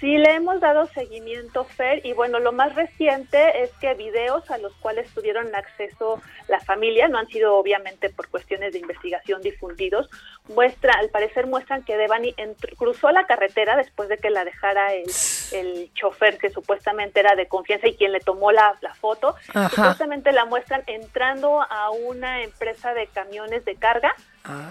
Sí, 0.06 0.18
le 0.18 0.34
hemos 0.36 0.60
dado 0.60 0.86
seguimiento, 0.94 1.64
Fer, 1.64 2.00
y 2.06 2.12
bueno, 2.12 2.38
lo 2.38 2.52
más 2.52 2.76
reciente 2.76 3.64
es 3.64 3.72
que 3.80 3.94
videos 3.94 4.48
a 4.52 4.58
los 4.58 4.72
cuales 4.76 5.12
tuvieron 5.12 5.52
acceso 5.52 6.22
la 6.46 6.60
familia, 6.60 7.08
no 7.08 7.18
han 7.18 7.26
sido 7.26 7.56
obviamente 7.56 8.08
por 8.10 8.28
cuestiones 8.28 8.72
de 8.72 8.78
investigación 8.78 9.42
difundidos, 9.42 10.08
muestra, 10.54 10.92
al 10.92 11.08
parecer 11.08 11.48
muestran 11.48 11.82
que 11.82 11.96
Devani 11.96 12.32
entr- 12.34 12.76
cruzó 12.76 13.10
la 13.10 13.26
carretera 13.26 13.74
después 13.74 14.08
de 14.08 14.18
que 14.18 14.30
la 14.30 14.44
dejara 14.44 14.94
el, 14.94 15.10
el 15.50 15.90
chofer 15.94 16.38
que 16.38 16.50
supuestamente 16.50 17.18
era 17.18 17.34
de 17.34 17.48
confianza 17.48 17.88
y 17.88 17.96
quien 17.96 18.12
le 18.12 18.20
tomó 18.20 18.52
la, 18.52 18.76
la 18.82 18.94
foto, 18.94 19.34
Ajá. 19.54 19.68
supuestamente 19.70 20.30
la 20.30 20.44
muestran 20.44 20.84
entrando 20.86 21.62
a 21.68 21.90
una 21.90 22.44
empresa 22.44 22.94
de 22.94 23.08
camiones 23.08 23.64
de 23.64 23.74
carga, 23.74 24.14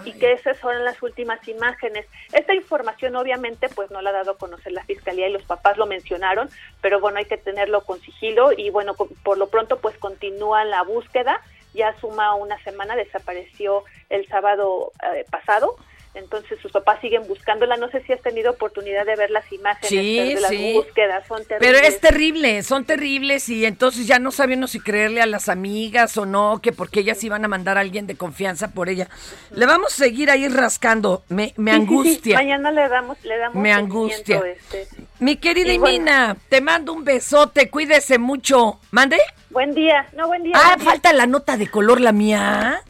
y 0.04 0.12
que 0.12 0.32
esas 0.32 0.56
son 0.58 0.84
las 0.84 1.02
últimas 1.02 1.46
imágenes. 1.48 2.06
Esta 2.32 2.54
información 2.54 3.16
obviamente 3.16 3.68
pues 3.68 3.90
no 3.90 4.00
la 4.02 4.10
ha 4.10 4.14
dado 4.14 4.32
a 4.32 4.38
conocer 4.38 4.72
la 4.72 4.84
fiscalía 4.84 5.28
y 5.28 5.32
los 5.32 5.42
papás 5.44 5.76
lo 5.76 5.86
mencionaron, 5.86 6.48
pero 6.80 7.00
bueno, 7.00 7.18
hay 7.18 7.26
que 7.26 7.36
tenerlo 7.36 7.82
con 7.82 8.00
sigilo 8.00 8.52
y 8.56 8.70
bueno, 8.70 8.94
por 8.94 9.38
lo 9.38 9.48
pronto 9.48 9.78
pues 9.78 9.96
continúa 9.98 10.64
la 10.64 10.82
búsqueda, 10.82 11.40
ya 11.74 11.94
suma 12.00 12.34
una 12.34 12.62
semana, 12.62 12.96
desapareció 12.96 13.84
el 14.08 14.26
sábado 14.28 14.92
eh, 15.14 15.24
pasado. 15.30 15.76
Entonces 16.16 16.58
sus 16.62 16.72
papás 16.72 16.98
siguen 17.02 17.26
buscándola. 17.28 17.76
No 17.76 17.90
sé 17.90 18.02
si 18.06 18.12
has 18.14 18.22
tenido 18.22 18.50
oportunidad 18.52 19.04
de 19.04 19.16
ver 19.16 19.30
las 19.30 19.52
imágenes 19.52 19.88
Sí, 19.90 20.34
de 20.34 20.40
las 20.40 20.50
sí. 20.50 20.72
búsquedas. 20.72 21.26
Son 21.28 21.42
Pero 21.46 21.76
es 21.78 22.00
terrible, 22.00 22.62
son 22.62 22.86
terribles 22.86 23.50
y 23.50 23.66
entonces 23.66 24.06
ya 24.06 24.18
no 24.18 24.32
sabe 24.32 24.54
uno 24.54 24.66
si 24.66 24.80
creerle 24.80 25.20
a 25.20 25.26
las 25.26 25.50
amigas 25.50 26.16
o 26.16 26.24
no, 26.24 26.60
que 26.62 26.72
porque 26.72 27.00
ellas 27.00 27.22
iban 27.22 27.44
a 27.44 27.48
mandar 27.48 27.76
a 27.76 27.82
alguien 27.82 28.06
de 28.06 28.16
confianza 28.16 28.68
por 28.72 28.88
ella. 28.88 29.08
Le 29.50 29.66
vamos 29.66 29.92
a 29.92 29.96
seguir 30.04 30.30
ahí 30.30 30.48
rascando, 30.48 31.22
me, 31.28 31.48
Sí, 31.50 31.70
angustia. 31.70 32.36
Mañana 32.36 32.70
le 32.72 32.88
damos, 32.88 33.22
le 33.22 33.36
damos 33.36 33.62
Me 33.62 33.72
angustia. 33.72 34.42
este. 34.46 34.88
Mi 35.18 35.36
querida 35.36 35.72
Y 35.72 35.78
bueno. 35.78 36.36
Te 36.48 36.62
mando 36.62 36.94
un 36.94 37.04
besote, 37.04 37.68
cuídese 37.68 38.16
mucho. 38.18 38.80
¿Mande? 38.90 39.18
Buen 39.50 39.74
día, 39.74 40.06
no, 40.16 40.28
buen 40.28 40.42
día. 40.42 40.54
Ah, 40.56 40.68
buen 40.68 40.78
día. 40.78 40.90
falta 40.90 41.12
la 41.12 41.26
nota 41.26 41.58
de 41.58 41.70
color, 41.70 42.00
la 42.00 42.12
mía. 42.12 42.80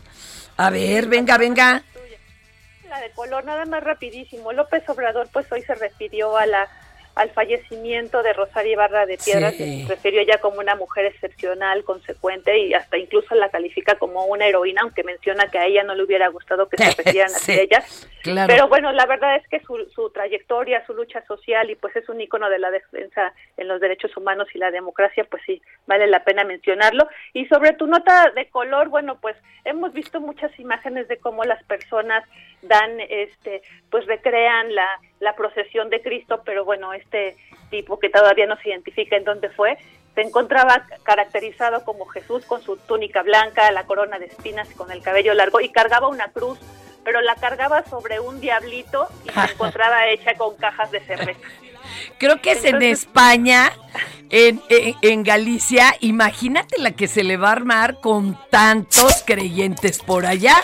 A 0.57 0.70
ver, 0.70 1.07
venga, 1.07 1.37
venga. 1.39 1.83
De 3.01 3.11
color, 3.11 3.44
nada 3.44 3.64
más 3.66 3.82
rapidísimo. 3.84 4.53
López 4.53 4.88
Obrador, 4.88 5.28
pues 5.32 5.51
hoy 5.53 5.62
se 5.62 5.74
refirió 5.74 6.36
a 6.36 6.47
la 6.47 6.68
al 7.14 7.30
fallecimiento 7.30 8.22
de 8.22 8.34
Rosario 8.34 8.72
Ibarra 8.72 9.07
de 9.07 9.16
Piedras, 9.16 9.55
Sí. 9.55 9.84
se 9.84 9.88
refirió 9.88 10.20
ella 10.20 10.36
como 10.36 10.59
una 10.61 10.74
mujer 10.74 11.07
excepcional, 11.07 11.82
consecuente 11.82 12.59
y 12.59 12.74
hasta 12.74 12.99
incluso 12.99 13.34
la 13.34 13.49
califica 13.49 13.94
como 13.94 14.26
una 14.26 14.47
heroína, 14.47 14.82
aunque 14.82 15.03
menciona 15.03 15.51
que 15.51 15.57
a 15.59 15.64
ella 15.64 15.82
no 15.82 15.94
le 15.94 16.03
hubiera 16.03 16.28
gustado 16.28 16.68
que 16.68 16.76
se 16.76 16.84
refirieran 17.16 17.30
Sí, 17.30 17.53
a 17.53 17.55
ella. 17.62 17.82
claro. 18.22 18.53
Pero 18.53 18.68
bueno, 18.68 18.92
la 18.92 19.07
verdad 19.07 19.36
es 19.36 19.49
que 19.49 19.61
su, 19.61 19.88
su 19.94 20.11
trayectoria, 20.11 20.84
su 20.84 20.92
lucha 20.92 21.24
social 21.24 21.70
y 21.70 21.76
pues 21.76 21.97
es 21.97 22.07
un 22.11 22.20
ícono 22.20 22.51
de 22.51 22.59
la 22.59 22.70
defensa 22.70 23.32
en 23.57 23.68
los 23.68 23.80
derechos 23.80 24.14
humanos 24.14 24.49
y 24.53 24.59
la 24.59 24.70
democracia, 24.70 25.24
pues 25.24 25.42
sí, 25.47 25.62
vale 25.86 26.07
la 26.09 26.22
pena 26.22 26.44
mencionarlo. 26.44 27.09
Y 27.32 27.47
sobre 27.47 27.72
tu 27.72 27.86
nota 27.86 28.30
de 28.34 28.51
color, 28.51 28.90
bueno, 28.90 29.18
pues 29.22 29.36
hemos 29.64 29.94
visto 29.94 30.20
muchas 30.20 30.51
imágenes 30.61 31.09
de 31.09 31.16
cómo 31.16 31.44
las 31.44 31.64
personas 31.64 32.24
dan, 32.62 32.98
este, 33.00 33.62
pues 33.90 34.07
recrean 34.07 34.74
la, 34.74 34.86
la 35.20 35.34
procesión 35.36 35.90
de 35.90 36.02
Cristo, 36.02 36.42
pero 36.44 36.64
bueno, 36.64 36.92
este 36.92 37.36
tipo 37.70 37.98
que 37.98 38.09
todavía 38.11 38.46
no 38.46 38.57
se 38.59 38.70
identifica 38.70 39.16
en 39.16 39.24
dónde 39.24 39.50
fue, 39.50 39.76
se 40.14 40.22
encontraba 40.22 40.86
caracterizado 41.02 41.84
como 41.84 42.07
Jesús 42.07 42.44
con 42.46 42.62
su 42.62 42.76
túnica 42.76 43.22
blanca, 43.22 43.70
la 43.72 43.84
corona 43.84 44.18
de 44.18 44.26
espinas 44.26 44.68
con 44.74 44.90
el 44.90 45.02
cabello 45.02 45.34
largo 45.34 45.61
y 45.61 45.68
cargaba 45.68 46.09
una 46.09 46.28
cruz, 46.28 46.59
pero 47.04 47.20
la 47.20 47.34
cargaba 47.36 47.84
sobre 47.84 48.18
un 48.18 48.40
diablito 48.40 49.07
y 49.24 49.28
se 49.30 49.40
encontraba 49.52 50.09
hecha 50.09 50.34
con 50.34 50.57
cajas 50.57 50.90
de 50.90 51.00
cerveza. 51.00 51.40
Creo 52.18 52.40
que 52.40 52.52
es 52.52 52.64
en 52.64 52.82
España, 52.82 53.70
en, 54.30 54.61
en- 54.70 54.94
en 55.02 55.22
Galicia. 55.22 55.94
Imagínate 56.00 56.78
la 56.80 56.90
que 56.92 57.07
se 57.07 57.22
le 57.22 57.36
va 57.36 57.50
a 57.50 57.52
armar 57.52 58.00
con 58.00 58.36
tantos 58.50 59.22
creyentes 59.24 59.98
por 60.00 60.26
allá. 60.26 60.57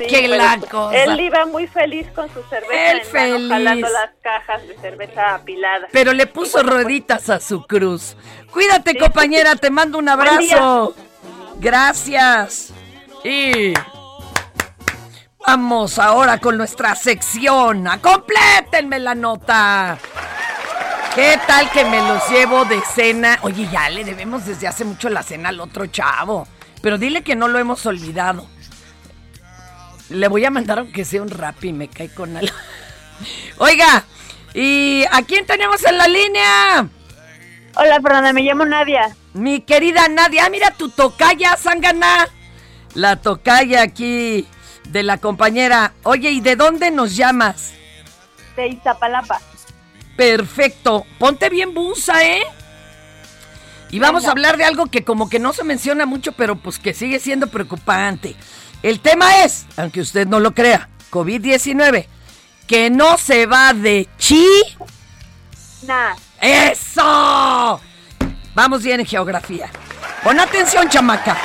¡Ah, 0.00 0.08
Sí, 0.08 0.14
¡Qué 0.14 0.28
la 0.28 0.56
pues, 0.58 0.70
cosa! 0.70 0.96
Él 1.04 1.20
iba 1.20 1.46
muy 1.46 1.66
feliz 1.66 2.06
con 2.14 2.28
su 2.32 2.42
cerveza 2.48 2.90
Él 2.90 3.00
en 3.00 3.48
mano, 3.48 3.48
feliz. 3.48 3.48
jalando 3.50 3.88
las 3.88 4.10
cajas 4.22 4.66
de 4.68 4.76
cerveza 4.78 5.34
apiladas. 5.34 5.90
Pero 5.92 6.12
le 6.12 6.26
puso 6.26 6.58
bueno, 6.58 6.70
pues, 6.72 6.84
rueditas 6.84 7.28
a 7.30 7.40
su 7.40 7.66
cruz. 7.66 8.16
Cuídate, 8.52 8.92
Sí. 8.92 8.98
compañera, 8.98 9.56
te 9.56 9.70
mando 9.70 9.98
un 9.98 10.08
abrazo. 10.10 10.94
Gracias. 11.58 12.72
Y 13.24 13.74
vamos 15.46 15.98
ahora 15.98 16.38
con 16.38 16.56
nuestra 16.56 16.94
sección. 16.94 17.86
¡Complétenme 18.00 18.98
la 18.98 19.14
nota! 19.14 19.98
¿Qué 21.14 21.38
tal 21.46 21.68
que 21.70 21.84
me 21.84 21.98
los 21.98 22.28
llevo 22.30 22.64
de 22.64 22.80
cena? 22.94 23.38
Oye, 23.42 23.68
ya 23.70 23.90
le 23.90 24.04
debemos 24.04 24.46
desde 24.46 24.68
hace 24.68 24.84
mucho 24.84 25.08
la 25.10 25.22
cena 25.24 25.48
al 25.48 25.60
otro 25.60 25.86
chavo. 25.86 26.46
Pero 26.82 26.98
dile 26.98 27.22
que 27.22 27.34
no 27.36 27.48
lo 27.48 27.58
hemos 27.58 27.84
olvidado. 27.84 28.46
Le 30.10 30.28
voy 30.28 30.44
a 30.44 30.50
mandar 30.50 30.80
aunque 30.80 31.04
sea 31.04 31.22
un 31.22 31.30
rap 31.30 31.64
y 31.64 31.72
me 31.72 31.88
cae 31.88 32.08
con 32.08 32.36
algo. 32.36 32.54
Oiga, 33.58 34.04
¿y 34.54 35.04
a 35.10 35.22
quién 35.22 35.46
tenemos 35.46 35.84
en 35.84 35.96
la 35.96 36.08
línea? 36.08 36.88
Hola, 37.76 38.00
Fernanda, 38.02 38.32
me 38.32 38.42
llamo 38.42 38.64
Nadia. 38.64 39.14
Mi 39.32 39.60
querida 39.60 40.08
Nadia, 40.08 40.46
ah, 40.46 40.50
mira 40.50 40.72
tu 40.72 40.88
tocaya, 40.90 41.56
Sangana. 41.56 42.28
La 42.94 43.16
tocaya 43.16 43.82
aquí 43.82 44.46
de 44.88 45.02
la 45.04 45.18
compañera. 45.18 45.92
Oye, 46.02 46.30
¿y 46.30 46.40
de 46.40 46.56
dónde 46.56 46.90
nos 46.90 47.14
llamas? 47.16 47.72
De 48.56 48.66
Iztapalapa. 48.66 49.40
Perfecto. 50.16 51.06
Ponte 51.18 51.48
bien 51.48 51.72
busa, 51.72 52.24
¿eh? 52.26 52.42
Y 53.92 54.00
vamos 54.00 54.22
Venga. 54.22 54.30
a 54.30 54.32
hablar 54.32 54.56
de 54.56 54.64
algo 54.64 54.86
que 54.86 55.04
como 55.04 55.28
que 55.28 55.38
no 55.38 55.52
se 55.52 55.64
menciona 55.64 56.06
mucho, 56.06 56.32
pero 56.32 56.56
pues 56.56 56.78
que 56.78 56.94
sigue 56.94 57.20
siendo 57.20 57.46
preocupante. 57.46 58.36
El 58.82 59.00
tema 59.00 59.44
es, 59.44 59.66
aunque 59.76 60.00
usted 60.00 60.26
no 60.26 60.40
lo 60.40 60.54
crea, 60.54 60.88
COVID-19, 61.10 62.06
que 62.66 62.88
no 62.88 63.18
se 63.18 63.46
va 63.46 63.74
de 63.74 64.08
chi. 64.16 64.46
Nah. 65.82 66.14
¡Eso! 66.40 67.80
Vamos 68.54 68.82
bien 68.82 69.00
en 69.00 69.06
geografía. 69.06 69.70
Pon 70.24 70.40
atención, 70.40 70.88
chamaca. 70.88 71.36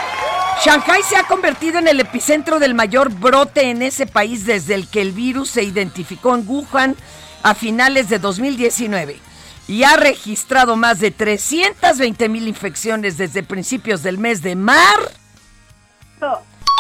Shanghai 0.64 1.04
se 1.04 1.18
ha 1.18 1.24
convertido 1.24 1.80
en 1.80 1.88
el 1.88 2.00
epicentro 2.00 2.60
del 2.60 2.74
mayor 2.74 3.12
brote 3.14 3.70
en 3.70 3.82
ese 3.82 4.08
país 4.08 4.46
desde 4.46 4.76
el 4.76 4.88
que 4.88 5.02
el 5.02 5.12
virus 5.12 5.50
se 5.50 5.64
identificó 5.64 6.34
en 6.34 6.48
Wuhan 6.48 6.96
a 7.44 7.54
finales 7.54 8.08
de 8.10 8.20
2019 8.20 9.20
y 9.68 9.84
ha 9.84 9.98
registrado 9.98 10.76
más 10.76 11.00
de 11.00 11.12
320 11.12 12.30
mil 12.30 12.48
infecciones 12.48 13.18
desde 13.18 13.44
principios 13.44 14.02
del 14.02 14.18
mes 14.18 14.42
de 14.42 14.56
marzo. 14.56 15.12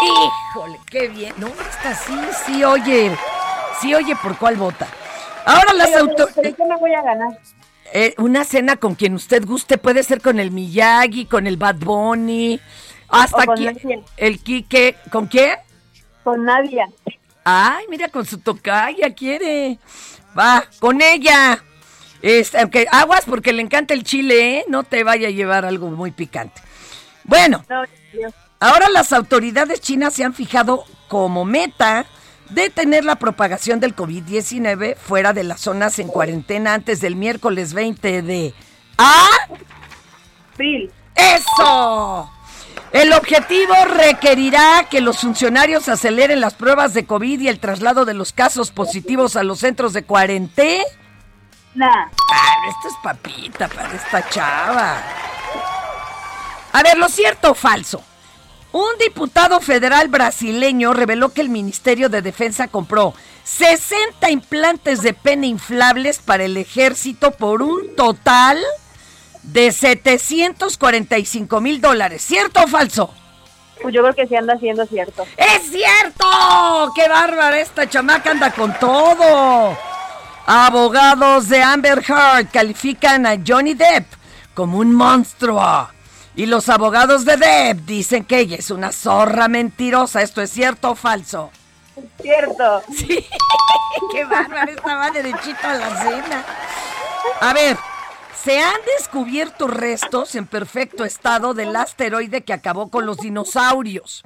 Híjole, 0.03 0.79
qué 0.89 1.07
bien. 1.07 1.33
No, 1.37 1.47
está 1.47 1.95
sí, 1.95 2.17
sí 2.45 2.63
oye. 2.63 3.15
Sí 3.81 3.93
oye 3.93 4.15
por 4.15 4.37
cuál 4.37 4.55
vota. 4.55 4.87
Ahora 5.45 5.73
las 5.73 5.95
autoridades... 5.95 6.55
¿Qué 6.55 6.65
me 6.65 6.77
voy 6.77 6.93
a 6.93 7.01
ganar? 7.01 7.39
Eh, 7.93 8.15
una 8.17 8.43
cena 8.43 8.77
con 8.77 8.95
quien 8.95 9.13
usted 9.13 9.45
guste, 9.45 9.77
puede 9.77 10.03
ser 10.03 10.21
con 10.21 10.39
el 10.39 10.51
Miyagi, 10.51 11.25
con 11.25 11.47
el 11.47 11.55
Bad 11.55 11.75
Bunny, 11.75 12.59
hasta 13.07 13.43
aquí. 13.43 13.69
El 14.17 14.39
Quique, 14.39 14.95
¿con 15.11 15.27
quién? 15.27 15.57
Con 16.23 16.43
Nadia. 16.45 16.89
Ay, 17.43 17.85
mira, 17.89 18.09
con 18.09 18.25
su 18.25 18.39
tocaya 18.39 19.13
quiere. 19.13 19.77
Va, 20.37 20.65
con 20.79 21.01
ella. 21.01 21.63
Este, 22.21 22.59
aunque 22.59 22.87
aguas 22.91 23.23
porque 23.25 23.53
le 23.53 23.61
encanta 23.61 23.93
el 23.93 24.03
chile, 24.03 24.57
¿eh? 24.57 24.65
No 24.67 24.83
te 24.83 25.03
vaya 25.03 25.27
a 25.27 25.31
llevar 25.31 25.63
algo 25.63 25.89
muy 25.89 26.09
picante. 26.11 26.59
Bueno, 27.23 27.63
ahora 28.59 28.89
las 28.89 29.13
autoridades 29.13 29.81
chinas 29.81 30.13
se 30.13 30.23
han 30.23 30.33
fijado 30.33 30.85
como 31.07 31.45
meta 31.45 32.05
detener 32.49 33.05
la 33.05 33.15
propagación 33.15 33.79
del 33.79 33.95
COVID-19 33.95 34.97
fuera 34.97 35.33
de 35.33 35.43
las 35.43 35.61
zonas 35.61 35.99
en 35.99 36.07
cuarentena 36.07 36.73
antes 36.73 37.01
del 37.01 37.15
miércoles 37.15 37.73
20 37.73 38.21
de 38.21 38.53
abril. 38.97 40.91
¡Eso! 41.15 42.31
El 42.91 43.11
objetivo 43.13 43.73
requerirá 43.93 44.87
que 44.89 45.01
los 45.01 45.19
funcionarios 45.19 45.89
aceleren 45.89 46.39
las 46.39 46.53
pruebas 46.53 46.93
de 46.93 47.05
COVID 47.05 47.41
y 47.41 47.47
el 47.49 47.59
traslado 47.59 48.05
de 48.05 48.13
los 48.13 48.31
casos 48.31 48.71
positivos 48.71 49.35
a 49.35 49.43
los 49.43 49.59
centros 49.59 49.91
de 49.93 50.03
cuarentena. 50.03 50.83
Nah. 51.73 52.07
Ah, 52.31 52.55
esto 52.69 52.87
es 52.87 52.93
papita 53.03 53.67
para 53.67 53.93
esta 53.93 54.29
chava. 54.29 55.03
A 56.71 56.83
ver, 56.83 56.97
¿lo 56.97 57.09
cierto 57.09 57.51
o 57.51 57.53
falso? 57.53 58.01
Un 58.75 58.97
diputado 58.99 59.61
federal 59.61 60.09
brasileño 60.09 60.91
reveló 60.93 61.29
que 61.29 61.39
el 61.39 61.47
Ministerio 61.47 62.09
de 62.09 62.21
Defensa 62.21 62.67
compró 62.67 63.13
60 63.45 64.29
implantes 64.29 65.01
de 65.01 65.13
pene 65.13 65.47
inflables 65.47 66.19
para 66.19 66.43
el 66.43 66.57
ejército 66.57 67.31
por 67.31 67.61
un 67.61 67.95
total 67.95 68.57
de 69.43 69.71
745 69.71 71.61
mil 71.61 71.79
dólares. 71.79 72.21
¿Cierto 72.21 72.65
o 72.65 72.67
falso? 72.67 73.13
Pues 73.81 73.95
yo 73.95 74.01
creo 74.01 74.13
que 74.13 74.27
sí 74.27 74.35
anda 74.35 74.59
siendo 74.59 74.85
cierto. 74.87 75.25
¡Es 75.37 75.71
cierto! 75.71 76.91
¡Qué 76.93 77.07
bárbara! 77.07 77.57
Esta 77.57 77.87
chamaca 77.87 78.31
anda 78.31 78.51
con 78.51 78.77
todo. 78.77 79.77
Abogados 80.45 81.47
de 81.47 81.63
Amber 81.63 82.03
Heard 82.05 82.51
califican 82.51 83.25
a 83.25 83.37
Johnny 83.37 83.73
Depp 83.73 84.05
como 84.53 84.79
un 84.79 84.93
monstruo. 84.93 85.94
Y 86.37 86.47
los 86.47 86.67
abogados 86.67 87.23
de 87.23 87.37
Depp 87.37 87.85
dicen 87.85 88.25
que 88.25 88.39
ella 88.39 88.57
es 88.57 88.69
una 88.69 88.91
zorra 88.91 89.47
mentirosa. 89.47 90.21
¿Esto 90.21 90.41
es 90.41 90.49
cierto 90.49 90.91
o 90.91 90.95
falso? 90.95 91.49
Cierto. 92.21 92.81
Sí. 92.93 93.25
¡Qué 94.11 94.25
bárbara! 94.25 94.69
Esta 94.69 94.95
va 94.95 95.11
derechito 95.11 95.65
a 95.65 95.75
la 95.75 96.01
cena. 96.01 96.45
A 97.39 97.53
ver, 97.53 97.77
se 98.43 98.59
han 98.59 98.81
descubierto 98.97 99.67
restos 99.67 100.35
en 100.35 100.45
perfecto 100.45 101.05
estado 101.05 101.53
del 101.53 101.73
asteroide 101.73 102.43
que 102.43 102.53
acabó 102.53 102.89
con 102.89 103.05
los 103.05 103.17
dinosaurios. 103.17 104.23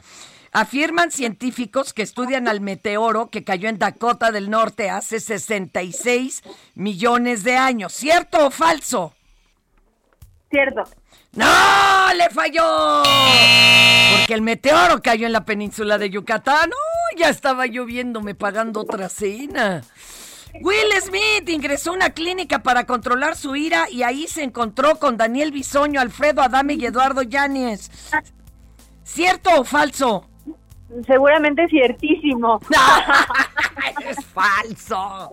Afirman 0.51 1.11
científicos 1.11 1.93
que 1.93 2.01
estudian 2.01 2.47
al 2.47 2.59
meteoro 2.59 3.29
que 3.29 3.43
cayó 3.43 3.69
en 3.69 3.77
Dakota 3.77 4.31
del 4.31 4.49
Norte 4.49 4.89
hace 4.89 5.19
66 5.19 6.41
millones 6.73 7.43
de 7.43 7.55
años. 7.55 7.93
¿Cierto 7.93 8.47
o 8.47 8.49
falso? 8.49 9.13
Cierto. 10.49 10.83
¡No! 11.33 12.13
¡Le 12.15 12.29
falló! 12.29 13.03
Porque 14.17 14.33
el 14.33 14.41
meteoro 14.41 15.01
cayó 15.01 15.27
en 15.27 15.33
la 15.33 15.45
península 15.45 15.97
de 15.97 16.09
Yucatán. 16.09 16.71
¡Oh! 16.71 17.17
Ya 17.17 17.29
estaba 17.29 17.65
lloviéndome 17.65 18.35
pagando 18.35 18.81
otra 18.81 19.09
cena. 19.09 19.83
Will 20.61 20.91
Smith 21.01 21.47
ingresó 21.47 21.91
a 21.91 21.93
una 21.93 22.09
clínica 22.09 22.63
para 22.63 22.85
controlar 22.85 23.37
su 23.37 23.55
ira 23.55 23.89
y 23.89 24.03
ahí 24.03 24.27
se 24.27 24.43
encontró 24.43 24.95
con 24.97 25.15
Daniel 25.15 25.51
Bisoño, 25.51 26.01
Alfredo 26.01 26.41
Adame 26.41 26.73
y 26.73 26.85
Eduardo 26.85 27.21
Yáñez. 27.21 27.91
¿Cierto 29.03 29.61
o 29.61 29.63
falso? 29.63 30.27
Seguramente 31.05 31.67
ciertísimo. 31.67 32.59
es 34.09 34.25
falso. 34.25 35.31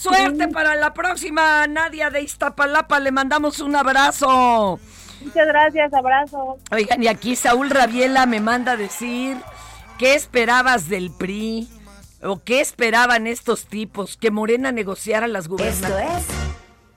Suerte 0.00 0.48
para 0.48 0.74
la 0.76 0.92
próxima, 0.92 1.66
Nadia 1.66 2.10
de 2.10 2.22
Iztapalapa. 2.22 3.00
Le 3.00 3.10
mandamos 3.10 3.60
un 3.60 3.74
abrazo. 3.76 4.78
Muchas 5.20 5.46
gracias, 5.46 5.92
abrazo. 5.94 6.58
Oigan, 6.70 7.02
y 7.02 7.08
aquí 7.08 7.36
Saúl 7.36 7.70
Rabiela 7.70 8.26
me 8.26 8.40
manda 8.40 8.72
a 8.72 8.76
decir, 8.76 9.36
¿qué 9.98 10.14
esperabas 10.14 10.88
del 10.88 11.10
PRI? 11.10 11.68
¿O 12.22 12.42
qué 12.42 12.60
esperaban 12.60 13.26
estos 13.26 13.66
tipos? 13.66 14.16
¿Que 14.16 14.30
Morena 14.30 14.72
negociara 14.72 15.26
las 15.28 15.44
Esto 15.44 15.56
gubernaturas? 15.56 16.24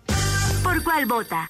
es 0.08 0.64
Por 0.64 0.84
cuál 0.84 1.06
vota. 1.06 1.50